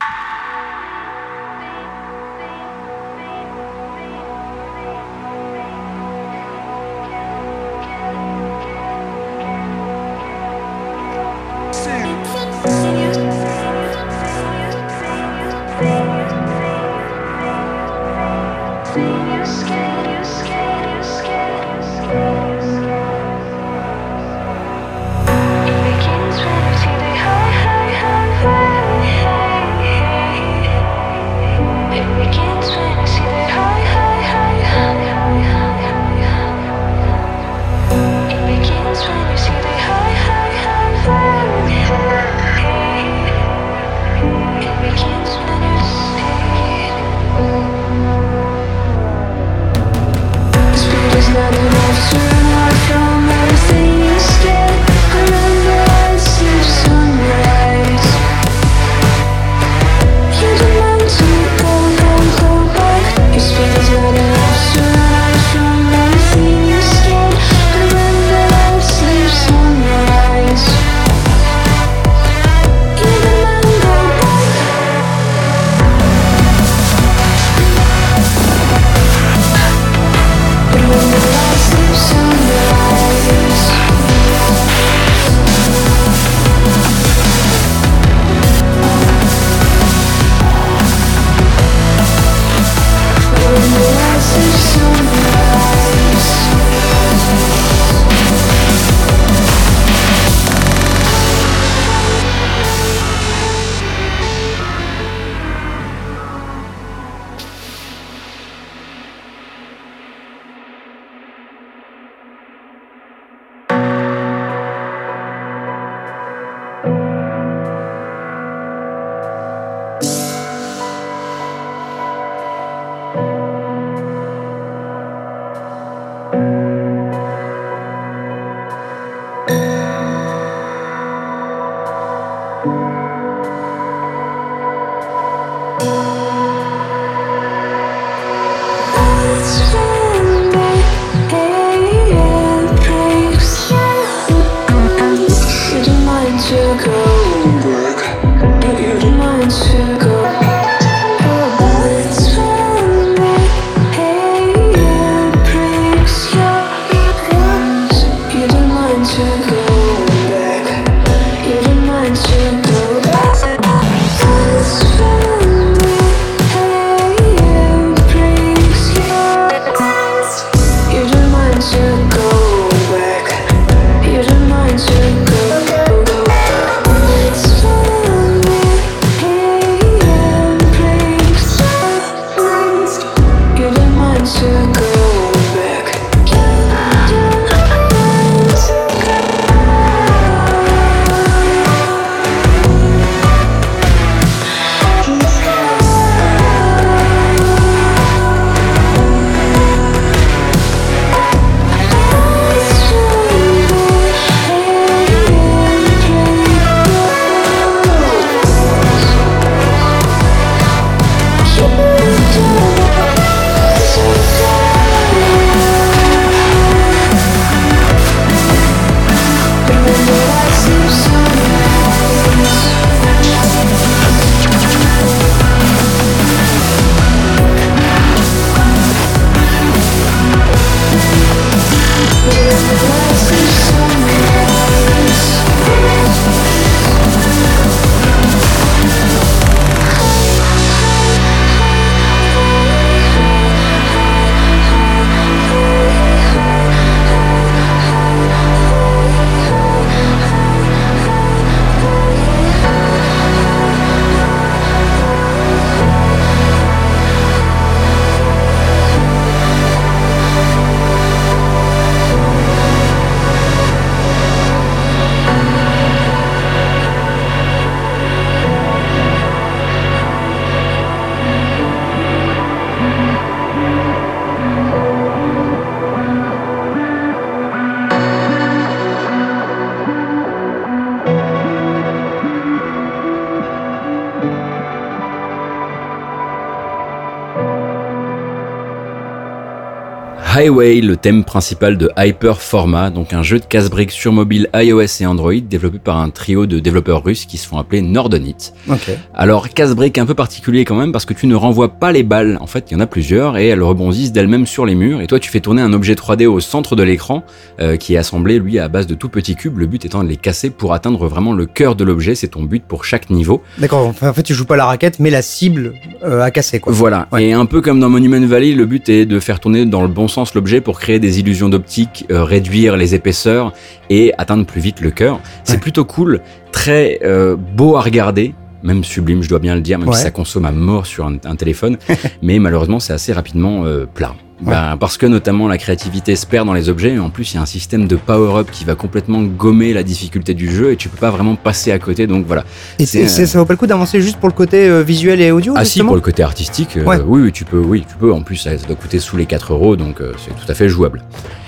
Highway, 290.40 290.80
le 290.80 290.96
thème 290.96 291.22
principal 291.22 291.76
de 291.76 291.90
Hyper 291.98 292.40
Format, 292.40 292.88
donc 292.88 293.12
un 293.12 293.22
jeu 293.22 293.38
de 293.40 293.44
casse-briques 293.44 293.90
sur 293.90 294.10
mobile 294.10 294.48
iOS 294.54 295.02
et 295.02 295.04
Android 295.04 295.34
développé 295.34 295.78
par 295.78 295.98
un 295.98 296.08
trio 296.08 296.46
de 296.46 296.58
développeurs 296.58 297.04
russes 297.04 297.26
qui 297.26 297.36
se 297.36 297.46
font 297.46 297.58
appeler 297.58 297.82
Nordenit. 297.82 298.54
Ok. 298.70 298.90
Alors, 299.12 299.50
casse-brique 299.50 299.98
un 299.98 300.06
peu 300.06 300.14
particulier 300.14 300.64
quand 300.64 300.76
même 300.76 300.92
parce 300.92 301.04
que 301.04 301.12
tu 301.12 301.26
ne 301.26 301.34
renvoies 301.34 301.68
pas 301.78 301.92
les 301.92 302.04
balles. 302.04 302.38
En 302.40 302.46
fait, 302.46 302.70
il 302.70 302.72
y 302.72 302.76
en 302.78 302.80
a 302.80 302.86
plusieurs 302.86 303.36
et 303.36 303.48
elles 303.48 303.62
rebondissent 303.62 304.12
d'elles-mêmes 304.12 304.46
sur 304.46 304.64
les 304.64 304.74
murs. 304.74 305.02
Et 305.02 305.06
toi, 305.06 305.18
tu 305.18 305.28
fais 305.30 305.40
tourner 305.40 305.60
un 305.60 305.74
objet 305.74 305.92
3D 305.92 306.26
au 306.26 306.40
centre 306.40 306.74
de 306.74 306.84
l'écran 306.84 307.22
euh, 307.60 307.76
qui 307.76 307.92
est 307.92 307.98
assemblé, 307.98 308.38
lui, 308.38 308.58
à 308.58 308.68
base 308.68 308.86
de 308.86 308.94
tout 308.94 309.10
petits 309.10 309.36
cubes. 309.36 309.58
Le 309.58 309.66
but 309.66 309.84
étant 309.84 310.02
de 310.02 310.08
les 310.08 310.16
casser 310.16 310.48
pour 310.48 310.72
atteindre 310.72 311.06
vraiment 311.06 311.34
le 311.34 311.44
cœur 311.44 311.76
de 311.76 311.84
l'objet. 311.84 312.14
C'est 312.14 312.28
ton 312.28 312.44
but 312.44 312.64
pour 312.64 312.86
chaque 312.86 313.10
niveau. 313.10 313.42
D'accord. 313.58 313.86
Enfin, 313.86 314.08
en 314.08 314.14
fait, 314.14 314.22
tu 314.22 314.32
joues 314.32 314.46
pas 314.46 314.56
la 314.56 314.64
raquette, 314.64 315.00
mais 315.00 315.10
la 315.10 315.20
cible 315.20 315.74
euh, 316.02 316.22
à 316.22 316.30
casser, 316.30 316.60
quoi. 316.60 316.72
Voilà. 316.72 317.08
Ouais. 317.12 317.24
Et 317.26 317.32
un 317.34 317.44
peu 317.44 317.60
comme 317.60 317.78
dans 317.78 317.90
Monument 317.90 318.26
Valley, 318.26 318.54
le 318.54 318.64
but 318.64 318.88
est 318.88 319.04
de 319.04 319.20
faire 319.20 319.38
tourner 319.38 319.66
dans 319.66 319.82
le 319.82 319.88
bon 319.88 320.08
sens 320.08 320.30
l'objet 320.35 320.61
pour 320.61 320.78
créer 320.81 320.98
des 320.98 321.20
illusions 321.20 321.48
d'optique, 321.48 322.07
euh, 322.11 322.24
réduire 322.24 322.77
les 322.77 322.94
épaisseurs 322.94 323.52
et 323.89 324.12
atteindre 324.19 324.44
plus 324.47 324.61
vite 324.61 324.81
le 324.81 324.90
cœur. 324.90 325.20
C'est 325.44 325.55
Ouais. 325.55 325.59
plutôt 325.61 325.85
cool, 325.85 326.20
très 326.52 326.98
euh, 327.05 327.36
beau 327.36 327.77
à 327.77 327.81
regarder. 327.81 328.35
Même 328.62 328.85
sublime, 328.85 329.23
je 329.23 329.28
dois 329.28 329.39
bien 329.39 329.55
le 329.55 329.61
dire, 329.62 329.78
même 329.78 329.89
Ouais. 329.89 329.97
si 329.97 330.02
ça 330.02 330.11
consomme 330.11 330.44
à 330.44 330.52
mort 330.52 330.85
sur 330.86 331.07
un, 331.07 331.16
un 331.24 331.36
téléphone. 331.36 331.78
mais 332.23 332.39
malheureusement, 332.39 332.78
c'est 332.81 332.93
assez 332.93 333.12
rapidement 333.12 333.65
euh, 333.65 333.86
plat. 333.86 334.15
Ben, 334.42 334.76
parce 334.80 334.96
que 334.96 335.04
notamment 335.06 335.48
la 335.48 335.58
créativité 335.58 336.16
se 336.16 336.24
perd 336.26 336.46
dans 336.46 336.54
les 336.54 336.68
objets 336.70 336.94
et 336.94 336.98
en 336.98 337.10
plus 337.10 337.32
il 337.32 337.36
y 337.36 337.38
a 337.38 337.42
un 337.42 337.46
système 337.46 337.86
de 337.86 337.96
power-up 337.96 338.48
qui 338.50 338.64
va 338.64 338.74
complètement 338.74 339.22
gommer 339.22 339.74
la 339.74 339.82
difficulté 339.82 340.32
du 340.32 340.50
jeu 340.50 340.72
et 340.72 340.76
tu 340.76 340.88
peux 340.88 340.96
pas 340.96 341.10
vraiment 341.10 341.36
passer 341.36 341.72
à 341.72 341.78
côté 341.78 342.06
donc 342.06 342.26
voilà. 342.26 342.44
Et 342.78 342.86
C'est, 342.86 343.04
euh, 343.04 343.26
ça 343.26 343.38
vaut 343.38 343.44
pas 343.44 343.52
le 343.52 343.58
coup 343.58 343.66
d'avancer 343.66 344.00
juste 344.00 344.16
pour 344.16 344.28
le 344.28 344.34
côté 344.34 344.66
euh, 344.68 344.82
visuel 344.82 345.20
et 345.20 345.30
audio 345.30 345.52
Ah 345.56 345.64
si, 345.64 345.82
pour 345.82 345.94
le 345.94 346.00
côté 346.00 346.22
artistique, 346.22 346.76
euh, 346.78 346.84
Ouais. 346.84 346.98
oui, 347.04 347.20
oui, 347.22 347.32
tu 347.32 347.44
peux, 347.44 347.58
oui, 347.58 347.84
tu 347.86 347.96
peux. 347.96 348.12
En 348.12 348.22
plus, 348.22 348.36
ça 348.36 348.56
doit 348.56 348.76
coûter 348.76 348.98
sous 348.98 349.16
les 349.16 349.26
4 349.26 349.52
euros, 349.52 349.76
donc 349.76 349.98
c'est 350.24 350.30
tout 350.34 350.50
à 350.50 350.54
fait 350.54 350.68
jouable. 350.68 351.02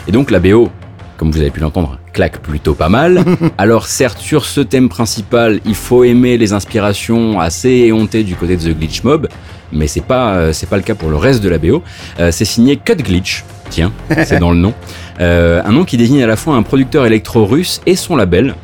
Et 0.06 0.12
donc 0.12 0.30
la 0.30 0.38
BO, 0.40 0.70
comme 1.16 1.30
vous 1.30 1.40
avez 1.40 1.50
pu 1.50 1.60
l'entendre, 1.60 1.98
claque 2.12 2.38
plutôt 2.38 2.74
pas 2.74 2.88
mal. 2.88 3.24
Alors 3.58 3.86
certes, 3.86 4.18
sur 4.18 4.44
ce 4.44 4.60
thème 4.60 4.88
principal, 4.88 5.60
il 5.64 5.74
faut 5.74 6.04
aimer 6.04 6.38
les 6.38 6.52
inspirations 6.52 7.40
assez 7.40 7.70
éhontées 7.70 8.24
du 8.24 8.34
côté 8.34 8.56
de 8.56 8.72
The 8.72 8.76
Glitch 8.76 9.02
Mob, 9.04 9.28
mais 9.72 9.86
c'est 9.86 10.04
pas, 10.04 10.34
euh, 10.34 10.52
c'est 10.52 10.68
pas 10.68 10.76
le 10.76 10.82
cas 10.82 10.94
pour 10.94 11.10
le 11.10 11.16
reste 11.16 11.42
de 11.42 11.48
la 11.48 11.58
BO. 11.58 11.82
Euh, 12.20 12.30
c'est 12.32 12.44
signé 12.44 12.76
Cut 12.76 12.96
Glitch. 12.96 13.44
Tiens, 13.70 13.92
c'est 14.26 14.38
dans 14.38 14.50
le 14.50 14.58
nom. 14.58 14.74
Euh, 15.20 15.62
un 15.64 15.72
nom 15.72 15.84
qui 15.84 15.98
désigne 15.98 16.22
à 16.22 16.26
la 16.26 16.36
fois 16.36 16.56
un 16.56 16.62
producteur 16.62 17.04
électro-russe 17.04 17.82
et 17.84 17.96
son 17.96 18.16
label, 18.16 18.54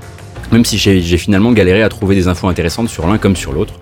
même 0.50 0.64
si 0.64 0.78
j'ai 0.78 1.02
j'ai 1.02 1.18
finalement 1.18 1.52
galéré 1.52 1.82
à 1.82 1.90
trouver 1.90 2.14
des 2.16 2.26
infos 2.26 2.48
intéressantes 2.48 2.88
sur 2.88 3.06
l'un 3.06 3.18
comme 3.18 3.36
sur 3.36 3.52
l'autre. 3.52 3.74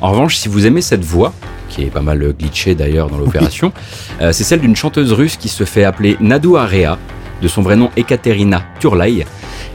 En 0.00 0.10
revanche, 0.10 0.36
si 0.36 0.48
vous 0.48 0.64
aimez 0.64 0.82
cette 0.82 1.04
voix, 1.04 1.32
qui 1.68 1.82
est 1.82 1.90
pas 1.90 2.00
mal 2.00 2.34
glitchée 2.38 2.74
d'ailleurs 2.74 3.08
dans 3.08 3.18
l'opération, 3.18 3.72
euh, 4.20 4.32
c'est 4.32 4.44
celle 4.44 4.60
d'une 4.60 4.76
chanteuse 4.76 5.12
russe 5.12 5.36
qui 5.36 5.48
se 5.48 5.64
fait 5.64 5.84
appeler 5.84 6.16
Nadu 6.20 6.56
Area, 6.56 6.98
de 7.42 7.48
son 7.48 7.60
vrai 7.60 7.76
nom 7.76 7.90
Ekaterina 7.96 8.62
Turlai. 8.78 9.26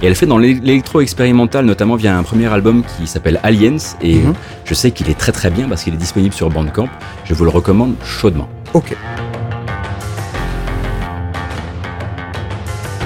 Et 0.01 0.05
elle 0.07 0.15
fait 0.15 0.25
dans 0.25 0.37
l'é- 0.37 0.59
l'électro-expérimental, 0.61 1.65
notamment 1.65 1.95
via 1.95 2.17
un 2.17 2.23
premier 2.23 2.47
album 2.51 2.83
qui 2.97 3.05
s'appelle 3.07 3.39
Aliens. 3.43 3.77
Et 4.01 4.15
Mhm. 4.15 4.33
je 4.65 4.73
sais 4.73 4.91
qu'il 4.91 5.09
est 5.09 5.17
très 5.17 5.31
très 5.31 5.49
bien 5.51 5.67
parce 5.67 5.83
qu'il 5.83 5.93
est 5.93 5.97
disponible 5.97 6.33
sur 6.33 6.49
Bandcamp. 6.49 6.87
Je 7.25 7.33
vous 7.33 7.43
le 7.43 7.49
recommande 7.51 7.93
chaudement. 8.03 8.47
Ok. 8.73 8.95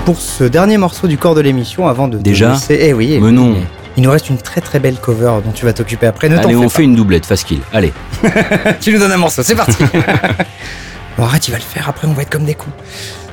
Pour 0.06 0.20
ce 0.20 0.44
dernier 0.44 0.78
morceau 0.78 1.08
du 1.08 1.18
corps 1.18 1.36
de 1.36 1.42
l'émission, 1.42 1.88
avant 1.88 2.08
de 2.08 2.18
Déjà 2.18 2.56
eh 2.70 2.94
oui, 2.94 3.14
eh 3.14 3.20
Mais 3.20 3.32
non. 3.32 3.56
Il 3.98 4.04
nous 4.04 4.10
reste 4.12 4.30
une 4.30 4.38
très 4.38 4.62
très 4.62 4.80
belle 4.80 4.96
cover 4.96 5.34
dont 5.46 5.52
tu 5.54 5.66
vas 5.66 5.74
t'occuper 5.74 6.08
après. 6.08 6.30
Ne 6.30 6.38
Allez, 6.38 6.56
on 6.56 6.64
pas. 6.64 6.70
fait 6.70 6.84
une 6.84 6.96
doublette, 6.96 7.26
fast 7.26 7.46
kill. 7.46 7.60
Allez. 7.74 7.92
Tu 8.80 8.94
nous 8.94 9.00
donnes 9.00 9.12
un 9.12 9.18
morceau, 9.18 9.44
c'est 9.44 9.56
parti. 9.56 9.84
bon, 11.18 11.24
arrête, 11.24 11.48
il 11.48 11.52
va 11.52 11.58
le 11.58 11.64
faire, 11.64 11.90
après 11.90 12.08
on 12.08 12.14
va 12.14 12.24
être 12.24 12.30
comme 12.30 12.46
des 12.46 12.56
cons. 12.56 12.72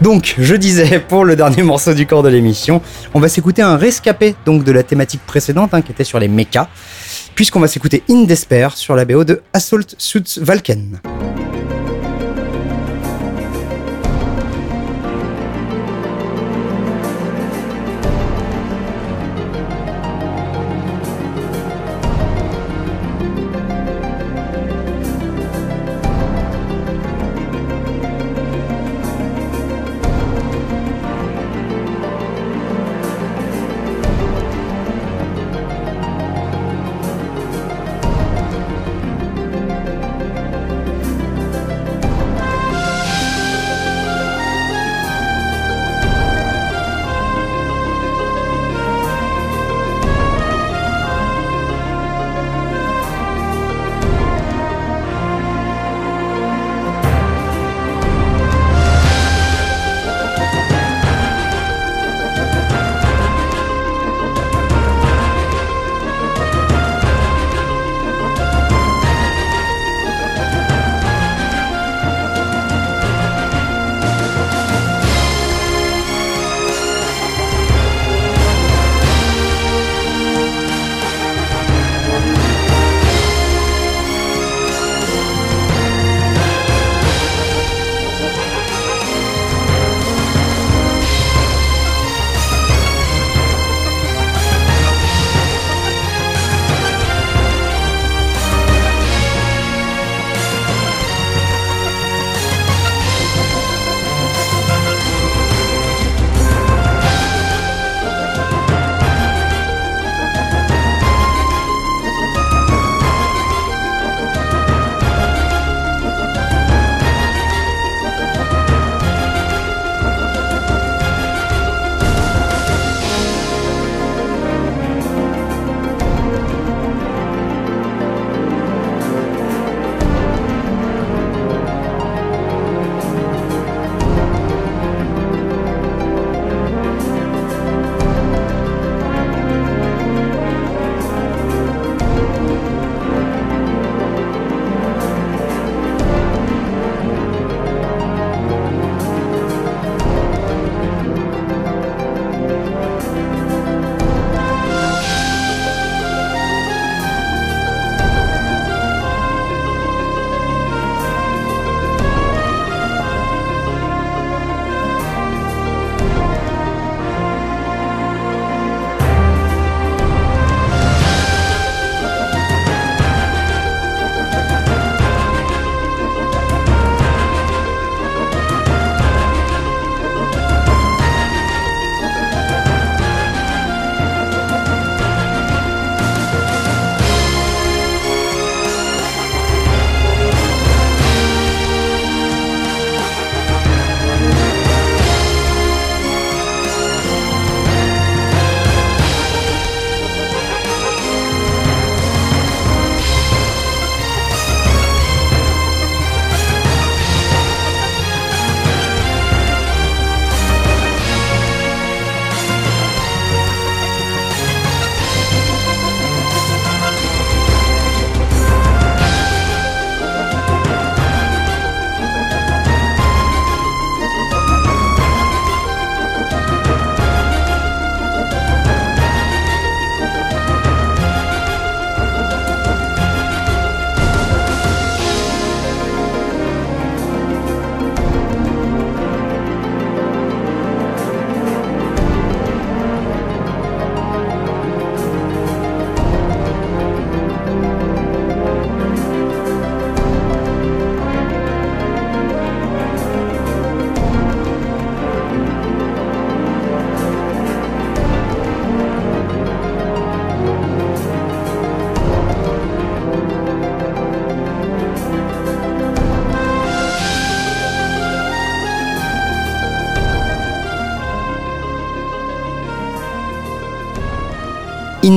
Donc, 0.01 0.35
je 0.39 0.55
disais, 0.55 1.01
pour 1.09 1.25
le 1.25 1.37
dernier 1.37 1.63
morceau 1.63 1.95
du 1.95 2.07
corps 2.07 2.23
de 2.23 2.29
l'émission, 2.29 2.81
on 3.15 3.21
va 3.21 3.29
s'écouter 3.29 3.63
un 3.63 3.77
rescapé 3.77 4.35
donc 4.47 4.65
de 4.65 4.73
la 4.73 4.83
thématique 4.83 5.21
précédente 5.27 5.75
hein, 5.75 5.83
qui 5.83 5.93
était 5.93 6.05
sur 6.05 6.19
les 6.19 6.29
mechas, 6.29 6.69
puisqu'on 7.35 7.61
va 7.61 7.69
s'écouter 7.69 8.03
In 8.09 8.23
Despair 8.23 8.77
sur 8.77 8.95
la 8.95 9.05
BO 9.05 9.25
de 9.25 9.43
Assault 9.53 9.95
Suits 9.99 10.39
Valken. 10.41 11.01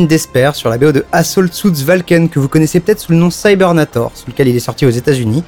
Desper 0.07 0.51
sur 0.53 0.69
la 0.69 0.77
BO 0.77 0.91
de 0.91 1.05
Assault 1.11 1.51
Suits 1.51 1.83
Valken 1.83 2.29
que 2.29 2.39
vous 2.39 2.47
connaissez 2.47 2.79
peut-être 2.79 2.99
sous 2.99 3.11
le 3.11 3.17
nom 3.17 3.29
Cybernator, 3.29 4.11
sous 4.15 4.27
lequel 4.29 4.47
il 4.47 4.55
est 4.55 4.59
sorti 4.59 4.85
aux 4.85 4.89
États-Unis. 4.91 5.43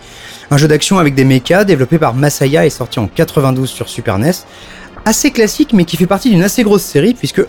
Un 0.51 0.57
jeu 0.57 0.67
d'action 0.67 0.99
avec 0.99 1.15
des 1.15 1.23
mechas 1.23 1.63
développé 1.63 1.97
par 1.97 2.13
Masaya 2.13 2.65
et 2.65 2.69
sorti 2.69 2.99
en 2.99 3.07
92 3.07 3.69
sur 3.69 3.89
Super 3.89 4.17
NES. 4.19 4.31
Assez 5.05 5.31
classique 5.31 5.73
mais 5.73 5.85
qui 5.85 5.97
fait 5.97 6.07
partie 6.07 6.29
d'une 6.29 6.43
assez 6.43 6.63
grosse 6.63 6.83
série 6.83 7.13
puisque 7.13 7.41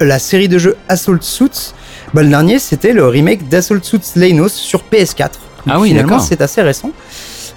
la 0.00 0.18
série 0.18 0.48
de 0.48 0.58
jeux 0.58 0.76
Assault 0.88 1.20
Suits, 1.20 1.74
bah, 2.14 2.22
le 2.22 2.28
dernier 2.28 2.58
c'était 2.58 2.92
le 2.92 3.06
remake 3.06 3.48
d'Assault 3.48 3.82
Suits 3.82 4.00
Leinos 4.16 4.48
sur 4.52 4.82
PS4. 4.90 5.30
Ah 5.68 5.78
oui, 5.80 5.88
Finalement 5.88 6.10
d'accord. 6.12 6.26
c'est 6.26 6.40
assez 6.40 6.62
récent. 6.62 6.90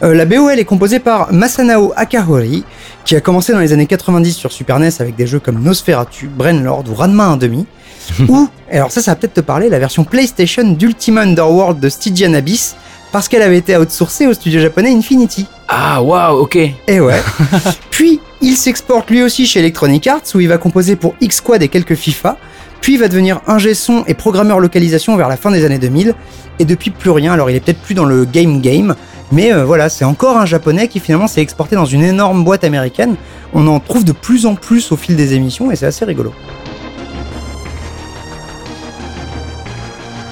Euh, 0.04 0.14
la 0.14 0.26
BO 0.26 0.50
elle 0.50 0.60
est 0.60 0.66
composée 0.66 1.00
par 1.00 1.32
Masanao 1.32 1.94
Akahori 1.96 2.64
qui 3.06 3.16
a 3.16 3.22
commencé 3.22 3.54
dans 3.54 3.60
les 3.60 3.72
années 3.72 3.86
90 3.86 4.34
sur 4.36 4.52
Super 4.52 4.80
NES 4.80 4.90
avec 5.00 5.16
des 5.16 5.28
jeux 5.28 5.40
comme 5.40 5.62
Nosferatu, 5.62 6.28
Brainlord 6.28 6.84
ou 6.90 6.96
Ranma 6.96 7.38
1.5 7.38 7.66
ou, 8.28 8.48
alors 8.72 8.92
ça 8.92 9.02
ça 9.02 9.12
va 9.12 9.16
peut-être 9.16 9.34
te 9.36 9.42
parler, 9.42 9.70
la 9.70 9.80
version 9.80 10.04
PlayStation 10.04 10.64
d'Ultima 10.64 11.22
Underworld 11.22 11.80
de 11.80 11.90
Stygian 11.90 12.34
Abyss 12.34 12.76
parce 13.12 13.30
qu'elle 13.30 13.42
avait 13.42 13.58
été 13.58 13.78
outsourcée 13.78 14.28
au 14.28 14.34
studio 14.34 14.60
japonais 14.60 14.92
Infinity. 14.92 15.46
Ah, 15.70 16.02
waouh, 16.04 16.42
ok. 16.42 16.58
Et 16.88 17.00
ouais. 17.00 17.22
Puis, 17.90 18.20
il 18.42 18.58
s'exporte 18.58 19.10
lui 19.10 19.24
aussi 19.24 19.46
chez 19.46 19.60
Electronic 19.62 20.06
Arts 20.08 20.22
où 20.36 20.42
il 20.42 20.50
va 20.50 20.58
composer 20.58 20.98
pour 20.98 21.16
X-Squad 21.22 21.64
et 21.64 21.70
quelques 21.70 21.96
FIFA. 21.96 22.38
Puis 22.82 22.94
il 22.94 23.00
va 23.00 23.08
devenir 23.08 23.42
ingé 23.48 23.74
son 23.74 24.04
et 24.06 24.14
programmeur 24.14 24.60
localisation 24.60 25.16
vers 25.16 25.30
la 25.30 25.38
fin 25.38 25.50
des 25.50 25.66
années 25.66 25.80
2000. 25.80 26.14
Et 26.60 26.66
depuis 26.66 26.92
plus 26.92 27.10
rien, 27.10 27.34
alors 27.34 27.50
il 27.50 27.56
est 27.56 27.60
peut-être 27.60 27.82
plus 27.82 27.96
dans 27.96 28.06
le 28.06 28.26
game 28.26 28.62
game. 28.62 28.96
Mais 29.32 29.52
euh, 29.54 29.66
voilà, 29.66 29.90
c'est 29.90 30.06
encore 30.06 30.38
un 30.38 30.46
japonais 30.46 30.88
qui 30.88 31.00
finalement 31.00 31.28
s'est 31.28 31.42
exporté 31.42 31.76
dans 31.76 31.86
une 31.86 32.04
énorme 32.04 32.44
boîte 32.44 32.64
américaine. 32.64 33.16
On 33.54 33.68
en 33.68 33.80
trouve 33.80 34.06
de 34.06 34.12
plus 34.12 34.46
en 34.46 34.56
plus 34.56 34.92
au 34.92 34.96
fil 34.98 35.16
des 35.16 35.34
émissions 35.34 35.72
et 35.72 35.76
c'est 35.76 35.86
assez 35.88 36.06
rigolo. 36.06 36.34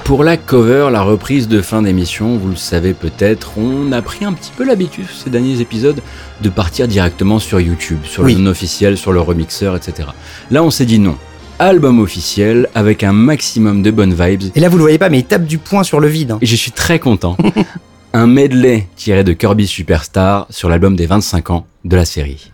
Pour 0.04 0.24
la 0.26 0.36
cover, 0.36 0.90
la 0.92 1.02
reprise 1.02 1.48
de 1.48 1.62
fin 1.62 1.82
d'émission, 1.82 2.38
vous 2.38 2.50
le 2.50 2.56
savez 2.58 2.94
peut-être, 2.94 3.54
on 3.58 3.92
a 3.94 4.02
pris 4.02 4.26
un 4.26 4.34
petit 4.34 4.52
peu 4.56 4.66
l'habitude 4.66 5.06
ces 5.12 5.30
derniers 5.30 5.62
épisodes 5.62 6.02
de 6.42 6.50
partir 6.50 6.88
directement 6.90 7.40
sur 7.40 7.62
YouTube, 7.62 8.00
sur 8.04 8.24
Oui. 8.24 8.36
le 8.36 8.42
non 8.42 8.52
officiel, 8.52 8.98
sur 8.98 9.14
le 9.14 9.22
remixeur, 9.22 9.76
etc. 9.78 10.10
Là, 10.52 10.62
on 10.62 10.70
s'est 10.70 10.86
dit 10.86 11.00
non. 11.00 11.16
Album 11.58 12.00
officiel 12.00 12.68
avec 12.76 13.04
un 13.04 13.14
maximum 13.14 13.82
de 13.82 13.92
bonnes 13.92 14.14
vibes. 14.14 14.52
Et 14.56 14.60
là, 14.60 14.68
vous 14.68 14.78
le 14.78 14.84
voyez 14.84 14.98
pas, 14.98 15.10
mais 15.10 15.20
il 15.20 15.24
tape 15.26 15.46
du 15.46 15.58
poing 15.58 15.84
sur 15.84 16.02
le 16.02 16.08
vide. 16.10 16.32
hein. 16.32 16.38
Et 16.42 16.46
je 16.46 16.56
suis 16.56 16.72
très 16.72 17.00
content. 17.00 17.38
un 18.14 18.28
medley 18.28 18.88
tiré 18.96 19.24
de 19.24 19.34
Kirby 19.34 19.66
Superstar 19.66 20.46
sur 20.52 20.70
l'album 20.70 20.96
des 20.96 21.08
25 21.08 21.50
ans 21.50 21.68
de 21.84 21.96
la 21.96 22.06
série. 22.06 22.53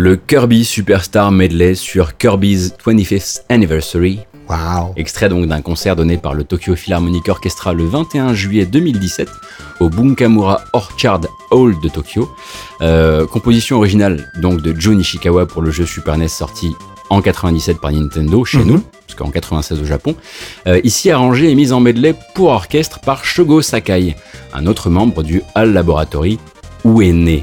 Le 0.00 0.14
Kirby 0.14 0.64
Superstar 0.64 1.32
Medley 1.32 1.74
sur 1.74 2.16
Kirby's 2.16 2.72
25th 2.86 3.40
Anniversary, 3.48 4.20
Waouh. 4.48 4.92
extrait 4.96 5.28
donc 5.28 5.46
d'un 5.46 5.60
concert 5.60 5.96
donné 5.96 6.18
par 6.18 6.34
le 6.34 6.44
Tokyo 6.44 6.76
Philharmonic 6.76 7.28
Orchestra 7.28 7.72
le 7.72 7.84
21 7.84 8.32
juillet 8.32 8.64
2017 8.64 9.28
au 9.80 9.88
Bunkamura 9.88 10.60
Orchard 10.72 11.22
Hall 11.50 11.74
de 11.82 11.88
Tokyo. 11.88 12.30
Euh, 12.80 13.26
composition 13.26 13.78
originale 13.78 14.30
donc 14.40 14.62
de 14.62 14.72
Jun 14.78 15.00
Ishikawa 15.00 15.46
pour 15.46 15.62
le 15.62 15.72
jeu 15.72 15.84
Super 15.84 16.16
NES 16.16 16.28
sorti 16.28 16.76
en 17.10 17.20
97 17.20 17.80
par 17.80 17.90
Nintendo 17.90 18.44
chez 18.44 18.58
Mhm. 18.58 18.66
nous, 18.68 18.82
jusqu'en 19.08 19.30
96 19.32 19.80
au 19.80 19.84
Japon. 19.84 20.14
Euh, 20.68 20.80
ici 20.84 21.10
arrangé 21.10 21.50
et 21.50 21.56
mis 21.56 21.72
en 21.72 21.80
medley 21.80 22.14
pour 22.36 22.50
orchestre 22.50 23.00
par 23.00 23.24
Shogo 23.24 23.62
Sakai, 23.62 24.14
un 24.54 24.66
autre 24.66 24.90
membre 24.90 25.24
du 25.24 25.42
HAL 25.56 25.72
Laboratory 25.72 26.38
où 26.84 27.02
est 27.02 27.10
né 27.12 27.42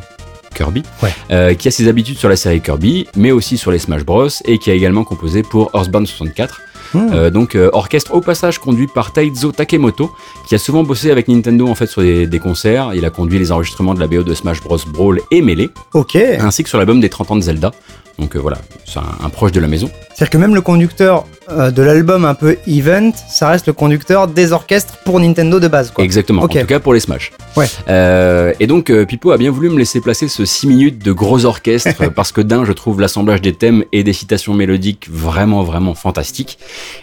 Kirby, 0.55 0.81
Ouais. 1.03 1.13
euh, 1.31 1.53
qui 1.53 1.67
a 1.67 1.71
ses 1.71 1.87
habitudes 1.87 2.17
sur 2.17 2.29
la 2.29 2.35
série 2.35 2.61
Kirby, 2.61 3.07
mais 3.15 3.31
aussi 3.31 3.57
sur 3.57 3.71
les 3.71 3.79
Smash 3.79 4.03
Bros, 4.03 4.27
et 4.45 4.57
qui 4.57 4.71
a 4.71 4.73
également 4.73 5.03
composé 5.03 5.43
pour 5.43 5.69
Earthbound 5.75 6.07
64. 6.07 6.61
Hmm. 6.93 7.09
Euh, 7.13 7.29
donc 7.31 7.55
euh, 7.55 7.69
orchestre 7.73 8.13
au 8.13 8.21
passage 8.21 8.59
conduit 8.59 8.87
par 8.87 9.11
Taizo 9.11 9.51
Takemoto, 9.51 10.11
qui 10.47 10.55
a 10.55 10.59
souvent 10.59 10.83
bossé 10.83 11.11
avec 11.11 11.27
Nintendo 11.27 11.67
en 11.67 11.75
fait 11.75 11.87
sur 11.87 12.01
des, 12.01 12.25
des 12.27 12.39
concerts. 12.39 12.91
Il 12.93 13.03
a 13.05 13.09
conduit 13.09 13.39
les 13.39 13.51
enregistrements 13.51 13.93
de 13.95 13.99
la 13.99 14.07
BO 14.07 14.23
de 14.23 14.33
Smash 14.33 14.61
Bros 14.61 14.77
Brawl 14.87 15.19
et 15.31 15.41
Melee, 15.41 15.69
Ok. 15.93 16.15
ainsi 16.15 16.63
que 16.63 16.69
sur 16.69 16.77
l'album 16.77 16.99
des 17.01 17.09
30 17.09 17.31
ans 17.31 17.35
de 17.35 17.41
Zelda. 17.41 17.71
Donc 18.19 18.35
euh, 18.35 18.39
voilà, 18.39 18.59
c'est 18.85 18.99
un, 18.99 19.25
un 19.25 19.29
proche 19.29 19.51
de 19.51 19.59
la 19.59 19.67
maison. 19.67 19.89
C'est-à-dire 20.13 20.29
que 20.29 20.37
même 20.37 20.55
le 20.55 20.61
conducteur 20.61 21.25
euh, 21.51 21.71
de 21.71 21.81
l'album 21.81 22.25
un 22.25 22.33
peu 22.33 22.57
event, 22.67 23.11
ça 23.29 23.49
reste 23.49 23.67
le 23.67 23.73
conducteur 23.73 24.27
des 24.27 24.51
orchestres 24.51 24.95
pour 25.05 25.19
Nintendo 25.19 25.59
de 25.59 25.67
base. 25.67 25.91
Quoi. 25.91 26.03
Exactement, 26.03 26.43
Ok. 26.43 26.55
en 26.55 26.59
tout 26.61 26.65
cas 26.67 26.79
pour 26.79 26.93
les 26.93 26.99
Smash. 26.99 27.31
Ouais. 27.55 27.67
Euh, 27.87 28.53
et 28.59 28.67
donc 28.67 28.89
euh, 28.89 29.05
Pipo 29.05 29.31
a 29.31 29.37
bien 29.37 29.51
voulu 29.51 29.69
me 29.69 29.77
laisser 29.77 30.01
placer 30.01 30.27
ce 30.27 30.45
6 30.45 30.67
minutes 30.67 31.03
de 31.03 31.11
gros 31.11 31.45
orchestre 31.45 32.09
parce 32.15 32.31
que 32.31 32.41
d'un, 32.41 32.65
je 32.65 32.71
trouve 32.73 32.99
l'assemblage 33.01 33.41
des 33.41 33.53
thèmes 33.53 33.83
et 33.91 34.03
des 34.03 34.13
citations 34.13 34.53
mélodiques 34.53 35.07
vraiment 35.11 35.63
vraiment 35.63 35.93
fantastique. 35.93 36.57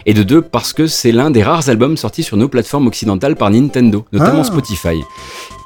Et 0.05 0.13
de 0.13 0.23
deux, 0.23 0.41
parce 0.41 0.73
que 0.73 0.87
c'est 0.87 1.11
l'un 1.11 1.31
des 1.31 1.43
rares 1.43 1.69
albums 1.69 1.97
sortis 1.97 2.23
sur 2.23 2.37
nos 2.37 2.47
plateformes 2.49 2.87
occidentales 2.87 3.35
par 3.35 3.49
Nintendo, 3.49 4.05
notamment 4.11 4.41
Ah. 4.41 4.45
Spotify. 4.45 5.01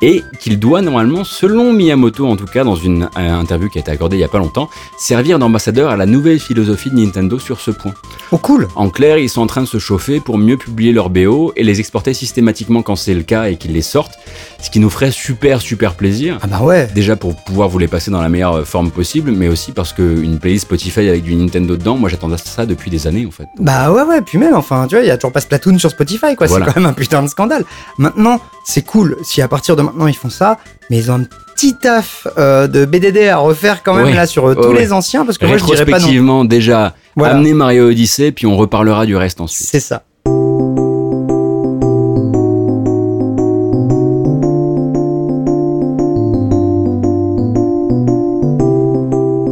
Et 0.04 0.22
qu'il 0.40 0.60
doit 0.60 0.82
normalement, 0.82 1.24
selon 1.24 1.74
Miyamoto 1.74 2.28
en 2.28 2.36
tout 2.36 2.46
cas, 2.46 2.64
dans 2.64 2.76
une 2.76 3.10
euh, 3.18 3.34
interview 3.34 3.68
qui 3.70 3.80
a 3.80 3.82
été 3.82 3.90
accordée 3.92 4.18
il 4.18 4.20
y 4.20 4.24
a 4.24 4.28
pas 4.28 4.38
longtemps, 4.38 4.70
servir 5.00 5.40
d'ambassadeur 5.40 5.90
à 5.90 5.98
la 5.98 6.06
nouvelle 6.06 6.40
philosophie 6.40 6.92
de 6.92 6.96
Nintendo 7.00 7.40
sur 7.40 7.60
ce 7.60 7.72
point. 7.72 7.94
Oh 8.32 8.38
cool. 8.38 8.67
En 8.76 8.90
clair, 8.90 9.18
ils 9.18 9.30
sont 9.30 9.42
en 9.42 9.48
train 9.48 9.62
de 9.62 9.68
se 9.68 9.80
chauffer 9.80 10.20
pour 10.20 10.38
mieux 10.38 10.58
publier 10.58 10.92
leurs 10.92 11.10
BO 11.10 11.52
et 11.56 11.64
les 11.64 11.80
exporter 11.80 12.14
systématiquement 12.14 12.82
quand 12.84 12.96
c'est 12.96 13.14
le 13.16 13.24
cas 13.24 13.46
et 13.46 13.56
qu'ils 13.56 13.74
les 13.74 13.82
sortent, 13.82 14.14
ce 14.62 14.70
qui 14.70 14.80
nous 14.80 14.90
ferait 14.90 15.12
super 15.12 15.62
super 15.62 15.96
plaisir. 15.96 16.38
Ah 16.42 16.48
bah 16.48 16.62
ouais. 16.62 16.88
Déjà 16.94 17.16
pour 17.16 17.36
pouvoir 17.36 17.70
vous 17.70 17.80
les 17.80 17.88
passer 17.88 18.12
dans 18.12 18.22
la 18.22 18.30
meilleure 18.30 18.58
euh, 18.58 18.64
forme 18.66 18.92
possible, 18.92 19.32
mais 19.32 19.48
aussi 19.48 19.72
parce 19.72 19.94
qu'une 19.94 20.40
playlist 20.40 20.66
Spotify 20.66 21.10
avec 21.10 21.24
du 21.24 21.36
Nintendo 21.36 21.76
dedans, 21.76 21.98
moi 21.98 22.10
j'attendais 22.10 22.38
ça 22.38 22.66
depuis 22.66 22.92
des 22.92 23.08
années 23.08 23.26
en 23.26 23.32
fait. 23.32 23.44
Donc, 23.58 23.66
Bah 23.66 23.92
ouais 23.92 24.04
ouais, 24.04 24.22
puis 24.22 24.38
même 24.38 24.56
enfin, 24.56 24.86
tu 24.88 24.96
vois, 24.96 25.04
il 25.04 25.08
y 25.08 25.12
a 25.12 25.18
toujours 25.18 25.32
pas 25.34 25.42
Splatoon 25.42 25.80
sur 25.80 25.90
Spotify 25.90 26.36
quoi, 26.36 26.48
Voilà. 26.48 26.66
c'est 26.68 26.74
quand 26.74 26.80
même 26.80 26.90
un 26.90 26.94
putain 26.94 27.24
de 27.24 27.28
scandale. 27.28 27.66
Maintenant, 27.98 28.40
c'est 28.66 28.84
cool 28.86 29.18
si 29.24 29.42
à 29.42 29.48
partir 29.48 29.76
de 29.76 29.82
maintenant 29.82 30.08
ils 30.08 30.16
font 30.16 30.30
ça, 30.30 30.58
mais 30.90 30.98
ils 30.98 31.10
ont 31.12 31.16
un 31.16 31.24
petit 31.56 31.74
taf 31.76 32.28
euh, 32.38 32.68
de 32.68 32.86
BDD 32.86 33.28
à 33.30 33.38
refaire 33.38 33.82
quand 33.84 33.96
même 33.96 34.06
Ouais. 34.06 34.14
là 34.14 34.28
sur 34.28 34.46
euh, 34.48 34.54
tous 34.56 34.68
Ouais, 34.70 34.80
les 34.80 34.94
anciens 34.94 35.26
parce 35.26 35.38
que 35.40 35.46
moi 35.48 35.58
je 35.58 35.64
dirais 35.66 35.86
pas 35.86 36.00
non. 36.00 36.46
Déjà, 36.46 36.94
Voilà. 37.18 37.34
amener 37.34 37.54
Mario 37.54 37.90
Odyssey, 37.90 38.32
puis 38.32 38.46
on 38.46 38.56
reparlera 38.56 39.08
du 39.08 39.16
reste 39.16 39.42
ensuite. 39.42 39.68
C'est 39.68 39.80
ça. 39.80 40.04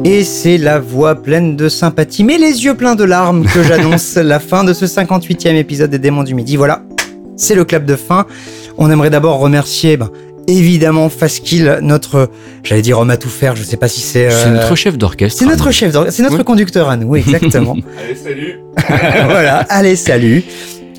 Et 0.05 0.23
c'est 0.23 0.59
la 0.59 0.79
voix 0.79 1.15
pleine 1.15 1.55
de 1.55 1.67
sympathie, 1.67 2.23
mais 2.23 2.37
les 2.37 2.63
yeux 2.63 2.75
pleins 2.75 2.93
de 2.93 3.03
larmes 3.03 3.45
que 3.45 3.63
j'annonce 3.67 4.15
la 4.15 4.39
fin 4.39 4.63
de 4.63 4.71
ce 4.71 4.85
58e 4.85 5.55
épisode 5.55 5.89
des 5.89 5.97
Démons 5.97 6.23
du 6.23 6.35
Midi. 6.35 6.57
Voilà, 6.57 6.83
c'est 7.35 7.55
le 7.55 7.65
clap 7.65 7.85
de 7.85 7.95
fin. 7.95 8.27
On 8.77 8.91
aimerait 8.91 9.09
d'abord 9.09 9.39
remercier, 9.39 9.97
ben, 9.97 10.11
évidemment, 10.47 11.09
Faskill, 11.09 11.80
notre, 11.81 12.30
j'allais 12.63 12.81
dire 12.81 12.99
homme 12.99 13.09
à 13.09 13.17
tout 13.17 13.30
faire, 13.30 13.55
je 13.55 13.63
sais 13.63 13.77
pas 13.77 13.88
si 13.88 14.01
c'est... 14.01 14.30
C'est 14.30 14.47
euh, 14.47 14.51
notre 14.53 14.76
chef 14.76 14.97
d'orchestre. 14.97 15.39
c'est 15.39 15.45
notre 15.45 15.72
chef, 15.72 15.91
d'or- 15.91 16.07
c'est 16.09 16.23
notre 16.23 16.38
Oui. 16.38 16.43
conducteur 16.43 16.89
à 16.89 16.97
nous, 16.97 17.15
exactement. 17.15 17.76
Allez, 18.03 18.15
salut 18.15 18.59
voilà, 19.26 19.59
allez, 19.69 19.95
salut. 19.95 20.43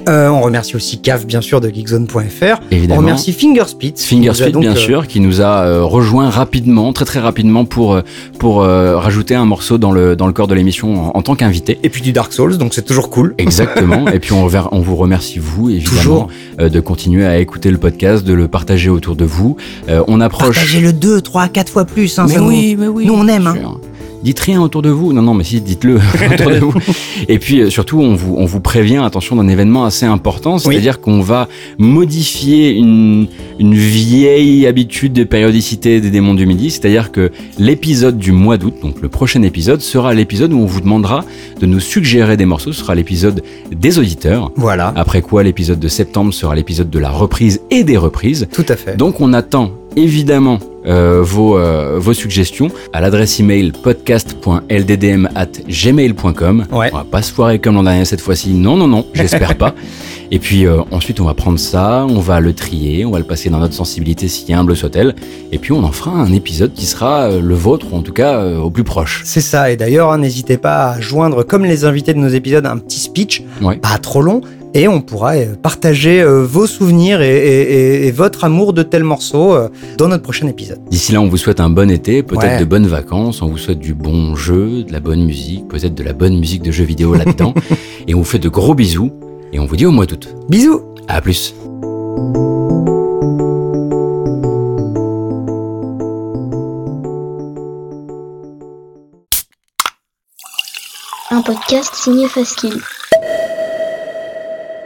Euh, 0.09 0.29
on 0.29 0.41
remercie 0.41 0.77
aussi 0.77 0.99
CAF, 0.99 1.27
bien 1.27 1.41
sûr, 1.41 1.61
de 1.61 1.69
geekzone.fr. 1.69 2.61
On 2.91 2.97
remercie 2.97 3.33
a 3.33 3.35
Fingerspeed, 3.35 4.53
donc, 4.53 4.63
bien 4.63 4.73
euh, 4.73 4.77
sûr, 4.77 5.07
qui 5.07 5.21
nous 5.21 5.41
a 5.41 5.65
euh, 5.65 5.83
rejoint 5.83 6.31
rapidement, 6.31 6.93
très 6.93 7.05
très 7.05 7.19
rapidement, 7.21 7.65
pour, 7.65 7.95
euh, 7.95 8.03
pour 8.39 8.63
euh, 8.63 8.97
rajouter 8.99 9.35
un 9.35 9.45
morceau 9.45 9.79
dans 9.79 9.91
le, 9.93 10.15
dans 10.17 10.27
le 10.27 10.33
corps 10.33 10.47
de 10.47 10.55
l'émission 10.55 11.09
en, 11.09 11.19
en 11.19 11.23
tant 11.23 11.35
qu'invité. 11.35 11.79
Et 11.83 11.89
puis 11.89 12.03
du 12.03 12.13
Dark 12.13 12.33
Souls, 12.33 12.57
donc 12.59 12.75
c'est 12.75 12.85
toujours 12.85 13.11
cool. 13.11 13.35
Exactement. 13.39 14.07
Et 14.09 14.21
puis 14.21 14.33
on, 14.33 14.47
on 14.73 14.81
vous 14.81 14.97
remercie 14.97 15.39
vous 15.39 15.71
évidemment 15.71 15.97
Toujours. 16.01 16.29
euh, 16.61 16.69
de 16.69 16.81
continuer 16.81 17.27
à 17.27 17.39
écouter 17.39 17.71
le 17.71 17.79
podcast, 17.79 18.25
de 18.25 18.33
le 18.33 18.49
partager 18.49 18.91
autour 18.91 19.17
de 19.17 19.25
vous. 19.25 19.57
Euh, 19.89 20.03
on 20.09 20.21
approche. 20.21 20.55
Partagez-le 20.55 20.93
2, 20.93 21.21
3, 21.21 21.49
4 21.49 21.73
fois 21.73 21.85
plus. 21.85 22.19
Hein, 22.19 22.27
mais 22.29 22.35
ça 22.35 22.41
nous- 22.41 22.49
oui, 22.49 22.77
mais 22.79 22.87
oui. 22.89 23.07
nous, 23.07 23.15
on 23.15 23.27
aime, 23.29 23.47
hein. 23.47 23.57
Dites 24.23 24.41
rien 24.41 24.61
autour 24.61 24.83
de 24.83 24.91
vous. 24.91 25.13
Non, 25.13 25.23
non, 25.23 25.35
mais 25.35 25.45
si, 25.45 25.61
dites-le 25.61 25.97
autour 26.33 26.51
de 26.51 26.59
vous. 26.59 26.75
Et 27.29 27.39
puis 27.39 27.61
euh, 27.61 27.71
surtout, 27.71 28.01
on 28.01 28.15
vous, 28.15 28.35
on 28.37 28.45
vous 28.45 28.61
prévient, 28.61 28.99
attention, 28.99 29.37
d'un 29.37 29.49
événement 29.49 29.85
assez 29.85 30.07
important, 30.07 30.59
c'est-à-dire 30.59 31.01
qu'on 31.01 31.21
va 31.21 31.49
modifier 31.79 32.71
une, 32.71 33.29
une 33.59 33.75
vieille 33.75 34.67
habitude 34.67 35.13
de 35.13 35.25
périodicité 35.25 36.01
des 36.01 36.11
démons 36.11 36.35
du 36.35 36.47
midi, 36.47 36.71
c'est-à-dire 36.71 37.13
que 37.13 37.31
l'épisode 37.59 38.19
du 38.19 38.33
mois 38.33 38.57
d'août, 38.59 38.75
donc 38.83 39.01
le 39.01 39.09
prochain 39.09 39.43
épisode, 39.43 39.81
sera 39.81 40.15
l'épisode 40.15 40.53
où 40.53 40.59
on 40.59 40.67
vous 40.67 40.81
demandera 40.81 41.25
de 41.61 41.67
nous 41.67 41.81
suggérer 41.81 42.37
des 42.37 42.47
morceaux, 42.47 42.73
ce 42.73 42.81
sera 42.81 42.95
l'épisode 42.95 43.43
des 43.71 43.99
auditeurs. 43.99 44.51
Voilà, 44.57 44.93
Après 44.97 45.23
quoi, 45.23 45.43
l'épisode 45.43 45.79
de 45.79 45.89
septembre 45.89 46.33
sera 46.33 46.55
l'épisode 46.55 46.91
de 46.91 46.99
la 46.99 47.11
reprise 47.11 47.61
et 47.71 47.85
des 47.85 47.97
reprises. 47.97 48.49
tout 48.53 48.67
à 48.69 48.77
fait. 48.77 48.97
Donc 48.97 49.21
on 49.21 49.33
attend 49.33 49.73
évidemment 49.97 50.59
vos, 50.87 51.59
euh, 51.59 51.97
vos 51.99 52.15
suggestions 52.15 52.69
à 52.93 53.01
l'adresse 53.01 53.41
email 53.41 53.73
podcast.lddm@gmail.com. 53.83 56.67
Ouais. 56.73 56.91
On 56.93 56.97
va 56.99 57.05
pas 57.05 57.23
se 57.23 57.33
foirer 57.33 57.59
comme 57.59 57.75
l'an 57.75 57.83
dernier 57.83 58.05
cette 58.05 58.21
fois-ci. 58.21 58.55
Non, 58.55 58.77
non, 58.77 58.87
non, 58.89 59.05
j'espère 59.15 59.55
pas. 59.59 59.75
Et 60.33 60.41
puis 60.41 60.67
euh, 60.67 60.79
ensuite 60.91 61.21
on 61.21 61.25
va 61.25 61.35
prendre 61.35 61.57
ça, 61.59 62.05
on 62.09 62.19
va 62.19 62.41
le 62.41 62.53
trier, 62.53 63.05
on 63.05 63.13
va 63.13 63.19
le 63.21 63.25
passer 63.25 63.49
dans 63.49 63.61
notre 63.61 63.75
sensibilité 63.75 64.27
si 64.27 64.53
humble 64.53 64.75
soit-elle. 64.75 65.15
Et 65.53 65.59
puis 65.59 65.71
on 65.71 65.85
en 65.85 65.93
fera 65.93 66.11
un 66.11 66.33
épisode 66.33 66.73
qui 66.73 66.87
sera 66.87 67.31
euh, 67.31 67.41
le 67.41 67.55
vôtre, 67.55 67.87
ou 67.93 67.97
en 67.97 68.03
tout 68.03 68.13
cas 68.13 68.39
euh, 68.41 68.59
au 68.59 68.71
plus 68.71 68.83
proche. 68.83 69.23
C'est 69.25 69.41
ça, 69.41 69.71
et 69.71 69.77
d'ailleurs, 69.77 70.11
hein, 70.11 70.19
n'hésitez 70.19 70.57
pas 70.57 70.91
à 70.91 71.01
joindre, 71.01 71.45
comme 71.45 71.65
les 71.65 71.85
invités 71.85 72.13
de 72.13 72.19
nos 72.19 72.27
épisodes, 72.29 72.67
un 72.67 72.79
petit 72.79 72.99
speech, 72.99 73.45
Ouais. 73.63 73.77
pas 73.77 73.99
trop 73.99 74.21
long, 74.21 74.41
et 74.77 74.89
on 74.89 75.01
pourra 75.01 75.37
euh, 75.37 75.55
partager 75.61 76.21
euh, 76.21 76.45
vos 76.45 76.67
souvenirs 76.67 77.23
et, 77.23 77.35
et- 77.35 77.63
et- 78.05 78.07
et 78.07 78.11
votre 78.11 78.45
amour 78.45 78.73
de 78.75 78.83
tels 78.83 79.05
morceaux 79.05 79.55
euh, 79.55 79.69
dans 79.97 80.09
notre 80.09 80.23
prochain 80.23 80.47
épisode. 80.49 80.81
D'ici 80.91 81.13
là, 81.13 81.21
on 81.23 81.29
vous 81.29 81.39
souhaite 81.39 81.61
un 81.61 81.71
bon 81.71 81.91
été, 81.91 82.23
peut-être 82.23 82.43
Ouais. 82.45 82.61
de 82.61 82.65
bonnes 82.67 82.87
vacances, 82.87 83.41
on 83.43 83.49
vous 83.49 83.57
souhaite 83.59 83.79
du 83.79 83.95
bon 83.95 84.37
jeu, 84.37 84.83
de 84.85 84.93
la 84.93 85.01
bonne 85.01 85.25
musique, 85.25 85.67
peut-être 85.69 85.95
de 85.95 86.03
la 86.03 86.13
bonne 86.13 86.39
musique 86.39 86.63
de 86.63 86.71
jeux 86.71 86.85
vidéo 86.85 87.15
là-dedans. 87.15 87.55
et 88.07 88.15
on 88.15 88.19
vous 88.19 88.25
fait 88.25 88.39
de 88.39 88.49
gros 88.51 88.75
bisous 88.75 89.11
et 89.53 89.59
on 89.59 89.65
vous 89.67 89.77
dit 89.77 89.87
au 89.87 89.93
mois 89.93 90.07
d'août. 90.07 90.29
Bisous 90.51 90.83
À 91.09 91.21
plus. 91.23 91.55
Un 101.31 101.43
podcast 101.43 101.95
signé 101.95 102.29
Faskill. 102.29 102.81